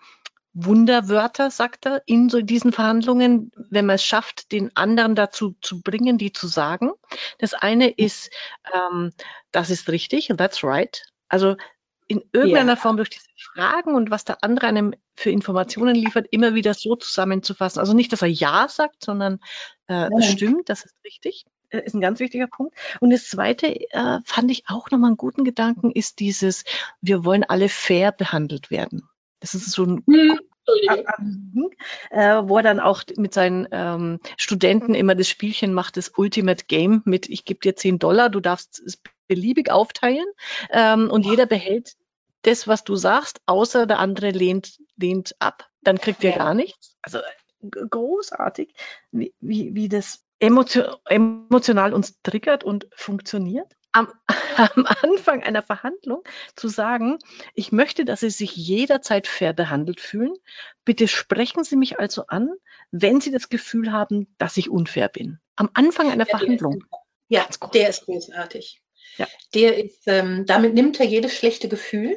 Wunderwörter, 0.54 1.50
sagt 1.50 1.86
er, 1.86 2.02
in 2.06 2.28
so 2.28 2.40
diesen 2.40 2.72
Verhandlungen, 2.72 3.52
wenn 3.70 3.86
man 3.86 3.96
es 3.96 4.04
schafft, 4.04 4.50
den 4.52 4.74
anderen 4.76 5.14
dazu 5.14 5.54
zu 5.60 5.82
bringen, 5.82 6.18
die 6.18 6.32
zu 6.32 6.48
sagen. 6.48 6.90
Das 7.38 7.54
eine 7.54 7.90
ist, 7.90 8.30
ähm, 8.74 9.12
das 9.52 9.70
ist 9.70 9.88
richtig, 9.88 10.32
that's 10.36 10.64
right. 10.64 11.04
Also 11.28 11.56
in 12.08 12.22
irgendeiner 12.32 12.72
ja. 12.72 12.76
Form 12.76 12.96
durch 12.96 13.10
diese 13.10 13.28
Fragen 13.36 13.94
und 13.94 14.10
was 14.10 14.24
der 14.24 14.42
andere 14.42 14.66
einem 14.66 14.94
für 15.14 15.30
Informationen 15.30 15.94
liefert, 15.94 16.26
immer 16.30 16.54
wieder 16.54 16.72
so 16.74 16.96
zusammenzufassen. 16.96 17.80
Also 17.80 17.92
nicht, 17.92 18.12
dass 18.12 18.22
er 18.22 18.28
Ja 18.28 18.66
sagt, 18.68 19.04
sondern 19.04 19.40
äh, 19.88 20.08
ja. 20.10 20.22
stimmt, 20.22 20.70
das 20.70 20.86
ist 20.86 20.94
richtig. 21.04 21.44
Äh, 21.70 21.84
ist 21.84 21.94
ein 21.94 22.00
ganz 22.00 22.18
wichtiger 22.18 22.46
Punkt. 22.46 22.74
Und 23.00 23.10
das 23.10 23.28
Zweite 23.28 23.68
äh, 23.90 24.20
fand 24.24 24.50
ich 24.50 24.64
auch 24.68 24.90
nochmal 24.90 25.08
einen 25.08 25.16
guten 25.18 25.44
Gedanken, 25.44 25.90
ist 25.90 26.18
dieses, 26.18 26.64
wir 27.02 27.24
wollen 27.24 27.44
alle 27.44 27.68
fair 27.68 28.10
behandelt 28.10 28.70
werden. 28.70 29.08
Das 29.40 29.54
ist 29.54 29.70
so 29.70 29.84
ein 29.84 30.04
hm. 30.06 30.38
Äh, 32.10 32.42
wo 32.44 32.58
er 32.58 32.62
dann 32.62 32.80
auch 32.80 33.02
mit 33.16 33.32
seinen 33.32 33.66
ähm, 33.72 34.20
Studenten 34.36 34.94
immer 34.94 35.14
das 35.14 35.28
Spielchen 35.28 35.72
macht, 35.72 35.96
das 35.96 36.12
Ultimate 36.16 36.66
Game 36.66 37.00
mit, 37.06 37.28
ich 37.28 37.46
gebe 37.46 37.60
dir 37.60 37.74
10 37.74 37.98
Dollar, 37.98 38.28
du 38.28 38.40
darfst 38.40 38.78
es 38.80 39.00
beliebig 39.28 39.70
aufteilen 39.70 40.26
ähm, 40.70 41.10
und 41.10 41.24
jeder 41.24 41.46
behält 41.46 41.94
das, 42.42 42.68
was 42.68 42.84
du 42.84 42.96
sagst, 42.96 43.40
außer 43.46 43.86
der 43.86 43.98
andere 43.98 44.30
lehnt, 44.30 44.78
lehnt 44.96 45.34
ab. 45.38 45.68
Dann 45.82 45.98
kriegt 45.98 46.22
ihr 46.22 46.32
gar 46.32 46.54
nichts. 46.54 46.96
Also 47.02 47.20
großartig, 47.60 48.74
wie, 49.10 49.34
wie, 49.40 49.74
wie 49.74 49.88
das 49.88 50.22
emotional 50.38 51.94
uns 51.94 52.20
triggert 52.22 52.62
und 52.62 52.88
funktioniert 52.94 53.74
am, 53.98 54.12
am, 54.56 54.86
Anfang 55.02 55.42
einer 55.42 55.62
Verhandlung 55.62 56.22
zu 56.54 56.68
sagen, 56.68 57.18
ich 57.54 57.72
möchte, 57.72 58.04
dass 58.04 58.20
Sie 58.20 58.30
sich 58.30 58.54
jederzeit 58.56 59.26
fair 59.26 59.52
behandelt 59.52 60.00
fühlen. 60.00 60.34
Bitte 60.84 61.08
sprechen 61.08 61.64
Sie 61.64 61.76
mich 61.76 61.98
also 61.98 62.26
an, 62.28 62.50
wenn 62.90 63.20
Sie 63.20 63.30
das 63.30 63.48
Gefühl 63.48 63.92
haben, 63.92 64.34
dass 64.38 64.56
ich 64.56 64.70
unfair 64.70 65.08
bin. 65.08 65.38
Am 65.56 65.70
Anfang 65.74 66.10
einer 66.10 66.26
ja, 66.26 66.38
Verhandlung. 66.38 66.84
ja, 67.28 67.46
der 67.74 67.88
ist 67.88 68.06
großartig. 68.06 68.80
Ja. 69.16 69.26
Der 69.54 69.84
ist, 69.84 70.02
ähm, 70.06 70.46
damit 70.46 70.74
nimmt 70.74 71.00
er 71.00 71.06
jedes 71.06 71.34
schlechte 71.34 71.68
Gefühl, 71.68 72.16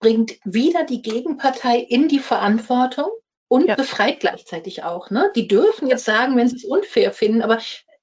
bringt 0.00 0.38
wieder 0.44 0.84
die 0.84 1.02
Gegenpartei 1.02 1.78
in 1.78 2.08
die 2.08 2.20
Verantwortung 2.20 3.10
und 3.48 3.66
ja. 3.66 3.74
befreit 3.74 4.20
gleichzeitig 4.20 4.84
auch. 4.84 5.10
Ne? 5.10 5.30
Die 5.34 5.48
dürfen 5.48 5.88
jetzt 5.88 6.04
sagen, 6.04 6.36
wenn 6.36 6.48
sie 6.48 6.56
es 6.56 6.64
unfair 6.64 7.12
finden, 7.12 7.42
aber 7.42 7.58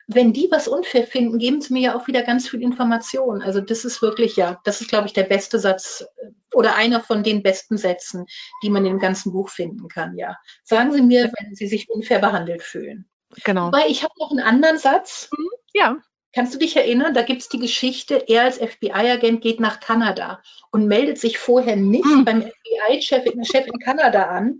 wenn 0.08 0.34
die 0.34 0.48
was 0.52 0.68
unfair 0.68 1.08
finden, 1.08 1.39
geben 1.39 1.62
sie 1.62 1.74
mir 1.74 1.82
ja 1.82 1.96
auch 1.96 2.08
wieder 2.08 2.22
ganz 2.22 2.48
viel 2.48 2.62
Information. 2.62 3.41
Also 3.41 3.62
das 3.62 3.86
ist 3.86 4.02
wirklich, 4.02 4.36
ja, 4.36 4.60
das 4.63 4.82
ist, 4.82 4.89
glaube 4.89 5.08
ich, 5.08 5.13
der 5.13 5.24
beste 5.24 5.60
Satz 5.60 6.06
äh, 6.18 6.28
oder 6.54 6.76
einer 6.76 7.02
von 7.02 7.24
den 7.24 7.44
besten 7.44 7.78
Sätzen, 7.78 8.26
die 8.63 8.70
man 8.70 8.86
im 8.86 9.00
ganzen 9.00 9.32
Buch 9.32 9.50
finden 9.50 9.88
kann, 9.88 10.18
ja. 10.18 10.38
Sagen 10.63 10.91
Sie 10.91 11.02
mir, 11.02 11.32
wenn 11.38 11.56
Sie 11.56 11.68
sich 11.68 11.89
unfair 11.89 12.20
behandelt 12.20 12.62
fühlen. 12.62 13.10
Genau. 13.44 13.72
Weil 13.72 13.89
ich 13.89 14.04
habe 14.04 14.13
noch 14.20 14.32
einen 14.32 14.41
anderen 14.41 14.78
Satz. 14.78 15.30
Ja. 15.74 15.98
Kannst 16.36 16.54
du 16.54 16.58
dich 16.58 16.76
erinnern, 16.76 17.13
da 17.13 17.21
gibt 17.21 17.43
es 17.43 17.48
die 17.48 17.60
Geschichte, 17.60 18.26
er 18.28 18.43
als 18.43 18.58
FBI-Agent 18.58 19.41
geht 19.41 19.62
nach 19.62 19.80
Kanada 19.80 20.41
und 20.69 20.86
meldet 20.86 21.17
sich 21.17 21.38
vorher 21.38 21.78
nicht 21.78 22.04
hm. 22.04 22.26
beim 22.26 22.41
FBI-Chef 22.41 23.26
in, 23.26 23.45
Chef 23.45 23.65
in 23.65 23.80
Kanada 23.80 24.24
an. 24.24 24.60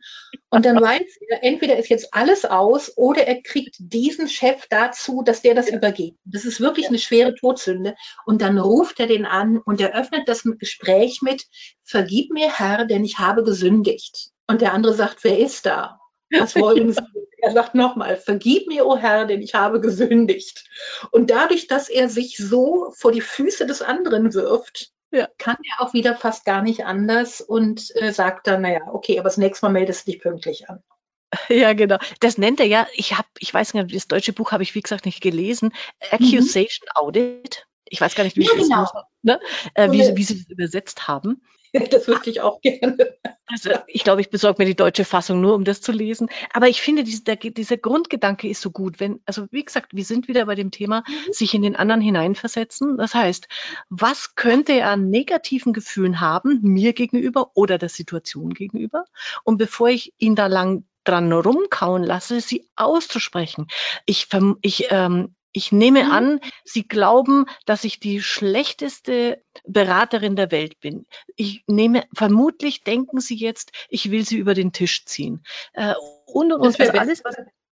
Und 0.50 0.66
dann 0.66 0.82
weiß 0.82 1.02
er, 1.28 1.44
entweder 1.44 1.76
ist 1.76 1.90
jetzt 1.90 2.14
alles 2.14 2.46
aus 2.46 2.94
oder 2.96 3.28
er 3.28 3.42
kriegt 3.42 3.76
diesen 3.78 4.30
Chef 4.30 4.66
dazu, 4.70 5.22
dass 5.22 5.42
der 5.42 5.54
das 5.54 5.70
ja. 5.70 5.76
übergeht. 5.76 6.16
Das 6.24 6.46
ist 6.46 6.62
wirklich 6.62 6.88
eine 6.88 6.98
schwere 6.98 7.36
Todsünde. 7.36 7.96
Und 8.26 8.42
dann 8.42 8.58
ruft 8.58 9.02
er 9.02 9.08
den 9.08 9.26
an 9.26 9.58
und 9.58 9.82
er 9.82 9.94
öffnet 9.94 10.30
das 10.30 10.44
Gespräch 10.44 11.20
mit, 11.22 11.44
vergib 11.84 12.32
mir 12.32 12.58
Herr, 12.58 12.86
denn 12.86 13.04
ich 13.04 13.20
habe 13.20 13.44
gesündigt. 13.44 14.30
Und 14.48 14.62
der 14.62 14.72
andere 14.72 14.94
sagt, 14.94 15.26
wer 15.26 15.38
ist 15.38 15.66
da? 15.66 16.00
Was 16.32 16.56
wollen 16.56 16.92
Sie? 16.92 17.02
Er 17.38 17.52
sagt 17.52 17.76
nochmal, 17.76 18.18
vergib 18.18 18.68
mir, 18.68 18.86
o 18.86 18.94
oh 18.94 18.98
Herr, 18.98 19.26
denn 19.26 19.42
ich 19.42 19.54
habe 19.54 19.80
gesündigt. 19.80 20.66
Und 21.12 21.30
dadurch, 21.30 21.68
dass 21.68 21.90
er 21.90 22.10
sich 22.10 22.38
so 22.38 22.92
vor 22.96 23.12
die 23.12 23.22
Füße 23.22 23.68
des 23.68 23.82
anderen 23.84 24.34
wirft, 24.34 24.92
ja. 25.12 25.28
kann 25.38 25.58
er 25.64 25.86
auch 25.86 25.94
wieder 25.94 26.16
fast 26.16 26.46
gar 26.46 26.62
nicht 26.62 26.86
anders 26.86 27.42
und 27.42 27.96
äh, 27.96 28.12
sagt 28.12 28.48
dann, 28.48 28.62
naja, 28.62 28.82
okay, 28.92 29.20
aber 29.20 29.30
das 29.30 29.38
nächste 29.38 29.66
Mal 29.66 29.74
meldest 29.74 30.08
du 30.08 30.12
dich 30.12 30.22
pünktlich 30.22 30.70
an. 30.70 30.84
Ja, 31.50 31.74
genau. 31.74 31.98
Das 32.20 32.38
nennt 32.38 32.60
er 32.60 32.68
ja, 32.68 32.88
ich 32.94 33.18
habe, 33.18 33.28
ich 33.40 33.54
weiß 33.54 33.74
nicht, 33.74 33.94
das 33.94 34.08
deutsche 34.08 34.34
Buch 34.34 34.52
habe 34.52 34.64
ich, 34.64 34.74
wie 34.74 34.82
gesagt, 34.82 35.06
nicht 35.06 35.22
gelesen. 35.22 35.74
Accusation 36.12 36.88
mhm. 36.88 36.96
Audit. 36.96 37.68
Ich 37.90 38.02
weiß 38.02 38.16
gar 38.16 38.24
nicht, 38.24 38.38
wie, 38.38 38.46
ja, 38.46 38.54
genau. 38.56 38.90
ne? 39.22 39.40
äh, 39.74 39.92
wie, 39.92 40.16
wie 40.16 40.24
sie 40.24 40.38
das 40.38 40.50
übersetzt 40.50 41.08
haben. 41.08 41.42
Das 41.92 42.08
würde 42.08 42.30
ich 42.30 42.42
auch 42.42 42.62
gerne. 42.62 42.98
Also 43.48 43.70
ich 43.86 44.04
glaube, 44.04 44.22
ich 44.22 44.32
besorge 44.32 44.64
mir 44.64 44.66
die 44.66 44.76
deutsche 44.76 45.06
Fassung 45.06 45.40
nur, 45.40 45.54
um 45.54 45.66
das 45.66 45.80
zu 45.80 45.92
lesen. 45.92 46.30
Aber 46.52 46.68
ich 46.68 46.82
finde, 46.82 47.04
diese, 47.04 47.24
der, 47.24 47.36
dieser 47.36 47.78
Grundgedanke 47.78 48.50
ist 48.50 48.60
so 48.60 48.72
gut. 48.72 49.00
Wenn, 49.00 49.22
also 49.28 49.46
wie 49.52 49.64
gesagt, 49.64 49.94
wir 49.94 50.04
sind 50.04 50.28
wieder 50.28 50.48
bei 50.48 50.56
dem 50.56 50.72
Thema, 50.72 51.04
mhm. 51.08 51.32
sich 51.32 51.54
in 51.54 51.62
den 51.62 51.76
anderen 51.76 52.02
hineinversetzen. 52.02 52.98
Das 52.98 53.14
heißt, 53.14 53.48
was 53.88 54.34
könnte 54.34 54.74
er 54.74 54.90
an 54.90 55.12
negativen 55.12 55.74
Gefühlen 55.74 56.22
haben, 56.22 56.60
mir 56.64 56.94
gegenüber 56.94 57.52
oder 57.54 57.78
der 57.78 57.90
Situation 57.90 58.56
gegenüber? 58.56 59.06
Und 59.44 59.58
bevor 59.58 59.90
ich 59.90 60.12
ihn 60.18 60.34
da 60.34 60.48
lang 60.48 60.86
dran 61.04 61.32
rumkauen 61.32 62.02
lasse, 62.02 62.42
sie 62.42 62.68
auszusprechen. 62.76 63.68
Ich, 64.08 64.28
ich 64.62 64.88
ähm, 64.90 65.36
Ich 65.56 65.72
nehme 65.72 66.04
mhm. 66.04 66.12
an, 66.12 66.40
Sie 66.66 66.86
glauben, 66.86 67.46
dass 67.66 67.86
ich 67.86 68.02
die 68.02 68.22
schlechteste 68.22 69.42
Beraterin 69.64 70.36
der 70.36 70.52
Welt 70.52 70.82
bin. 70.82 71.06
Ich 71.38 71.64
nehme, 71.66 72.04
vermutlich 72.14 72.84
denken 72.84 73.22
Sie 73.22 73.38
jetzt, 73.38 73.72
ich 73.88 74.12
will 74.12 74.26
Sie 74.26 74.38
über 74.38 74.54
den 74.54 74.74
Tisch 74.74 75.06
ziehen. 75.06 75.46
Äh, 75.72 75.94
und, 76.26 76.52
und, 76.52 76.60
und 76.60 76.78
das 76.78 76.90
alles. 76.90 77.24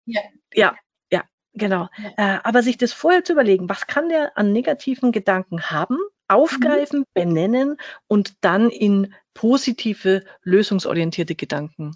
Ja. 0.06 0.22
ja, 0.52 0.76
ja, 1.12 1.22
genau. 1.54 1.88
Ja. 1.96 2.36
Äh, 2.36 2.40
aber 2.42 2.64
sich 2.64 2.78
das 2.78 2.92
vorher 2.92 3.22
zu 3.22 3.34
überlegen, 3.34 3.68
was 3.68 3.86
kann 3.86 4.08
der 4.08 4.36
an 4.36 4.52
negativen 4.52 5.12
Gedanken 5.12 5.70
haben, 5.70 5.98
aufgreifen, 6.26 7.00
mhm. 7.00 7.04
benennen 7.14 7.76
und 8.08 8.34
dann 8.40 8.70
in 8.70 9.14
positive, 9.34 10.24
lösungsorientierte 10.42 11.36
Gedanken 11.36 11.92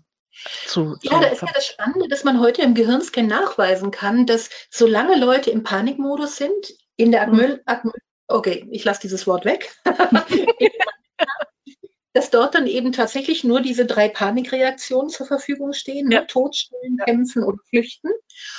zu, 0.67 0.97
ja, 1.03 1.21
da 1.21 1.27
ist 1.29 1.43
ja 1.43 1.49
das 1.55 1.67
Spannende, 1.67 2.09
dass 2.09 2.25
man 2.25 2.41
heute 2.41 2.63
im 2.63 2.75
Gehirnscan 2.75 3.27
nachweisen 3.27 3.91
kann, 3.91 4.27
dass 4.27 4.51
solange 4.71 5.19
Leute 5.19 5.51
im 5.51 5.63
Panikmodus 5.63 6.37
sind, 6.37 6.75
in 6.97 7.13
der 7.13 7.23
Akmüll, 7.23 7.63
Akmüll 7.67 7.95
okay, 8.33 8.67
ich 8.71 8.85
lasse 8.85 9.03
dieses 9.03 9.27
Wort 9.27 9.45
weg, 9.45 9.75
dass 12.13 12.31
dort 12.31 12.55
dann 12.55 12.67
eben 12.67 12.93
tatsächlich 12.93 13.45
nur 13.45 13.61
diese 13.61 13.87
drei 13.87 14.09
Panikreaktionen 14.09 15.11
zur 15.11 15.27
Verfügung 15.27 15.73
stehen, 15.73 16.09
ne? 16.09 16.17
ja. 16.17 16.25
Totstellen, 16.25 16.97
ja. 16.99 17.05
Kämpfen 17.05 17.43
und 17.43 17.61
Flüchten. 17.69 18.11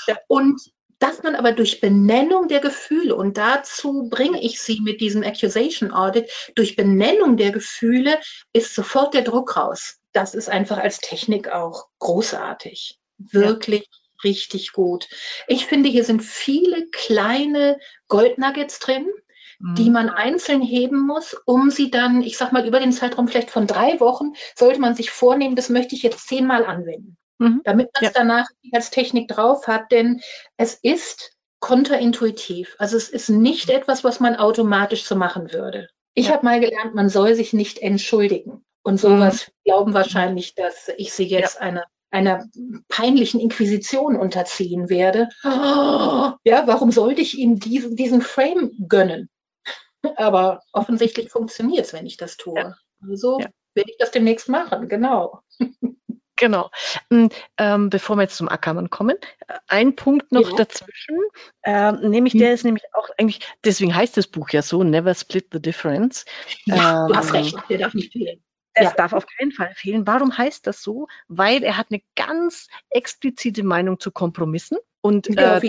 Ja. 0.07 0.17
Und 0.27 0.61
dass 0.99 1.21
man 1.21 1.35
aber 1.35 1.51
durch 1.51 1.81
Benennung 1.81 2.47
der 2.47 2.61
Gefühle, 2.61 3.15
und 3.15 3.37
dazu 3.37 4.07
bringe 4.09 4.41
ich 4.41 4.61
Sie 4.61 4.79
mit 4.81 5.01
diesem 5.01 5.21
Accusation 5.21 5.91
Audit, 5.91 6.31
durch 6.55 6.77
Benennung 6.77 7.35
der 7.35 7.51
Gefühle 7.51 8.19
ist 8.53 8.73
sofort 8.73 9.13
der 9.13 9.23
Druck 9.23 9.57
raus. 9.57 9.99
Das 10.13 10.35
ist 10.35 10.49
einfach 10.49 10.77
als 10.77 10.99
Technik 10.99 11.49
auch 11.49 11.87
großartig. 11.99 12.99
Wirklich 13.17 13.83
ja. 13.83 13.97
richtig 14.23 14.71
gut. 14.71 15.07
Ich 15.47 15.65
finde, 15.65 15.89
hier 15.89 16.03
sind 16.03 16.21
viele 16.21 16.87
kleine 16.91 17.79
Goldnuggets 18.07 18.79
drin, 18.79 19.07
mhm. 19.59 19.75
die 19.75 19.89
man 19.89 20.09
einzeln 20.09 20.61
heben 20.61 21.05
muss, 21.05 21.35
um 21.45 21.69
sie 21.69 21.91
dann, 21.91 22.21
ich 22.21 22.37
sag 22.37 22.51
mal, 22.51 22.67
über 22.67 22.79
den 22.79 22.91
Zeitraum 22.91 23.27
vielleicht 23.27 23.51
von 23.51 23.67
drei 23.67 23.99
Wochen, 23.99 24.33
sollte 24.55 24.79
man 24.79 24.95
sich 24.95 25.11
vornehmen, 25.11 25.55
das 25.55 25.69
möchte 25.69 25.95
ich 25.95 26.03
jetzt 26.03 26.27
zehnmal 26.27 26.65
anwenden 26.65 27.17
mhm. 27.43 27.61
damit 27.63 27.89
man 27.93 28.09
es 28.09 28.13
ja. 28.15 28.21
danach 28.21 28.47
als 28.71 28.89
Technik 28.89 29.27
drauf 29.27 29.67
hat, 29.67 29.91
denn 29.91 30.21
es 30.57 30.75
ist 30.75 31.31
kontraintuitiv. 31.59 32.75
Also 32.79 32.97
es 32.97 33.09
ist 33.09 33.29
nicht 33.29 33.69
etwas, 33.69 34.03
was 34.03 34.19
man 34.19 34.35
automatisch 34.35 35.05
so 35.05 35.15
machen 35.15 35.53
würde. 35.53 35.87
Ich 36.13 36.27
ja. 36.27 36.33
habe 36.33 36.45
mal 36.45 36.59
gelernt, 36.59 36.93
man 36.95 37.09
soll 37.09 37.35
sich 37.35 37.53
nicht 37.53 37.79
entschuldigen. 37.79 38.65
Und 38.83 38.99
sowas 38.99 39.47
mhm. 39.47 39.51
glauben 39.65 39.93
wahrscheinlich, 39.93 40.55
dass 40.55 40.89
ich 40.97 41.13
sie 41.13 41.25
jetzt 41.25 41.55
ja. 41.55 41.61
einer 41.61 41.85
einer 42.13 42.47
peinlichen 42.89 43.39
Inquisition 43.39 44.15
unterziehen 44.15 44.87
werde. 44.87 45.29
ja, 45.43 46.37
warum 46.67 46.91
sollte 46.91 47.21
ich 47.21 47.39
ihm 47.39 47.59
diesen, 47.59 47.95
diesen 47.95 48.21
Frame 48.21 48.71
gönnen? 48.87 49.29
Aber 50.17 50.61
offensichtlich 50.71 51.31
funktioniert 51.31 51.87
es, 51.87 51.93
wenn 51.93 52.05
ich 52.05 52.17
das 52.17 52.37
tue. 52.37 52.59
Ja. 52.59 52.75
Also 53.01 53.39
ja. 53.39 53.47
werde 53.73 53.89
ich 53.89 53.97
das 53.97 54.11
demnächst 54.11 54.47
machen, 54.47 54.87
genau. 54.87 55.41
Genau. 56.35 56.71
Hm, 57.11 57.29
ähm, 57.57 57.89
bevor 57.91 58.17
wir 58.17 58.23
jetzt 58.23 58.37
zum 58.37 58.49
Ackermann 58.49 58.89
kommen, 58.89 59.15
ein 59.67 59.95
Punkt 59.95 60.31
noch 60.31 60.49
ja. 60.49 60.55
dazwischen, 60.57 61.19
äh, 61.61 61.91
nämlich 61.91 62.33
hm. 62.33 62.39
der 62.39 62.53
ist 62.55 62.65
nämlich 62.65 62.83
auch 62.93 63.07
eigentlich, 63.17 63.39
deswegen 63.63 63.95
heißt 63.95 64.17
das 64.17 64.27
Buch 64.27 64.49
ja 64.49 64.63
so, 64.63 64.83
Never 64.83 65.13
Split 65.13 65.49
the 65.53 65.61
Difference. 65.61 66.25
Ja, 66.65 67.03
ähm, 67.03 67.07
du 67.09 67.15
hast 67.15 67.29
ähm, 67.29 67.35
recht, 67.35 67.57
der 67.69 67.77
darf 67.77 67.93
nicht 67.93 68.11
fehlen. 68.11 68.43
Es 68.73 68.85
ja. 68.85 68.93
darf 68.93 69.13
auf 69.13 69.25
keinen 69.27 69.51
Fall 69.51 69.73
fehlen. 69.75 70.07
Warum 70.07 70.37
heißt 70.37 70.65
das 70.65 70.81
so? 70.81 71.07
Weil 71.27 71.63
er 71.63 71.77
hat 71.77 71.87
eine 71.89 72.01
ganz 72.15 72.67
explizite 72.89 73.63
Meinung 73.63 73.99
zu 73.99 74.11
Kompromissen. 74.11 74.77
Und 75.01 75.37
äh, 75.37 75.59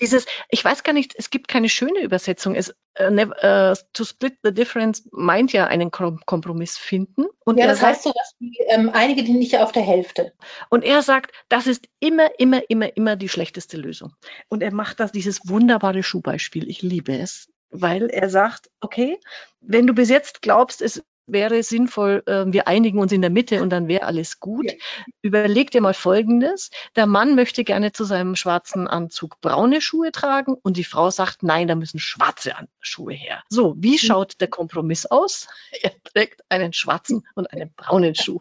dieses, 0.00 0.24
ich 0.50 0.64
weiß 0.64 0.84
gar 0.84 0.92
nicht, 0.92 1.14
es 1.16 1.30
gibt 1.30 1.48
keine 1.48 1.68
schöne 1.68 2.00
Übersetzung. 2.00 2.54
Es, 2.54 2.72
uh, 3.00 3.10
never, 3.10 3.72
uh, 3.72 3.76
to 3.92 4.04
split 4.04 4.38
the 4.44 4.54
difference 4.54 5.02
meint 5.10 5.52
ja 5.52 5.66
einen 5.66 5.90
Kompromiss 5.90 6.78
finden. 6.78 7.24
Und 7.44 7.58
ja, 7.58 7.66
das 7.66 7.80
sagt, 7.80 7.90
heißt 7.90 8.02
so, 8.04 8.12
dass 8.12 8.36
die, 8.38 8.56
ähm, 8.68 8.90
einige 8.94 9.24
die 9.24 9.32
nicht 9.32 9.58
auf 9.58 9.72
der 9.72 9.82
Hälfte. 9.82 10.32
Und 10.70 10.84
er 10.84 11.02
sagt, 11.02 11.32
das 11.48 11.66
ist 11.66 11.88
immer, 11.98 12.38
immer, 12.38 12.62
immer, 12.70 12.96
immer 12.96 13.16
die 13.16 13.28
schlechteste 13.28 13.76
Lösung. 13.76 14.14
Und 14.48 14.62
er 14.62 14.72
macht 14.72 15.00
das, 15.00 15.10
dieses 15.10 15.48
wunderbare 15.48 16.04
Schuhbeispiel. 16.04 16.68
Ich 16.70 16.80
liebe 16.82 17.18
es 17.18 17.48
weil 17.76 18.08
er 18.08 18.30
sagt, 18.30 18.70
okay, 18.80 19.18
wenn 19.60 19.88
du 19.88 19.94
bis 19.94 20.08
jetzt 20.08 20.42
glaubst, 20.42 20.80
es 20.80 21.02
wäre 21.26 21.62
sinnvoll, 21.62 22.22
äh, 22.26 22.44
wir 22.46 22.68
einigen 22.68 22.98
uns 22.98 23.12
in 23.12 23.20
der 23.20 23.30
Mitte 23.30 23.62
und 23.62 23.70
dann 23.70 23.88
wäre 23.88 24.04
alles 24.04 24.40
gut. 24.40 24.70
Ja. 24.70 24.76
Überleg 25.22 25.70
dir 25.70 25.80
mal 25.80 25.94
Folgendes. 25.94 26.70
Der 26.96 27.06
Mann 27.06 27.34
möchte 27.34 27.64
gerne 27.64 27.92
zu 27.92 28.04
seinem 28.04 28.36
schwarzen 28.36 28.86
Anzug 28.88 29.40
braune 29.40 29.80
Schuhe 29.80 30.12
tragen 30.12 30.54
und 30.54 30.76
die 30.76 30.84
Frau 30.84 31.10
sagt, 31.10 31.42
nein, 31.42 31.68
da 31.68 31.74
müssen 31.74 31.98
schwarze 31.98 32.54
Schuhe 32.80 33.14
her. 33.14 33.42
So, 33.48 33.74
wie 33.78 33.98
hm. 33.98 34.06
schaut 34.06 34.40
der 34.40 34.48
Kompromiss 34.48 35.06
aus? 35.06 35.48
Er 35.82 35.92
trägt 36.02 36.42
einen 36.48 36.72
schwarzen 36.72 37.26
und 37.34 37.50
einen 37.52 37.72
braunen 37.74 38.14
Schuh. 38.14 38.40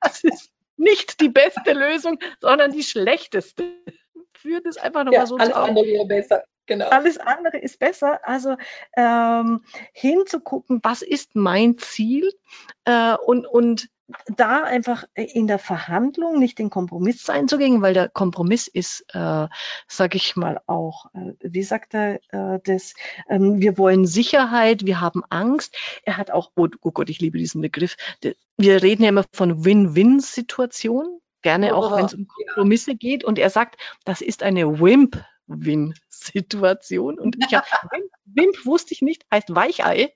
Das 0.00 0.22
ist 0.22 0.50
nicht 0.76 1.20
die 1.20 1.28
beste 1.28 1.72
Lösung, 1.72 2.18
sondern 2.40 2.72
die 2.72 2.84
schlechteste. 2.84 3.74
Führt 4.32 4.66
es 4.66 4.76
einfach 4.76 5.02
nochmal 5.02 5.20
ja, 5.20 5.26
so 5.26 5.36
alles 5.36 5.54
andere 5.54 5.84
wäre 5.84 6.06
besser. 6.06 6.44
Genau. 6.68 6.88
Alles 6.90 7.18
andere 7.18 7.56
ist 7.58 7.78
besser. 7.78 8.20
Also 8.22 8.56
ähm, 8.96 9.64
hinzugucken, 9.92 10.80
was 10.82 11.02
ist 11.02 11.34
mein 11.34 11.78
Ziel 11.78 12.30
äh, 12.84 13.14
und, 13.14 13.46
und 13.46 13.88
da 14.26 14.64
einfach 14.64 15.04
in 15.14 15.46
der 15.46 15.58
Verhandlung 15.58 16.38
nicht 16.38 16.58
den 16.58 16.70
Kompromiss 16.70 17.28
einzugehen, 17.28 17.82
weil 17.82 17.92
der 17.92 18.08
Kompromiss 18.08 18.66
ist, 18.66 19.04
äh, 19.12 19.48
sage 19.86 20.16
ich 20.16 20.36
mal 20.36 20.60
auch, 20.66 21.06
äh, 21.14 21.32
wie 21.40 21.62
sagt 21.62 21.94
er 21.94 22.20
äh, 22.30 22.58
das, 22.64 22.94
ähm, 23.28 23.60
wir 23.60 23.76
wollen 23.76 24.06
Sicherheit, 24.06 24.86
wir 24.86 25.00
haben 25.00 25.22
Angst. 25.28 25.76
Er 26.04 26.16
hat 26.16 26.30
auch, 26.30 26.52
oh, 26.56 26.68
oh 26.80 26.90
Gott, 26.90 27.10
ich 27.10 27.20
liebe 27.20 27.38
diesen 27.38 27.60
Begriff, 27.60 27.96
wir 28.56 28.82
reden 28.82 29.02
ja 29.02 29.10
immer 29.10 29.24
von 29.32 29.64
Win-Win-Situationen, 29.64 31.20
gerne 31.42 31.74
auch, 31.74 31.96
wenn 31.96 32.06
es 32.06 32.14
um 32.14 32.26
Kompromisse 32.26 32.94
geht. 32.94 33.24
Und 33.24 33.38
er 33.38 33.50
sagt, 33.50 33.78
das 34.04 34.22
ist 34.22 34.42
eine 34.42 34.80
Wimp 34.80 35.22
Win-Situation. 35.48 37.18
Und 37.18 37.36
ich 37.44 37.54
hab, 37.54 37.66
Wimp 38.24 38.64
wusste 38.64 38.94
ich 38.94 39.02
nicht, 39.02 39.24
heißt 39.32 39.54
Weichei. 39.54 40.14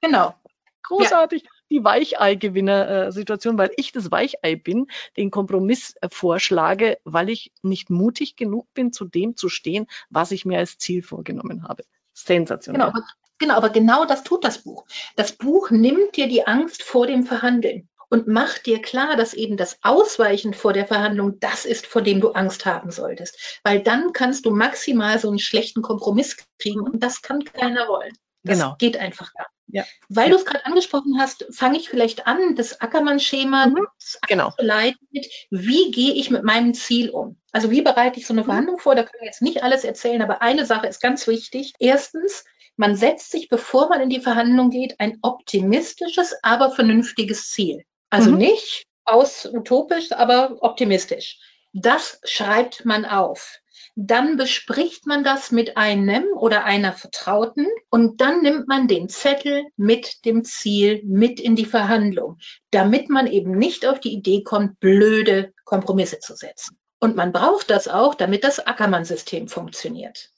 Genau. 0.00 0.34
Großartig. 0.82 1.42
Ja. 1.42 1.50
Die 1.70 1.84
Weichei-Gewinner-Situation, 1.84 3.56
weil 3.56 3.70
ich 3.76 3.92
das 3.92 4.10
Weichei 4.10 4.56
bin, 4.56 4.88
den 5.16 5.30
Kompromiss 5.30 5.94
äh, 6.00 6.08
vorschlage, 6.10 6.98
weil 7.04 7.30
ich 7.30 7.52
nicht 7.62 7.90
mutig 7.90 8.36
genug 8.36 8.66
bin, 8.74 8.92
zu 8.92 9.04
dem 9.04 9.36
zu 9.36 9.48
stehen, 9.48 9.86
was 10.10 10.32
ich 10.32 10.44
mir 10.44 10.58
als 10.58 10.78
Ziel 10.78 11.02
vorgenommen 11.02 11.62
habe. 11.68 11.84
Sensationell. 12.12 12.90
Genau, 12.92 13.04
genau, 13.38 13.54
aber 13.54 13.70
genau 13.70 14.04
das 14.04 14.24
tut 14.24 14.44
das 14.44 14.64
Buch. 14.64 14.84
Das 15.14 15.32
Buch 15.32 15.70
nimmt 15.70 16.16
dir 16.16 16.28
die 16.28 16.46
Angst 16.46 16.82
vor 16.82 17.06
dem 17.06 17.22
Verhandeln 17.22 17.88
und 18.10 18.28
mach 18.28 18.58
dir 18.58 18.82
klar, 18.82 19.16
dass 19.16 19.32
eben 19.34 19.56
das 19.56 19.78
Ausweichen 19.82 20.52
vor 20.52 20.72
der 20.72 20.86
Verhandlung 20.86 21.40
das 21.40 21.64
ist, 21.64 21.86
vor 21.86 22.02
dem 22.02 22.20
du 22.20 22.32
Angst 22.32 22.66
haben 22.66 22.90
solltest. 22.90 23.60
Weil 23.64 23.82
dann 23.82 24.12
kannst 24.12 24.44
du 24.44 24.50
maximal 24.50 25.18
so 25.18 25.28
einen 25.28 25.38
schlechten 25.38 25.80
Kompromiss 25.80 26.36
kriegen 26.58 26.80
und 26.80 27.02
das 27.02 27.22
kann 27.22 27.44
keiner 27.44 27.88
wollen. 27.88 28.12
Das 28.42 28.58
genau. 28.58 28.74
geht 28.78 28.96
einfach 28.96 29.32
gar 29.34 29.46
ja. 29.72 29.84
Weil 30.08 30.28
ja. 30.28 30.30
du 30.30 30.36
es 30.36 30.44
gerade 30.44 30.66
angesprochen 30.66 31.18
hast, 31.18 31.46
fange 31.50 31.78
ich 31.78 31.88
vielleicht 31.88 32.26
an, 32.26 32.56
das 32.56 32.80
Ackermann-Schema 32.80 33.66
mhm. 33.66 33.86
genau. 34.26 34.50
zu 34.50 34.64
leiten 34.64 35.06
mit, 35.10 35.26
wie 35.50 35.90
gehe 35.90 36.14
ich 36.14 36.30
mit 36.30 36.44
meinem 36.44 36.74
Ziel 36.74 37.10
um? 37.10 37.36
Also 37.52 37.70
wie 37.70 37.82
bereite 37.82 38.18
ich 38.18 38.26
so 38.26 38.34
eine 38.34 38.42
mhm. 38.42 38.46
Verhandlung 38.46 38.78
vor? 38.78 38.94
Da 38.94 39.02
können 39.02 39.20
wir 39.20 39.26
jetzt 39.26 39.42
nicht 39.42 39.62
alles 39.62 39.84
erzählen, 39.84 40.22
aber 40.22 40.42
eine 40.42 40.66
Sache 40.66 40.86
ist 40.86 41.00
ganz 41.00 41.26
wichtig. 41.26 41.74
Erstens, 41.78 42.44
man 42.76 42.96
setzt 42.96 43.30
sich, 43.30 43.48
bevor 43.48 43.88
man 43.88 44.00
in 44.00 44.10
die 44.10 44.20
Verhandlung 44.20 44.70
geht, 44.70 44.98
ein 44.98 45.18
optimistisches, 45.22 46.36
aber 46.42 46.70
vernünftiges 46.70 47.50
Ziel. 47.50 47.84
Also 48.10 48.32
mhm. 48.32 48.38
nicht 48.38 48.86
aus 49.04 49.46
utopisch, 49.46 50.12
aber 50.12 50.58
optimistisch. 50.60 51.38
Das 51.72 52.20
schreibt 52.24 52.84
man 52.84 53.04
auf. 53.04 53.60
Dann 53.96 54.36
bespricht 54.36 55.06
man 55.06 55.24
das 55.24 55.50
mit 55.50 55.76
einem 55.76 56.24
oder 56.36 56.64
einer 56.64 56.92
Vertrauten 56.92 57.66
und 57.90 58.20
dann 58.20 58.42
nimmt 58.42 58.68
man 58.68 58.88
den 58.88 59.08
Zettel 59.08 59.64
mit 59.76 60.24
dem 60.24 60.44
Ziel 60.44 61.02
mit 61.04 61.40
in 61.40 61.56
die 61.56 61.64
Verhandlung, 61.64 62.38
damit 62.70 63.08
man 63.08 63.26
eben 63.26 63.52
nicht 63.56 63.86
auf 63.86 64.00
die 64.00 64.12
Idee 64.12 64.42
kommt, 64.42 64.80
blöde 64.80 65.52
Kompromisse 65.64 66.18
zu 66.18 66.34
setzen. 66.34 66.78
Und 66.98 67.16
man 67.16 67.32
braucht 67.32 67.70
das 67.70 67.88
auch, 67.88 68.14
damit 68.14 68.44
das 68.44 68.64
Ackermann-System 68.64 69.48
funktioniert. 69.48 70.30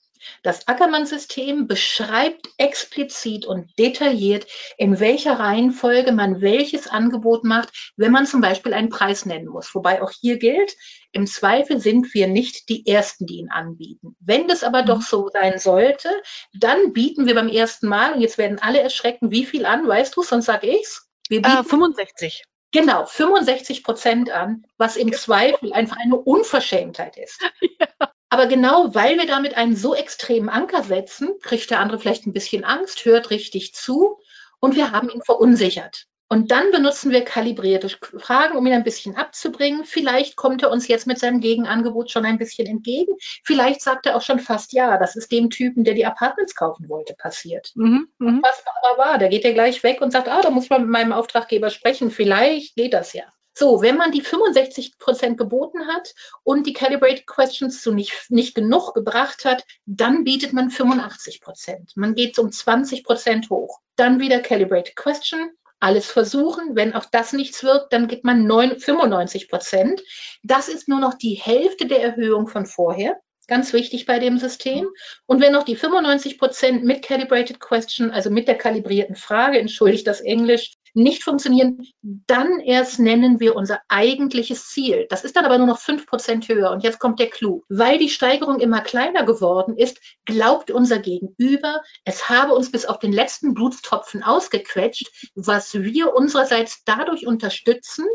Das 0.42 0.68
Ackermann-System 0.68 1.66
beschreibt 1.66 2.48
explizit 2.58 3.46
und 3.46 3.70
detailliert, 3.78 4.46
in 4.76 5.00
welcher 5.00 5.38
Reihenfolge 5.38 6.12
man 6.12 6.40
welches 6.40 6.86
Angebot 6.86 7.44
macht, 7.44 7.92
wenn 7.96 8.12
man 8.12 8.26
zum 8.26 8.40
Beispiel 8.40 8.74
einen 8.74 8.88
Preis 8.88 9.26
nennen 9.26 9.48
muss. 9.48 9.74
Wobei 9.74 10.02
auch 10.02 10.10
hier 10.10 10.38
gilt, 10.38 10.74
im 11.12 11.26
Zweifel 11.26 11.80
sind 11.80 12.14
wir 12.14 12.26
nicht 12.26 12.68
die 12.68 12.86
Ersten, 12.86 13.26
die 13.26 13.36
ihn 13.36 13.50
anbieten. 13.50 14.16
Wenn 14.20 14.48
das 14.48 14.64
aber 14.64 14.82
doch 14.82 14.98
mhm. 14.98 15.02
so 15.02 15.28
sein 15.32 15.58
sollte, 15.58 16.10
dann 16.54 16.92
bieten 16.92 17.26
wir 17.26 17.34
beim 17.34 17.48
ersten 17.48 17.86
Mal, 17.86 18.14
und 18.14 18.20
jetzt 18.20 18.38
werden 18.38 18.58
alle 18.58 18.80
erschrecken, 18.80 19.30
wie 19.30 19.44
viel 19.44 19.66
an, 19.66 19.86
weißt 19.86 20.16
du, 20.16 20.22
sonst 20.22 20.46
sag 20.46 20.64
ich's. 20.64 21.08
Wir 21.28 21.42
bieten 21.42 21.58
äh, 21.58 21.64
65. 21.64 22.44
Genau, 22.72 23.04
65 23.04 23.84
Prozent 23.84 24.30
an, 24.30 24.64
was 24.78 24.96
im 24.96 25.12
Zweifel 25.12 25.74
einfach 25.74 25.98
eine 25.98 26.16
Unverschämtheit 26.16 27.16
ist. 27.16 27.40
Ja. 27.80 28.11
Aber 28.32 28.46
genau 28.46 28.94
weil 28.94 29.18
wir 29.18 29.26
damit 29.26 29.58
einen 29.58 29.76
so 29.76 29.94
extremen 29.94 30.48
Anker 30.48 30.82
setzen, 30.82 31.34
kriegt 31.42 31.70
der 31.70 31.80
andere 31.80 31.98
vielleicht 31.98 32.26
ein 32.26 32.32
bisschen 32.32 32.64
Angst, 32.64 33.04
hört 33.04 33.28
richtig 33.28 33.74
zu 33.74 34.20
und 34.58 34.74
wir 34.74 34.90
haben 34.90 35.10
ihn 35.10 35.20
verunsichert. 35.20 36.06
Und 36.30 36.50
dann 36.50 36.70
benutzen 36.70 37.10
wir 37.10 37.26
kalibrierte 37.26 37.90
Fragen, 37.90 38.56
um 38.56 38.64
ihn 38.64 38.72
ein 38.72 38.84
bisschen 38.84 39.16
abzubringen. 39.16 39.84
Vielleicht 39.84 40.36
kommt 40.36 40.62
er 40.62 40.70
uns 40.70 40.88
jetzt 40.88 41.06
mit 41.06 41.18
seinem 41.18 41.40
Gegenangebot 41.40 42.10
schon 42.10 42.24
ein 42.24 42.38
bisschen 42.38 42.66
entgegen. 42.66 43.12
Vielleicht 43.44 43.82
sagt 43.82 44.06
er 44.06 44.16
auch 44.16 44.22
schon 44.22 44.38
fast 44.38 44.72
ja, 44.72 44.96
das 44.96 45.14
ist 45.14 45.30
dem 45.30 45.50
Typen, 45.50 45.84
der 45.84 45.92
die 45.92 46.06
Apartments 46.06 46.54
kaufen 46.54 46.88
wollte, 46.88 47.12
passiert. 47.12 47.72
Mhm, 47.74 48.08
mh. 48.16 48.40
Was 48.42 48.64
aber 48.80 48.96
war, 48.96 49.18
der 49.18 49.28
geht 49.28 49.44
ja 49.44 49.52
gleich 49.52 49.82
weg 49.82 50.00
und 50.00 50.10
sagt, 50.10 50.28
ah, 50.28 50.40
da 50.40 50.48
muss 50.48 50.70
man 50.70 50.80
mit 50.80 50.90
meinem 50.90 51.12
Auftraggeber 51.12 51.68
sprechen. 51.68 52.10
Vielleicht 52.10 52.76
geht 52.76 52.94
das 52.94 53.12
ja. 53.12 53.24
So, 53.54 53.82
wenn 53.82 53.96
man 53.96 54.12
die 54.12 54.22
65 54.22 54.98
Prozent 54.98 55.36
geboten 55.36 55.86
hat 55.86 56.14
und 56.42 56.66
die 56.66 56.72
Calibrated 56.72 57.26
Questions 57.26 57.82
zu 57.82 57.92
nicht, 57.92 58.30
nicht 58.30 58.54
genug 58.54 58.94
gebracht 58.94 59.44
hat, 59.44 59.64
dann 59.84 60.24
bietet 60.24 60.52
man 60.52 60.70
85 60.70 61.40
Prozent. 61.40 61.92
Man 61.94 62.14
geht 62.14 62.38
um 62.38 62.50
20 62.50 63.04
Prozent 63.04 63.50
hoch. 63.50 63.80
Dann 63.96 64.20
wieder 64.20 64.40
Calibrated 64.40 64.96
Question, 64.96 65.50
alles 65.80 66.06
versuchen. 66.06 66.76
Wenn 66.76 66.94
auch 66.94 67.04
das 67.04 67.32
nichts 67.32 67.62
wirkt, 67.62 67.92
dann 67.92 68.08
gibt 68.08 68.24
man 68.24 68.46
9, 68.46 68.78
95 68.78 69.48
Prozent. 69.50 70.02
Das 70.42 70.68
ist 70.68 70.88
nur 70.88 71.00
noch 71.00 71.14
die 71.14 71.34
Hälfte 71.34 71.86
der 71.86 72.02
Erhöhung 72.02 72.48
von 72.48 72.64
vorher. 72.66 73.20
Ganz 73.48 73.72
wichtig 73.72 74.06
bei 74.06 74.18
dem 74.18 74.38
System. 74.38 74.88
Und 75.26 75.42
wenn 75.42 75.52
noch 75.52 75.64
die 75.64 75.76
95 75.76 76.38
Prozent 76.38 76.84
mit 76.84 77.02
Calibrated 77.02 77.60
Question, 77.60 78.10
also 78.10 78.30
mit 78.30 78.48
der 78.48 78.56
kalibrierten 78.56 79.16
Frage, 79.16 79.58
entschuldigt 79.58 80.06
das 80.06 80.20
Englisch, 80.20 80.74
nicht 80.94 81.24
funktionieren, 81.24 81.86
dann 82.02 82.60
erst 82.60 82.98
nennen 82.98 83.40
wir 83.40 83.56
unser 83.56 83.80
eigentliches 83.88 84.68
Ziel. 84.68 85.06
Das 85.08 85.24
ist 85.24 85.36
dann 85.36 85.44
aber 85.44 85.58
nur 85.58 85.66
noch 85.66 85.78
fünf 85.78 86.06
Prozent 86.06 86.48
höher. 86.48 86.70
Und 86.70 86.82
jetzt 86.82 86.98
kommt 86.98 87.18
der 87.18 87.30
Clou. 87.30 87.62
Weil 87.68 87.98
die 87.98 88.08
Steigerung 88.08 88.60
immer 88.60 88.80
kleiner 88.80 89.24
geworden 89.24 89.76
ist, 89.76 89.98
glaubt 90.24 90.70
unser 90.70 90.98
Gegenüber, 90.98 91.82
es 92.04 92.28
habe 92.28 92.54
uns 92.54 92.70
bis 92.70 92.84
auf 92.86 92.98
den 92.98 93.12
letzten 93.12 93.54
Blutstropfen 93.54 94.22
ausgequetscht, 94.22 95.30
was 95.34 95.74
wir 95.74 96.14
unsererseits 96.14 96.82
dadurch 96.84 97.26
unterstützen, 97.26 98.06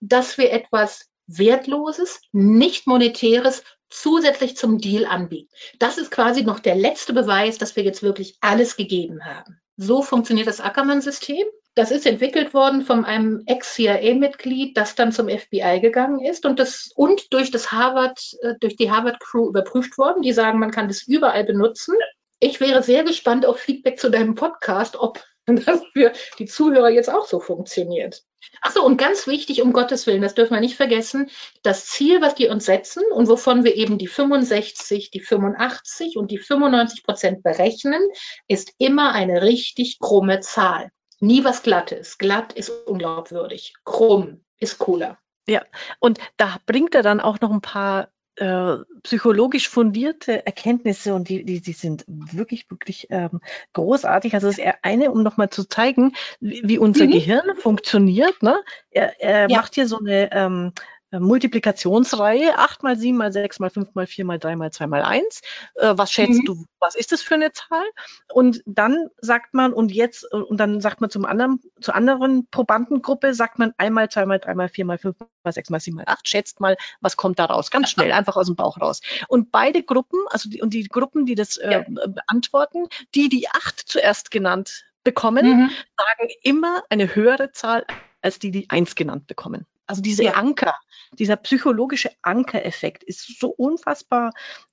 dass 0.00 0.38
wir 0.38 0.52
etwas 0.52 1.06
Wertloses, 1.26 2.20
nicht 2.32 2.86
monetäres 2.86 3.62
zusätzlich 3.90 4.56
zum 4.56 4.78
Deal 4.78 5.06
anbieten. 5.06 5.50
Das 5.78 5.98
ist 5.98 6.10
quasi 6.10 6.42
noch 6.42 6.60
der 6.60 6.74
letzte 6.74 7.12
Beweis, 7.12 7.58
dass 7.58 7.76
wir 7.76 7.84
jetzt 7.84 8.02
wirklich 8.02 8.36
alles 8.40 8.76
gegeben 8.76 9.24
haben. 9.24 9.60
So 9.76 10.02
funktioniert 10.02 10.46
das 10.46 10.60
Ackermann-System. 10.60 11.46
Das 11.78 11.92
ist 11.92 12.06
entwickelt 12.06 12.54
worden 12.54 12.82
von 12.82 13.04
einem 13.04 13.44
Ex-CIA-Mitglied, 13.46 14.76
das 14.76 14.96
dann 14.96 15.12
zum 15.12 15.28
FBI 15.28 15.78
gegangen 15.80 16.18
ist 16.24 16.44
und 16.44 16.58
das 16.58 16.90
und 16.96 17.32
durch 17.32 17.52
das 17.52 17.70
Harvard, 17.70 18.18
äh, 18.42 18.54
durch 18.58 18.74
die 18.74 18.90
Harvard-Crew 18.90 19.48
überprüft 19.48 19.96
worden. 19.96 20.22
Die 20.22 20.32
sagen, 20.32 20.58
man 20.58 20.72
kann 20.72 20.88
das 20.88 21.06
überall 21.06 21.44
benutzen. 21.44 21.94
Ich 22.40 22.58
wäre 22.58 22.82
sehr 22.82 23.04
gespannt 23.04 23.46
auf 23.46 23.60
Feedback 23.60 24.00
zu 24.00 24.10
deinem 24.10 24.34
Podcast, 24.34 24.96
ob 24.96 25.24
das 25.46 25.80
für 25.92 26.10
die 26.40 26.46
Zuhörer 26.46 26.88
jetzt 26.88 27.10
auch 27.10 27.26
so 27.26 27.38
funktioniert. 27.38 28.24
Achso, 28.60 28.84
und 28.84 28.96
ganz 28.96 29.28
wichtig, 29.28 29.62
um 29.62 29.72
Gottes 29.72 30.08
Willen, 30.08 30.22
das 30.22 30.34
dürfen 30.34 30.54
wir 30.54 30.60
nicht 30.60 30.74
vergessen, 30.74 31.30
das 31.62 31.86
Ziel, 31.86 32.20
was 32.20 32.34
die 32.34 32.48
uns 32.48 32.64
setzen 32.64 33.04
und 33.12 33.28
wovon 33.28 33.62
wir 33.62 33.76
eben 33.76 33.98
die 33.98 34.08
65, 34.08 35.12
die 35.12 35.20
85 35.20 36.16
und 36.16 36.32
die 36.32 36.38
95 36.38 37.04
Prozent 37.04 37.44
berechnen, 37.44 38.02
ist 38.48 38.72
immer 38.78 39.12
eine 39.12 39.42
richtig 39.42 40.00
krumme 40.00 40.40
Zahl. 40.40 40.90
Nie 41.20 41.44
was 41.44 41.62
Glattes. 41.62 42.18
Glatt 42.18 42.52
ist 42.52 42.70
unglaubwürdig. 42.86 43.74
Krumm 43.84 44.40
ist 44.58 44.78
cooler. 44.78 45.18
Ja, 45.48 45.62
und 45.98 46.18
da 46.36 46.58
bringt 46.66 46.94
er 46.94 47.02
dann 47.02 47.20
auch 47.20 47.40
noch 47.40 47.50
ein 47.50 47.62
paar 47.62 48.08
äh, 48.36 48.76
psychologisch 49.02 49.68
fundierte 49.68 50.46
Erkenntnisse 50.46 51.14
und 51.14 51.28
die, 51.28 51.44
die, 51.44 51.60
die 51.60 51.72
sind 51.72 52.04
wirklich, 52.06 52.70
wirklich 52.70 53.08
ähm, 53.10 53.40
großartig. 53.72 54.34
Also 54.34 54.46
das 54.46 54.58
ist 54.58 54.66
eine, 54.82 55.10
um 55.10 55.22
nochmal 55.22 55.50
zu 55.50 55.64
zeigen, 55.64 56.14
wie, 56.38 56.62
wie 56.64 56.78
unser 56.78 57.06
mhm. 57.06 57.12
Gehirn 57.12 57.56
funktioniert. 57.56 58.42
Ne? 58.42 58.60
Er, 58.90 59.20
er 59.20 59.50
ja. 59.50 59.56
macht 59.56 59.74
hier 59.74 59.88
so 59.88 59.98
eine 59.98 60.30
ähm, 60.32 60.72
äh, 60.76 60.97
Multiplikationsreihe, 61.10 62.58
8 62.58 62.82
mal 62.82 62.96
7 62.96 63.16
mal 63.16 63.32
6 63.32 63.60
mal 63.60 63.70
5 63.70 63.94
mal 63.94 64.06
4 64.06 64.24
mal 64.24 64.38
3 64.38 64.56
mal 64.56 64.70
2 64.70 64.86
mal 64.86 65.02
1. 65.02 65.40
Äh, 65.76 65.94
was 65.96 66.12
schätzt 66.12 66.40
mhm. 66.40 66.44
du, 66.44 66.64
was 66.80 66.94
ist 66.94 67.12
das 67.12 67.22
für 67.22 67.34
eine 67.34 67.52
Zahl? 67.52 67.84
Und 68.32 68.62
dann 68.66 69.08
sagt 69.20 69.54
man, 69.54 69.72
und 69.72 69.90
jetzt, 69.90 70.30
und 70.32 70.58
dann 70.58 70.80
sagt 70.80 71.00
man 71.00 71.08
zum 71.10 71.24
anderen, 71.24 71.60
zur 71.80 71.94
anderen 71.94 72.46
Probandengruppe, 72.50 73.32
sagt 73.34 73.58
man 73.58 73.72
einmal, 73.78 74.08
zweimal, 74.08 74.38
dreimal, 74.38 74.68
viermal, 74.68 74.98
fünfmal, 74.98 75.28
sechs 75.50 75.70
mal, 75.70 75.80
sieben 75.80 75.96
mal, 75.96 76.04
acht, 76.06 76.28
schätzt 76.28 76.60
mal, 76.60 76.76
was 77.00 77.16
kommt 77.16 77.38
da 77.38 77.46
raus? 77.46 77.70
Ganz 77.70 77.90
schnell, 77.90 78.12
einfach 78.12 78.36
aus 78.36 78.46
dem 78.46 78.56
Bauch 78.56 78.80
raus. 78.80 79.00
Und 79.28 79.50
beide 79.50 79.82
Gruppen, 79.82 80.20
also 80.28 80.50
die, 80.50 80.60
und 80.60 80.74
die 80.74 80.84
Gruppen, 80.88 81.24
die 81.24 81.34
das 81.34 81.56
äh, 81.56 81.84
beantworten, 81.88 82.86
die 83.14 83.28
die 83.28 83.48
acht 83.48 83.78
zuerst 83.78 84.30
genannt 84.30 84.84
bekommen, 85.04 85.46
mhm. 85.46 85.70
sagen 85.96 86.30
immer 86.42 86.82
eine 86.90 87.14
höhere 87.14 87.52
Zahl 87.52 87.86
als 88.20 88.38
die, 88.38 88.50
die 88.50 88.68
eins 88.68 88.94
genannt 88.94 89.26
bekommen. 89.26 89.66
Also 89.88 90.02
diese 90.02 90.24
ja. 90.24 90.32
Anker, 90.34 90.74
dieser 91.18 91.36
psychologische 91.36 92.10
Ankereffekt 92.22 93.02
ist 93.02 93.40
so 93.40 93.48
unfassbar 93.48 94.32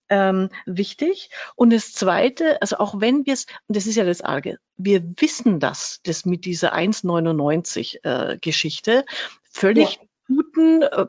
ähm, 0.09 0.49
wichtig. 0.65 1.29
Und 1.55 1.71
das 1.71 1.93
Zweite, 1.93 2.61
also 2.61 2.77
auch 2.77 2.99
wenn 2.99 3.25
wir 3.25 3.33
es, 3.33 3.45
und 3.67 3.75
das 3.75 3.87
ist 3.87 3.95
ja 3.95 4.03
das 4.03 4.21
Arge, 4.21 4.59
wir 4.77 5.03
wissen 5.17 5.59
das, 5.59 6.01
das 6.03 6.25
mit 6.25 6.45
dieser 6.45 6.75
1,99 6.75 8.03
äh, 8.03 8.37
Geschichte 8.37 9.05
völlig 9.49 9.95
ja. 9.95 10.01
guten, 10.27 10.81
äh, 10.83 11.05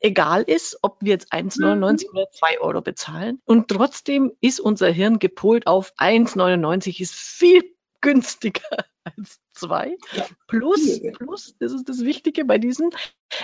egal 0.00 0.42
ist, 0.42 0.78
ob 0.82 0.96
wir 1.00 1.12
jetzt 1.12 1.32
1,99 1.32 2.06
mhm. 2.06 2.16
oder 2.16 2.30
2 2.30 2.60
Euro 2.60 2.80
bezahlen. 2.80 3.40
Und 3.44 3.68
trotzdem 3.68 4.32
ist 4.40 4.58
unser 4.58 4.90
Hirn 4.90 5.18
gepolt 5.18 5.66
auf 5.66 5.92
1,99 5.98 7.00
ist 7.00 7.14
viel 7.14 7.62
günstiger 8.00 8.62
als 9.16 9.40
zwei. 9.52 9.96
Ja. 10.12 10.26
Plus, 10.46 11.00
plus, 11.18 11.56
das 11.58 11.72
ist 11.72 11.88
das 11.88 12.04
Wichtige 12.04 12.44
bei 12.44 12.58
diesen, 12.58 12.90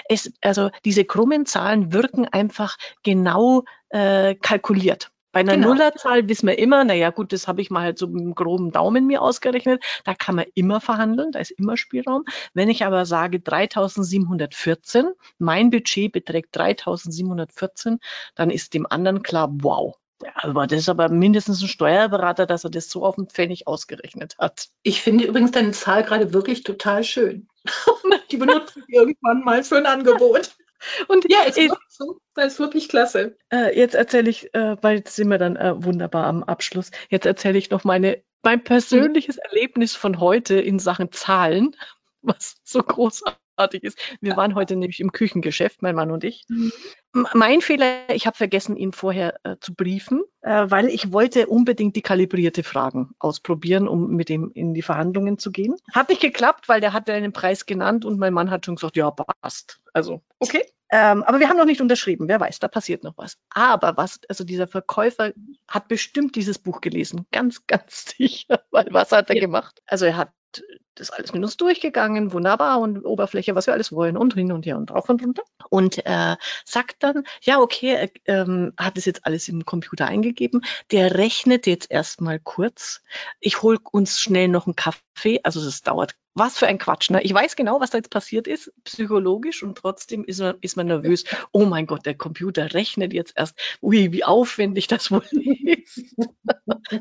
es, 0.08 0.32
also 0.42 0.70
diese 0.84 1.04
krummen 1.04 1.46
Zahlen 1.46 1.92
wirken 1.92 2.26
einfach 2.26 2.76
genau 3.02 3.64
äh, 3.90 4.34
kalkuliert. 4.34 5.10
Bei 5.36 5.40
einer 5.40 5.56
genau. 5.56 5.68
Nullerzahl 5.68 6.26
wissen 6.30 6.46
wir 6.46 6.58
immer, 6.58 6.82
naja 6.84 7.10
gut, 7.10 7.30
das 7.30 7.46
habe 7.46 7.60
ich 7.60 7.68
mal 7.68 7.82
halt 7.82 7.98
so 7.98 8.06
mit 8.06 8.22
einem 8.22 8.34
groben 8.34 8.72
Daumen 8.72 9.06
mir 9.06 9.20
ausgerechnet, 9.20 9.84
da 10.04 10.14
kann 10.14 10.34
man 10.34 10.46
immer 10.54 10.80
verhandeln, 10.80 11.30
da 11.30 11.40
ist 11.40 11.50
immer 11.50 11.76
Spielraum. 11.76 12.24
Wenn 12.54 12.70
ich 12.70 12.86
aber 12.86 13.04
sage 13.04 13.40
3714, 13.40 15.10
mein 15.36 15.68
Budget 15.68 16.10
beträgt 16.10 16.56
3714, 16.56 17.98
dann 18.34 18.48
ist 18.48 18.72
dem 18.72 18.86
anderen 18.88 19.22
klar, 19.22 19.50
wow, 19.60 19.98
aber 20.34 20.66
das 20.66 20.80
ist 20.80 20.88
aber 20.88 21.08
mindestens 21.08 21.62
ein 21.62 21.68
Steuerberater, 21.68 22.46
dass 22.46 22.64
er 22.64 22.70
das 22.70 22.88
so 22.88 23.04
auf 23.04 23.16
den 23.16 23.28
Pfennig 23.28 23.66
ausgerechnet 23.66 24.36
hat. 24.38 24.68
Ich 24.82 25.02
finde 25.02 25.26
übrigens 25.26 25.50
deine 25.50 25.72
Zahl 25.72 26.04
gerade 26.04 26.32
wirklich 26.32 26.62
total 26.62 27.04
schön. 27.04 27.48
Die 28.30 28.36
benutze 28.36 28.80
ich 28.80 28.94
irgendwann 28.94 29.44
mal 29.44 29.62
für 29.62 29.76
ein 29.76 29.86
Angebot. 29.86 30.56
Und 31.08 31.26
ja, 31.30 31.38
es 31.46 31.56
ist, 31.56 31.74
so, 31.88 32.20
das 32.34 32.54
ist 32.54 32.58
wirklich 32.58 32.88
klasse. 32.88 33.36
Äh, 33.50 33.76
jetzt 33.76 33.94
erzähle 33.94 34.30
ich, 34.30 34.54
äh, 34.54 34.76
weil 34.82 34.98
jetzt 34.98 35.16
sind 35.16 35.28
wir 35.28 35.38
dann 35.38 35.56
äh, 35.56 35.82
wunderbar 35.82 36.26
am 36.26 36.42
Abschluss. 36.42 36.90
Jetzt 37.08 37.26
erzähle 37.26 37.58
ich 37.58 37.70
noch 37.70 37.84
meine, 37.84 38.22
mein 38.42 38.62
persönliches. 38.62 39.38
Erlebnis 39.38 39.96
von 39.96 40.20
heute 40.20 40.60
in 40.60 40.78
Sachen 40.78 41.12
Zahlen, 41.12 41.76
was 42.22 42.56
so 42.62 42.82
großartig 42.82 43.45
großartig 43.56 43.84
ist. 43.84 43.98
Wir 44.20 44.36
waren 44.36 44.54
heute 44.54 44.76
nämlich 44.76 45.00
im 45.00 45.12
Küchengeschäft, 45.12 45.82
mein 45.82 45.94
Mann 45.94 46.10
und 46.10 46.24
ich. 46.24 46.44
Mhm. 46.48 46.72
Mein 47.32 47.60
Fehler, 47.62 48.10
ich 48.10 48.26
habe 48.26 48.36
vergessen, 48.36 48.76
ihn 48.76 48.92
vorher 48.92 49.38
äh, 49.42 49.56
zu 49.60 49.74
briefen, 49.74 50.22
äh, 50.42 50.66
weil 50.68 50.88
ich 50.88 51.12
wollte 51.12 51.46
unbedingt 51.46 51.96
die 51.96 52.02
kalibrierte 52.02 52.62
Fragen 52.62 53.12
ausprobieren, 53.18 53.88
um 53.88 54.10
mit 54.10 54.28
ihm 54.28 54.50
in 54.54 54.74
die 54.74 54.82
Verhandlungen 54.82 55.38
zu 55.38 55.50
gehen. 55.50 55.76
Hat 55.94 56.10
nicht 56.10 56.20
geklappt, 56.20 56.68
weil 56.68 56.80
der 56.80 56.92
hat 56.92 57.08
einen 57.08 57.32
Preis 57.32 57.64
genannt 57.64 58.04
und 58.04 58.18
mein 58.18 58.34
Mann 58.34 58.50
hat 58.50 58.66
schon 58.66 58.76
gesagt, 58.76 58.96
ja, 58.96 59.10
passt. 59.10 59.80
Also, 59.94 60.20
okay. 60.40 60.62
Ähm, 60.88 61.24
aber 61.24 61.40
wir 61.40 61.48
haben 61.48 61.56
noch 61.56 61.64
nicht 61.64 61.80
unterschrieben. 61.80 62.28
Wer 62.28 62.38
weiß, 62.38 62.60
da 62.60 62.68
passiert 62.68 63.02
noch 63.02 63.16
was. 63.16 63.38
Aber 63.50 63.96
was, 63.96 64.20
also 64.28 64.44
dieser 64.44 64.68
Verkäufer 64.68 65.32
hat 65.66 65.88
bestimmt 65.88 66.36
dieses 66.36 66.58
Buch 66.58 66.80
gelesen. 66.80 67.26
Ganz, 67.32 67.62
ganz 67.66 68.14
sicher. 68.16 68.62
Weil 68.70 68.88
was 68.90 69.10
hat 69.10 69.30
er 69.30 69.36
ja. 69.36 69.40
gemacht? 69.40 69.80
Also 69.86 70.04
er 70.04 70.16
hat 70.16 70.32
das 70.96 71.10
alles 71.10 71.32
mit 71.32 71.42
uns 71.42 71.56
durchgegangen, 71.56 72.32
wunderbar 72.32 72.80
und 72.80 73.04
Oberfläche, 73.04 73.54
was 73.54 73.66
wir 73.66 73.74
alles 73.74 73.92
wollen 73.92 74.16
und 74.16 74.34
hin 74.34 74.52
und 74.52 74.66
her 74.66 74.76
und 74.76 74.90
drauf 74.90 75.08
und 75.08 75.22
runter. 75.22 75.42
Und 75.70 76.04
äh, 76.04 76.36
sagt 76.64 77.02
dann, 77.02 77.24
ja, 77.42 77.60
okay, 77.60 78.10
er 78.26 78.42
ähm, 78.42 78.72
hat 78.76 78.98
es 78.98 79.04
jetzt 79.04 79.24
alles 79.24 79.48
im 79.48 79.64
Computer 79.64 80.06
eingegeben. 80.06 80.62
Der 80.90 81.14
rechnet 81.14 81.66
jetzt 81.66 81.90
erstmal 81.90 82.40
kurz. 82.40 83.02
Ich 83.40 83.62
hol 83.62 83.78
uns 83.92 84.18
schnell 84.18 84.48
noch 84.48 84.66
einen 84.66 84.76
Kaffee. 84.76 85.40
Also 85.42 85.64
das 85.64 85.82
dauert 85.82 86.14
was 86.36 86.58
für 86.58 86.66
ein 86.66 86.78
Quatsch. 86.78 87.10
Ne? 87.10 87.22
Ich 87.22 87.32
weiß 87.32 87.56
genau, 87.56 87.80
was 87.80 87.90
da 87.90 87.98
jetzt 87.98 88.10
passiert 88.10 88.46
ist, 88.46 88.70
psychologisch, 88.84 89.62
und 89.62 89.78
trotzdem 89.78 90.22
ist 90.22 90.38
man, 90.38 90.56
ist 90.60 90.76
man 90.76 90.86
nervös. 90.86 91.24
Oh 91.50 91.64
mein 91.64 91.86
Gott, 91.86 92.04
der 92.04 92.14
Computer 92.14 92.74
rechnet 92.74 93.14
jetzt 93.14 93.32
erst. 93.36 93.58
Ui, 93.80 94.12
wie 94.12 94.22
aufwendig 94.22 94.86
das 94.86 95.10
wohl 95.10 95.24
ist. 95.32 96.14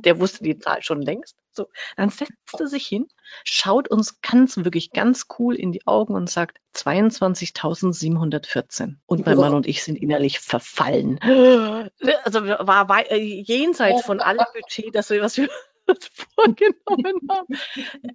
der 0.05 0.19
wusste 0.21 0.43
die 0.43 0.57
Zahl 0.57 0.81
schon 0.83 1.01
längst. 1.01 1.35
So, 1.51 1.67
dann 1.97 2.09
setzt 2.09 2.59
er 2.59 2.67
sich 2.67 2.87
hin, 2.87 3.07
schaut 3.43 3.84
uns 3.89 4.21
ganz, 4.21 4.57
wirklich 4.57 4.91
ganz 4.91 5.27
cool 5.39 5.55
in 5.55 5.71
die 5.71 5.87
Augen 5.87 6.13
und 6.15 6.29
sagt 6.29 6.59
22.714. 6.75 8.95
Und 9.05 9.25
mein 9.25 9.37
Mann 9.37 9.53
und 9.53 9.65
ich 9.67 9.83
sind 9.83 9.95
innerlich 9.95 10.39
verfallen. 10.39 11.19
Also 12.23 12.45
war, 12.45 12.89
war 12.89 13.11
äh, 13.11 13.17
jenseits 13.17 14.05
von 14.05 14.19
allem 14.19 14.45
Budget, 14.53 14.93
das 14.95 15.09
wir, 15.09 15.21
was 15.21 15.37
wir 15.37 15.49
vorgenommen 16.35 17.27
haben. 17.29 17.55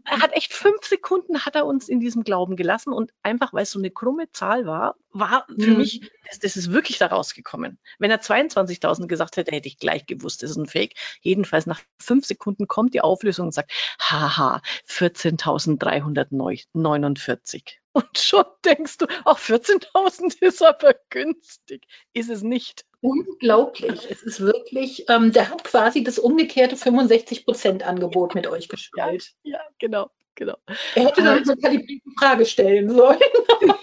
Er 0.05 0.21
hat 0.21 0.37
echt 0.37 0.53
fünf 0.53 0.85
Sekunden 0.85 1.45
hat 1.45 1.55
er 1.55 1.67
uns 1.67 1.89
in 1.89 2.01
diesem 2.01 2.25
Glauben 2.25 2.57
gelassen 2.57 2.93
und 2.93 3.13
einfach, 3.23 3.53
weil 3.53 3.63
es 3.63 3.71
so 3.71 3.79
eine 3.79 3.91
krumme 3.91 4.31
Zahl 4.33 4.67
war, 4.67 4.97
war 5.13 5.47
für 5.47 5.71
mhm. 5.71 5.79
mich, 5.79 6.11
das, 6.29 6.39
das, 6.39 6.57
ist 6.57 6.73
wirklich 6.73 6.99
da 6.99 7.07
rausgekommen. 7.07 7.79
Wenn 7.99 8.11
er 8.11 8.21
22.000 8.21 9.07
gesagt 9.07 9.37
hätte, 9.37 9.53
hätte 9.53 9.69
ich 9.69 9.79
gleich 9.79 10.07
gewusst, 10.07 10.43
das 10.43 10.51
ist 10.51 10.57
ein 10.57 10.67
Fake. 10.67 10.95
Jedenfalls 11.21 11.67
nach 11.67 11.81
fünf 11.99 12.27
Sekunden 12.27 12.67
kommt 12.69 12.95
die 12.95 13.01
Auflösung 13.01 13.47
und 13.47 13.53
sagt, 13.53 13.73
haha, 14.01 14.63
14.349. 14.89 17.63
Und 17.93 18.17
schon 18.17 18.45
denkst 18.65 18.99
du, 18.99 19.07
auch 19.25 19.41
14.000 19.41 20.37
ist 20.43 20.63
aber 20.63 20.95
günstig. 21.11 21.83
Ist 22.13 22.31
es 22.31 22.43
nicht 22.43 22.85
unglaublich. 23.01 24.09
Es 24.09 24.23
ist 24.23 24.39
wirklich, 24.41 25.07
ähm, 25.09 25.33
der 25.33 25.51
hat 25.51 25.65
quasi 25.65 26.05
das 26.05 26.21
umgekehrte 26.21 26.77
65%-Angebot 26.77 28.37
mit 28.37 28.47
euch 28.47 28.69
gespielt. 28.69 29.33
Ja, 29.43 29.59
genau, 29.81 30.09
genau. 30.37 30.57
Er 30.95 31.07
hätte 31.07 31.25
dann 31.25 31.45
so 31.45 31.55
eine 31.63 31.85
Frage 32.19 32.47
stellen 32.47 32.91
sollen. 32.91 33.19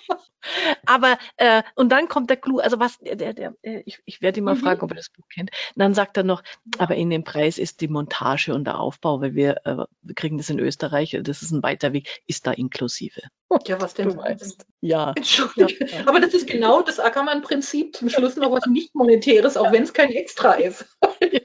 Aber, 0.85 1.17
äh, 1.37 1.63
und 1.75 1.89
dann 1.91 2.07
kommt 2.07 2.29
der 2.29 2.37
Clou, 2.37 2.59
also 2.59 2.79
was, 2.79 2.99
der, 2.99 3.15
der, 3.15 3.33
der 3.33 3.53
äh, 3.61 3.81
ich, 3.85 3.99
ich 4.05 4.21
werde 4.21 4.39
ihn 4.39 4.43
mal 4.43 4.55
mhm. 4.55 4.59
fragen, 4.59 4.81
ob 4.81 4.91
er 4.91 4.95
das 4.95 5.09
Buch 5.09 5.27
kennt. 5.33 5.51
Und 5.75 5.79
dann 5.79 5.93
sagt 5.93 6.17
er 6.17 6.23
noch, 6.23 6.43
aber 6.77 6.95
in 6.95 7.09
dem 7.09 7.23
Preis 7.23 7.57
ist 7.57 7.81
die 7.81 7.87
Montage 7.87 8.53
und 8.53 8.65
der 8.65 8.79
Aufbau, 8.79 9.21
weil 9.21 9.35
wir, 9.35 9.57
äh, 9.65 9.85
wir 10.01 10.15
kriegen 10.15 10.37
das 10.37 10.49
in 10.49 10.59
Österreich, 10.59 11.17
das 11.21 11.41
ist 11.41 11.51
ein 11.51 11.63
weiter 11.63 11.93
Weg, 11.93 12.21
ist 12.27 12.47
da 12.47 12.51
inklusive. 12.51 13.21
Ja, 13.65 13.81
was 13.81 13.93
denn? 13.93 14.09
Du 14.09 14.17
weißt. 14.17 14.65
Ja. 14.81 15.13
Entschuldigung. 15.15 15.87
Ja. 15.87 16.07
Aber 16.07 16.19
das 16.19 16.33
ist 16.33 16.47
genau 16.47 16.81
das 16.81 16.99
Ackermann-Prinzip, 16.99 17.95
zum 17.95 18.09
Schluss 18.09 18.35
noch 18.35 18.51
was 18.51 18.65
nicht 18.67 18.93
monetäres, 18.93 19.57
auch 19.57 19.71
wenn 19.71 19.83
es 19.83 19.93
kein 19.93 20.11
Extra 20.11 20.53
ist. 20.53 20.85
Ja. 21.21 21.41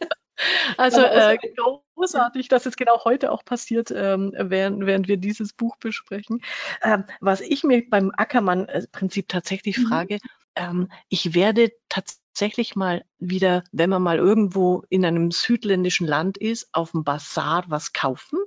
Also 0.76 1.02
äh, 1.02 1.38
großartig, 1.94 2.48
dass 2.48 2.66
es 2.66 2.76
genau 2.76 3.04
heute 3.04 3.30
auch 3.30 3.44
passiert, 3.44 3.92
ähm, 3.94 4.32
während, 4.36 4.84
während 4.86 5.08
wir 5.08 5.16
dieses 5.16 5.52
Buch 5.52 5.76
besprechen. 5.76 6.42
Ähm, 6.82 7.04
was 7.20 7.40
ich 7.40 7.64
mir 7.64 7.88
beim 7.88 8.12
Ackermann-Prinzip 8.16 9.28
tatsächlich 9.28 9.78
mhm. 9.78 9.86
frage, 9.86 10.18
ähm, 10.54 10.90
ich 11.08 11.34
werde 11.34 11.72
tatsächlich 11.88 12.76
mal 12.76 13.04
wieder, 13.18 13.64
wenn 13.72 13.90
man 13.90 14.02
mal 14.02 14.18
irgendwo 14.18 14.84
in 14.88 15.04
einem 15.04 15.30
südländischen 15.30 16.06
Land 16.06 16.38
ist, 16.38 16.68
auf 16.72 16.92
dem 16.92 17.04
Bazar 17.04 17.64
was 17.68 17.92
kaufen. 17.92 18.38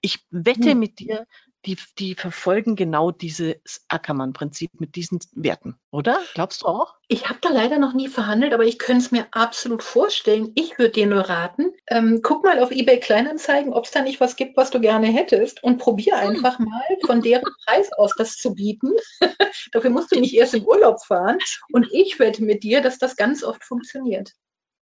Ich 0.00 0.24
wette 0.30 0.74
mhm. 0.74 0.80
mit 0.80 0.98
dir, 0.98 1.26
die, 1.66 1.76
die 1.98 2.14
verfolgen 2.14 2.76
genau 2.76 3.10
dieses 3.10 3.84
Ackermann-Prinzip 3.88 4.80
mit 4.80 4.96
diesen 4.96 5.20
Werten, 5.32 5.78
oder? 5.90 6.20
Glaubst 6.34 6.62
du 6.62 6.66
auch? 6.66 6.94
Ich 7.08 7.28
habe 7.28 7.38
da 7.42 7.50
leider 7.50 7.78
noch 7.78 7.92
nie 7.92 8.08
verhandelt, 8.08 8.54
aber 8.54 8.64
ich 8.64 8.78
könnte 8.78 9.04
es 9.04 9.10
mir 9.10 9.26
absolut 9.32 9.82
vorstellen. 9.82 10.52
Ich 10.54 10.78
würde 10.78 10.92
dir 10.92 11.06
nur 11.06 11.28
raten, 11.28 11.72
ähm, 11.88 12.20
guck 12.22 12.44
mal 12.44 12.58
auf 12.60 12.70
eBay 12.70 13.00
Kleinanzeigen, 13.00 13.72
ob 13.72 13.84
es 13.84 13.90
da 13.90 14.02
nicht 14.02 14.20
was 14.20 14.36
gibt, 14.36 14.56
was 14.56 14.70
du 14.70 14.80
gerne 14.80 15.08
hättest 15.08 15.62
und 15.62 15.78
probier 15.78 16.20
hm. 16.20 16.30
einfach 16.30 16.58
mal 16.58 16.82
von 17.04 17.20
deren 17.20 17.50
Preis 17.66 17.92
aus 17.92 18.14
das 18.16 18.36
zu 18.36 18.54
bieten. 18.54 18.92
Dafür 19.72 19.90
musst 19.90 20.12
du 20.12 20.20
nicht 20.20 20.34
erst 20.34 20.54
im 20.54 20.64
Urlaub 20.64 21.04
fahren. 21.04 21.38
Und 21.72 21.88
ich 21.92 22.18
wette 22.18 22.42
mit 22.42 22.62
dir, 22.62 22.80
dass 22.80 22.98
das 22.98 23.16
ganz 23.16 23.44
oft 23.44 23.64
funktioniert. 23.64 24.32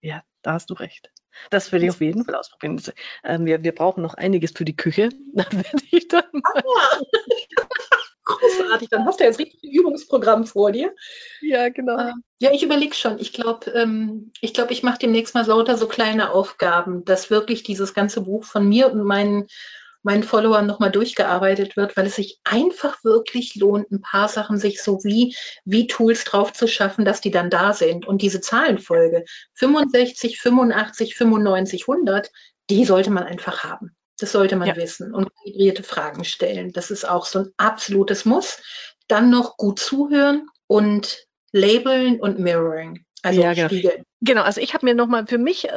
Ja, 0.02 0.22
da 0.42 0.52
hast 0.52 0.70
du 0.70 0.74
recht. 0.74 1.10
Das 1.51 1.72
will 1.72 1.82
ich 1.84 1.91
auf 1.91 2.01
jeden 2.01 2.24
Fall 2.24 2.34
ausprobieren. 2.34 2.80
Ähm, 3.24 3.47
wir, 3.47 3.62
wir 3.62 3.74
brauchen 3.74 4.03
noch 4.03 4.14
einiges 4.14 4.53
für 4.53 4.64
die 4.64 4.76
Küche. 4.76 5.11
Da 5.34 5.45
werde 5.53 5.82
ich 5.91 6.09
dann 6.09 6.24
Großartig, 8.26 8.89
dann 8.89 9.07
hast 9.07 9.20
du 9.20 9.24
jetzt 9.24 9.39
richtig 9.39 9.62
ein 9.62 9.70
Übungsprogramm 9.70 10.47
vor 10.47 10.72
dir. 10.72 10.93
Ja, 11.43 11.68
genau. 11.68 11.97
Ähm, 11.97 12.24
ja, 12.41 12.51
ich 12.53 12.64
überlege 12.64 12.95
schon. 12.95 13.20
Ich 13.20 13.32
glaube, 13.32 13.70
ähm, 13.70 14.32
ich, 14.41 14.53
glaub, 14.53 14.72
ich 14.72 14.82
mache 14.82 14.99
demnächst 14.99 15.34
mal 15.34 15.47
lauter 15.47 15.76
so 15.76 15.87
kleine 15.87 16.32
Aufgaben, 16.32 17.05
dass 17.05 17.30
wirklich 17.30 17.62
dieses 17.62 17.95
ganze 17.95 18.22
Buch 18.22 18.45
von 18.45 18.68
mir 18.68 18.91
und 18.91 19.05
meinen 19.05 19.47
meinen 20.07 20.22
Followern 20.22 20.66
nochmal 20.66 20.92
durchgearbeitet 20.92 21.76
wird, 21.76 21.96
weil 21.96 22.07
es 22.07 22.14
sich 22.14 22.38
einfach 22.44 23.02
wirklich 23.02 23.57
lohnt, 23.57 23.90
ein 23.90 24.00
paar 24.00 24.28
Sachen 24.28 24.57
sich 24.57 24.80
so 24.80 25.02
wie, 25.02 25.34
wie 25.64 25.88
Tools 25.88 26.22
drauf 26.22 26.52
zu 26.52 26.68
schaffen, 26.68 27.04
dass 27.04 27.20
die 27.20 27.32
dann 27.32 27.50
da 27.50 27.72
sind. 27.72 28.07
Und 28.07 28.22
diese 28.22 28.40
Zahlenfolge 28.40 29.24
65, 29.54 30.40
85, 30.40 31.16
95, 31.16 31.88
100, 31.88 32.30
die 32.70 32.84
sollte 32.84 33.11
man 33.11 33.24
einfach 33.24 33.64
haben. 33.64 33.96
Das 34.20 34.30
sollte 34.30 34.54
man 34.54 34.68
ja. 34.68 34.76
wissen 34.76 35.12
und 35.12 35.28
kalibrierte 35.42 35.82
Fragen 35.82 36.24
stellen. 36.24 36.72
Das 36.72 36.92
ist 36.92 37.07
auch 37.07 37.26
so 37.26 37.40
ein 37.40 37.50
absolutes 37.57 38.24
Muss. 38.24 38.62
Dann 39.09 39.28
noch 39.28 39.57
gut 39.57 39.80
zuhören 39.80 40.46
und 40.68 41.26
labeln 41.50 42.20
und 42.20 42.38
mirroring. 42.38 43.04
Also 43.22 43.40
ja, 43.40 43.54
genau. 43.54 44.04
Genau, 44.22 44.42
also 44.42 44.60
ich 44.60 44.72
habe 44.72 44.86
mir 44.86 44.94
nochmal 44.94 45.26
für 45.26 45.38
mich 45.38 45.68
äh, 45.68 45.70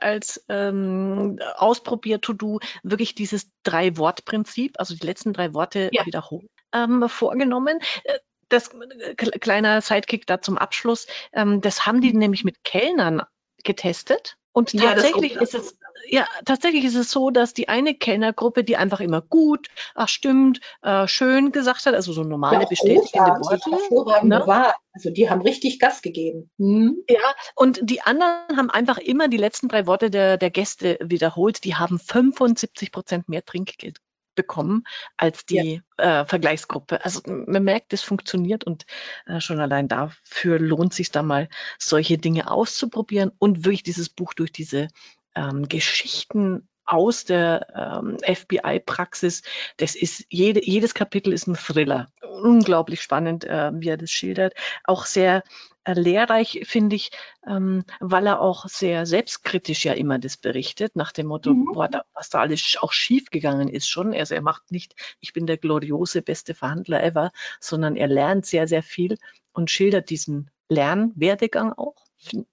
als 0.00 0.44
ähm, 0.48 1.40
Ausprobier-To-Do 1.56 2.60
wirklich 2.82 3.14
dieses 3.14 3.50
Drei-Wort-Prinzip, 3.64 4.76
also 4.78 4.94
die 4.94 5.04
letzten 5.04 5.32
drei 5.32 5.54
Worte 5.54 5.90
ja. 5.92 6.06
wiederholen, 6.06 6.48
ähm, 6.72 7.08
vorgenommen. 7.08 7.80
Äh, 8.04 8.18
das 8.48 8.68
äh, 8.68 9.14
kleiner 9.14 9.80
Sidekick 9.80 10.26
da 10.26 10.40
zum 10.40 10.56
Abschluss, 10.58 11.06
ähm, 11.32 11.60
das 11.60 11.86
haben 11.86 12.00
die 12.00 12.12
nämlich 12.12 12.44
mit 12.44 12.62
Kellnern 12.62 13.22
getestet. 13.64 14.36
Und 14.52 14.76
tatsächlich 14.76 15.34
ja, 15.34 15.40
ist 15.42 15.54
es 15.54 15.78
ja, 16.08 16.26
tatsächlich 16.44 16.84
ist 16.84 16.94
es 16.94 17.10
so, 17.10 17.30
dass 17.30 17.54
die 17.54 17.68
eine 17.68 17.94
Kellnergruppe, 17.94 18.64
die 18.64 18.76
einfach 18.76 19.00
immer 19.00 19.22
gut, 19.22 19.68
ach 19.94 20.08
stimmt, 20.08 20.60
äh, 20.82 21.06
schön 21.06 21.52
gesagt 21.52 21.86
hat, 21.86 21.94
also 21.94 22.12
so 22.12 22.24
normale 22.24 22.62
ja, 22.62 22.68
bestätigende 22.68 23.30
Worte. 23.40 24.26
Ne? 24.26 24.42
War. 24.46 24.74
Also 24.92 25.10
die 25.10 25.30
haben 25.30 25.42
richtig 25.42 25.78
Gas 25.78 26.02
gegeben. 26.02 26.50
Mhm. 26.56 27.04
Ja, 27.08 27.34
und 27.54 27.80
die 27.82 28.02
anderen 28.02 28.56
haben 28.56 28.70
einfach 28.70 28.98
immer 28.98 29.28
die 29.28 29.36
letzten 29.36 29.68
drei 29.68 29.86
Worte 29.86 30.10
der, 30.10 30.36
der 30.36 30.50
Gäste 30.50 30.98
wiederholt. 31.00 31.64
Die 31.64 31.76
haben 31.76 31.98
75 31.98 32.90
Prozent 32.90 33.28
mehr 33.28 33.44
Trinkgeld 33.44 33.98
bekommen 34.34 34.84
als 35.16 35.44
die 35.44 35.82
ja. 35.98 36.22
äh, 36.22 36.26
Vergleichsgruppe. 36.26 37.04
Also 37.04 37.20
man 37.26 37.62
merkt, 37.62 37.92
es 37.92 38.02
funktioniert 38.02 38.64
und 38.64 38.86
äh, 39.26 39.40
schon 39.40 39.60
allein 39.60 39.88
dafür 39.88 40.58
lohnt 40.58 40.94
sich 40.94 41.10
da 41.10 41.22
mal, 41.22 41.48
solche 41.78 42.16
Dinge 42.16 42.50
auszuprobieren 42.50 43.32
und 43.38 43.64
wirklich 43.64 43.82
dieses 43.82 44.08
Buch 44.08 44.32
durch 44.34 44.52
diese 44.52 44.88
ähm, 45.34 45.68
Geschichten 45.68 46.68
aus 46.90 47.24
der 47.24 47.66
ähm, 48.02 48.18
FBI-Praxis. 48.18 49.42
Das 49.76 49.94
ist 49.94 50.24
jede, 50.28 50.64
jedes 50.64 50.92
Kapitel 50.92 51.32
ist 51.32 51.46
ein 51.46 51.54
Thriller. 51.54 52.08
Unglaublich 52.42 53.00
spannend, 53.00 53.44
äh, 53.44 53.70
wie 53.74 53.90
er 53.90 53.96
das 53.96 54.10
schildert. 54.10 54.54
Auch 54.82 55.06
sehr 55.06 55.44
äh, 55.84 55.92
lehrreich, 55.92 56.62
finde 56.64 56.96
ich, 56.96 57.12
ähm, 57.46 57.84
weil 58.00 58.26
er 58.26 58.40
auch 58.40 58.66
sehr 58.66 59.06
selbstkritisch 59.06 59.84
ja 59.84 59.92
immer 59.92 60.18
das 60.18 60.36
berichtet, 60.36 60.96
nach 60.96 61.12
dem 61.12 61.26
Motto, 61.26 61.54
mhm. 61.54 61.72
boah, 61.72 61.88
da, 61.88 62.02
was 62.12 62.28
da 62.28 62.40
alles 62.40 62.76
auch 62.80 62.92
schief 62.92 63.30
gegangen 63.30 63.68
ist 63.68 63.88
schon. 63.88 64.12
Also 64.12 64.34
er 64.34 64.42
macht 64.42 64.72
nicht, 64.72 64.96
ich 65.20 65.32
bin 65.32 65.46
der 65.46 65.58
gloriose 65.58 66.22
beste 66.22 66.54
Verhandler 66.54 67.04
ever, 67.04 67.30
sondern 67.60 67.94
er 67.94 68.08
lernt 68.08 68.46
sehr, 68.46 68.66
sehr 68.66 68.82
viel 68.82 69.16
und 69.52 69.70
schildert 69.70 70.10
diesen 70.10 70.50
Lernwerdegang 70.68 71.72
auch. 71.72 71.94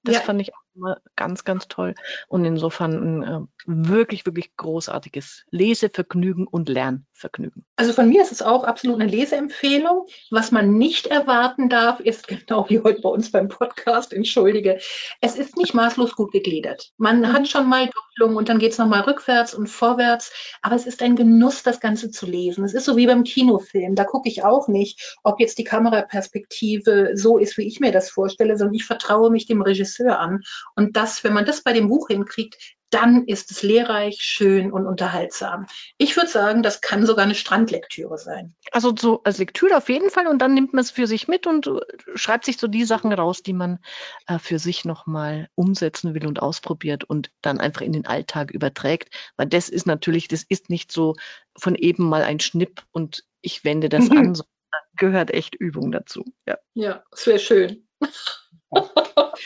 Das 0.03 0.15
ja. 0.15 0.21
fand 0.21 0.41
ich 0.41 0.53
auch 0.53 0.61
immer 0.77 0.97
ganz, 1.15 1.43
ganz 1.43 1.67
toll. 1.67 1.95
Und 2.27 2.45
insofern 2.45 2.93
ein 2.93 3.23
äh, 3.23 3.39
wirklich, 3.65 4.25
wirklich 4.25 4.55
großartiges 4.55 5.45
Lesevergnügen 5.51 6.47
und 6.47 6.69
Lernvergnügen. 6.69 7.65
Also 7.75 7.91
von 7.91 8.07
mir 8.07 8.21
ist 8.21 8.31
es 8.31 8.41
auch 8.41 8.63
absolut 8.63 9.01
eine 9.01 9.09
Leseempfehlung. 9.09 10.07
Was 10.31 10.51
man 10.51 10.77
nicht 10.77 11.07
erwarten 11.07 11.67
darf, 11.69 11.99
ist 11.99 12.27
genau 12.47 12.69
wie 12.69 12.79
heute 12.79 13.01
bei 13.01 13.09
uns 13.09 13.31
beim 13.31 13.49
Podcast, 13.49 14.13
entschuldige, 14.13 14.79
es 15.21 15.35
ist 15.35 15.57
nicht 15.57 15.73
maßlos 15.73 16.15
gut 16.15 16.31
gegliedert. 16.31 16.91
Man 16.97 17.19
mhm. 17.19 17.33
hat 17.33 17.47
schon 17.47 17.67
mal 17.67 17.89
Doppelung 17.89 18.37
und 18.37 18.49
dann 18.49 18.59
geht 18.59 18.71
es 18.71 18.77
nochmal 18.77 19.01
rückwärts 19.01 19.53
und 19.53 19.67
vorwärts, 19.67 20.31
aber 20.61 20.75
es 20.75 20.85
ist 20.85 21.01
ein 21.01 21.15
Genuss, 21.15 21.63
das 21.63 21.79
Ganze 21.79 22.11
zu 22.11 22.25
lesen. 22.25 22.63
Es 22.63 22.73
ist 22.73 22.85
so 22.85 22.95
wie 22.95 23.07
beim 23.07 23.23
Kinofilm. 23.23 23.95
Da 23.95 24.05
gucke 24.05 24.29
ich 24.29 24.43
auch 24.43 24.67
nicht, 24.67 25.17
ob 25.23 25.39
jetzt 25.39 25.57
die 25.57 25.63
Kameraperspektive 25.63 27.11
so 27.15 27.37
ist, 27.37 27.57
wie 27.57 27.67
ich 27.67 27.79
mir 27.79 27.91
das 27.91 28.09
vorstelle, 28.09 28.57
sondern 28.57 28.75
ich 28.75 28.85
vertraue 28.85 29.31
mich 29.31 29.45
dem 29.45 29.61
Regisseur 29.61 30.19
an 30.19 30.41
und 30.75 30.95
das, 30.95 31.23
wenn 31.23 31.33
man 31.33 31.45
das 31.45 31.61
bei 31.61 31.73
dem 31.73 31.87
Buch 31.87 32.07
hinkriegt, 32.07 32.57
dann 32.89 33.25
ist 33.25 33.51
es 33.51 33.63
lehrreich, 33.63 34.21
schön 34.21 34.71
und 34.71 34.85
unterhaltsam. 34.85 35.65
Ich 35.97 36.15
würde 36.15 36.29
sagen, 36.29 36.63
das 36.63 36.81
kann 36.81 37.05
sogar 37.05 37.25
eine 37.25 37.35
Strandlektüre 37.35 38.17
sein. 38.17 38.55
Also 38.71 38.93
so 38.97 39.21
als 39.23 39.39
Lektüre 39.39 39.75
auf 39.75 39.89
jeden 39.89 40.09
Fall 40.09 40.27
und 40.27 40.39
dann 40.39 40.53
nimmt 40.53 40.73
man 40.73 40.81
es 40.81 40.91
für 40.91 41.07
sich 41.07 41.27
mit 41.27 41.47
und 41.47 41.67
äh, 41.67 41.79
schreibt 42.15 42.45
sich 42.45 42.57
so 42.57 42.67
die 42.67 42.85
Sachen 42.85 43.11
raus, 43.11 43.43
die 43.43 43.53
man 43.53 43.79
äh, 44.27 44.39
für 44.39 44.59
sich 44.59 44.85
nochmal 44.85 45.49
umsetzen 45.55 46.13
will 46.13 46.25
und 46.25 46.41
ausprobiert 46.41 47.03
und 47.03 47.31
dann 47.41 47.59
einfach 47.59 47.81
in 47.81 47.91
den 47.91 48.05
Alltag 48.05 48.51
überträgt. 48.51 49.13
Weil 49.35 49.47
das 49.47 49.69
ist 49.69 49.85
natürlich, 49.85 50.27
das 50.27 50.43
ist 50.47 50.69
nicht 50.69 50.91
so 50.91 51.15
von 51.57 51.75
eben 51.75 52.07
mal 52.07 52.23
ein 52.23 52.39
Schnipp 52.39 52.83
und 52.91 53.25
ich 53.41 53.65
wende 53.65 53.89
das 53.89 54.09
mhm. 54.09 54.17
an, 54.17 54.35
sondern 54.35 54.47
gehört 54.95 55.31
echt 55.31 55.55
Übung 55.55 55.91
dazu. 55.91 56.23
Ja, 56.47 56.57
ja 56.73 57.03
das 57.11 57.27
wäre 57.27 57.39
schön. 57.39 57.87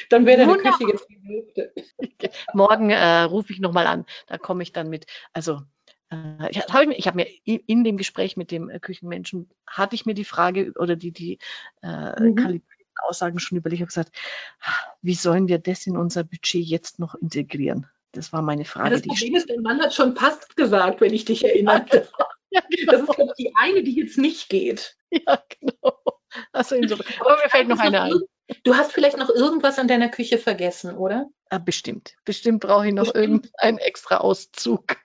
Dann 0.10 0.26
wäre 0.26 0.46
deine 0.46 0.58
Küche 0.58 0.92
jetzt 0.92 1.08
die 1.10 1.20
Hälfte. 1.24 1.74
Morgen 2.54 2.90
äh, 2.90 3.22
rufe 3.24 3.54
ich 3.54 3.60
nochmal 3.60 3.88
an. 3.88 4.06
Da 4.28 4.38
komme 4.38 4.64
ich 4.64 4.72
dann 4.72 4.90
mit. 4.90 5.06
Also 5.34 5.62
äh, 6.12 6.50
ich 6.50 6.60
habe 6.70 6.92
hab 6.94 7.16
mir 7.16 7.28
in 7.46 7.84
dem 7.84 7.98
Gespräch 7.98 8.38
mit 8.38 8.52
dem 8.52 8.70
äh, 8.70 8.80
Küchenmenschen 8.80 9.50
hatte 9.66 9.96
ich 9.96 10.06
mir 10.06 10.14
die 10.14 10.26
Frage 10.26 10.74
oder 10.78 10.96
die 10.96 11.12
die 11.12 11.40
äh, 11.82 12.22
mhm. 12.22 12.62
Aussagen 13.08 13.40
schon 13.40 13.58
überlegt. 13.58 13.80
Ich 13.80 13.82
habe 13.82 13.88
gesagt, 13.88 14.16
wie 15.02 15.16
sollen 15.16 15.48
wir 15.48 15.60
das 15.60 15.88
in 15.88 15.98
unser 15.98 16.24
Budget 16.24 16.64
jetzt 16.64 17.00
noch 17.00 17.16
integrieren? 17.16 17.88
Das 18.12 18.34
war 18.34 18.42
meine 18.42 18.66
Frage. 18.66 18.90
Ja, 18.90 18.96
das 18.98 19.08
Problem 19.08 19.36
ist, 19.36 19.50
dein 19.50 19.62
Mann 19.62 19.82
hat 19.82 19.94
schon 19.94 20.14
passt 20.14 20.56
gesagt, 20.56 21.02
wenn 21.02 21.14
ich 21.14 21.26
dich 21.26 21.44
erinnere. 21.44 21.86
Ja, 22.54 22.60
genau. 22.70 22.92
Das 22.92 23.02
ist 23.04 23.16
genau. 23.16 23.34
die 23.40 23.54
eine, 23.56 23.82
die 23.82 23.96
jetzt 23.96 24.18
nicht 24.18 24.50
geht. 24.50 24.98
Ja, 25.10 25.42
genau. 25.60 26.02
Also 26.52 26.76
insofern. 26.76 27.06
Aber 27.22 27.38
mir 27.42 27.50
fällt 27.50 27.70
noch 27.70 27.80
eine 27.80 28.02
ein. 28.02 28.14
Du 28.64 28.76
hast 28.76 28.92
vielleicht 28.92 29.18
noch 29.18 29.30
irgendwas 29.30 29.80
an 29.80 29.88
deiner 29.88 30.10
Küche 30.10 30.38
vergessen, 30.38 30.96
oder? 30.96 31.28
Ah, 31.50 31.58
bestimmt. 31.58 32.16
Bestimmt 32.26 32.62
brauche 32.62 32.88
ich 32.88 32.94
noch 32.94 33.06
bestimmt. 33.06 33.46
irgendeinen 33.46 33.78
extra 33.78 34.18
Auszug. 34.18 34.98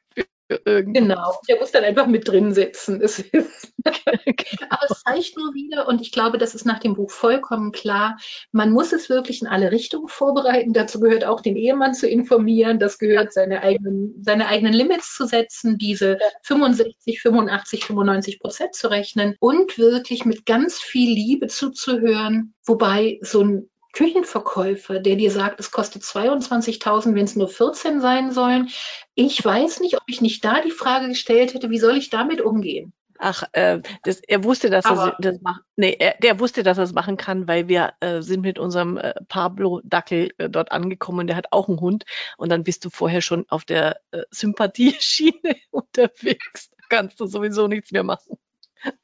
Genau, 0.49 1.35
der 1.49 1.59
muss 1.59 1.73
dann 1.73 1.83
einfach 1.83 2.07
mit 2.07 2.29
drin 2.29 2.55
sitzen. 2.55 3.03
Aber 3.05 4.87
es 4.89 5.03
zeigt 5.03 5.37
nur 5.37 5.55
wieder, 5.55 5.89
und 5.89 6.01
ich 6.01 6.13
glaube, 6.13 6.39
das 6.39 6.55
ist 6.55 6.65
nach 6.65 6.79
dem 6.79 6.95
Buch 6.95 7.11
vollkommen 7.11 7.73
klar, 7.73 8.17
man 8.53 8.71
muss 8.71 8.93
es 8.93 9.09
wirklich 9.09 9.43
in 9.43 9.49
alle 9.49 9.73
Richtungen 9.73 10.09
vorbereiten. 10.09 10.73
Dazu 10.73 11.01
gehört 11.01 11.25
auch 11.25 11.41
den 11.41 11.57
Ehemann 11.57 11.95
zu 11.95 12.09
informieren, 12.09 12.79
das 12.79 12.99
gehört 12.99 13.33
seine 13.33 13.63
eigenen, 13.63 14.23
seine 14.23 14.47
eigenen 14.47 14.73
Limits 14.73 15.17
zu 15.17 15.27
setzen, 15.27 15.79
diese 15.79 16.19
65, 16.43 17.21
85, 17.21 17.85
95 17.85 18.39
Prozent 18.39 18.75
zu 18.75 18.89
rechnen 18.89 19.35
und 19.41 19.79
wirklich 19.79 20.25
mit 20.25 20.47
ganz 20.47 20.79
viel 20.79 21.13
Liebe 21.13 21.49
zuzuhören. 21.49 22.55
Wobei 22.65 23.19
so 23.23 23.43
ein 23.43 23.69
Küchenverkäufer, 23.97 25.01
der 25.01 25.17
dir 25.17 25.31
sagt, 25.31 25.59
es 25.59 25.71
kostet 25.71 26.03
22.000, 26.03 27.15
wenn 27.15 27.25
es 27.25 27.35
nur 27.35 27.49
14 27.49 28.03
sein 28.03 28.31
sollen. 28.31 28.69
Ich 29.15 29.43
weiß 29.43 29.81
nicht, 29.81 29.97
ob 29.97 30.03
ich 30.07 30.21
nicht 30.21 30.45
da 30.45 30.61
die 30.61 30.71
Frage 30.71 31.09
gestellt 31.09 31.55
hätte, 31.55 31.71
wie 31.71 31.79
soll 31.79 31.97
ich 31.97 32.11
damit 32.11 32.43
umgehen? 32.43 32.93
Ach, 33.19 33.45
äh, 33.53 33.81
das, 34.05 34.21
er 34.21 34.45
wusste, 34.45 34.69
dass 34.69 34.85
er 34.85 35.17
das 35.19 35.41
macht. 35.41 35.63
Nee, 35.77 35.97
er, 35.99 36.15
der 36.23 36.39
wusste, 36.39 36.63
dass 36.63 36.77
er 36.77 36.85
es 36.85 36.93
machen 36.93 37.17
kann, 37.17 37.49
weil 37.49 37.69
wir 37.69 37.95
äh, 38.01 38.21
sind 38.21 38.43
mit 38.43 38.59
unserem 38.59 38.99
äh, 38.99 39.15
Pablo 39.29 39.81
Dackel 39.83 40.35
äh, 40.37 40.51
dort 40.51 40.73
angekommen 40.73 41.27
der 41.27 41.37
hat 41.37 41.47
auch 41.53 41.71
einen 41.71 41.81
Hund. 41.81 42.05
Und 42.37 42.51
dann 42.51 42.65
bist 42.65 42.85
du 42.85 42.91
vorher 42.91 43.23
schon 43.23 43.47
auf 43.49 43.65
der 43.65 43.99
äh, 44.11 44.25
Sympathieschiene 44.31 45.57
unterwegs. 45.71 46.69
Da 46.69 46.85
kannst 46.91 47.19
du 47.19 47.25
sowieso 47.25 47.67
nichts 47.67 47.93
mehr 47.93 48.05
machen. 48.05 48.37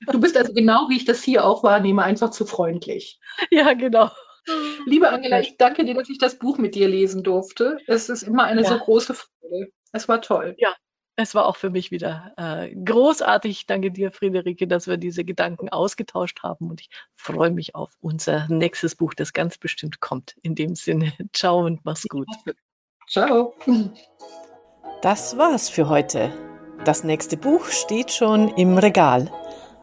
Du 0.06 0.20
bist 0.20 0.36
also 0.36 0.52
genau, 0.52 0.90
wie 0.90 0.96
ich 0.96 1.06
das 1.06 1.22
hier 1.22 1.46
auch 1.46 1.62
wahrnehme, 1.62 2.02
einfach 2.02 2.30
zu 2.30 2.44
freundlich. 2.44 3.18
Ja, 3.50 3.72
genau. 3.72 4.10
Liebe 4.86 5.10
Angela, 5.10 5.40
ich 5.40 5.56
danke 5.56 5.84
dir, 5.84 5.94
dass 5.94 6.08
ich 6.08 6.18
das 6.18 6.38
Buch 6.38 6.58
mit 6.58 6.74
dir 6.74 6.88
lesen 6.88 7.22
durfte. 7.22 7.78
Es 7.86 8.08
ist 8.08 8.22
immer 8.22 8.44
eine 8.44 8.62
ja. 8.62 8.68
so 8.68 8.78
große 8.78 9.14
Freude. 9.14 9.72
Es 9.92 10.08
war 10.08 10.20
toll. 10.22 10.54
Ja, 10.58 10.74
es 11.16 11.34
war 11.34 11.46
auch 11.46 11.56
für 11.56 11.70
mich 11.70 11.90
wieder 11.90 12.32
äh, 12.36 12.74
großartig. 12.74 13.66
Danke 13.66 13.90
dir, 13.90 14.10
Friederike, 14.10 14.66
dass 14.66 14.86
wir 14.86 14.96
diese 14.96 15.24
Gedanken 15.24 15.68
ausgetauscht 15.68 16.42
haben. 16.42 16.70
Und 16.70 16.80
ich 16.80 16.88
freue 17.14 17.50
mich 17.50 17.74
auf 17.74 17.90
unser 18.00 18.48
nächstes 18.48 18.94
Buch, 18.94 19.12
das 19.14 19.32
ganz 19.32 19.58
bestimmt 19.58 20.00
kommt. 20.00 20.36
In 20.42 20.54
dem 20.54 20.74
Sinne, 20.74 21.12
ciao 21.32 21.64
und 21.64 21.84
mach's 21.84 22.08
gut. 22.08 22.28
Ciao. 23.08 23.54
Das 25.02 25.36
war's 25.36 25.68
für 25.68 25.88
heute. 25.88 26.32
Das 26.84 27.04
nächste 27.04 27.36
Buch 27.36 27.66
steht 27.66 28.10
schon 28.10 28.48
im 28.56 28.78
Regal. 28.78 29.30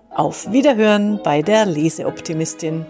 Auf 0.09 0.51
Wiederhören 0.51 1.21
bei 1.23 1.43
der 1.43 1.65
Leseoptimistin. 1.65 2.85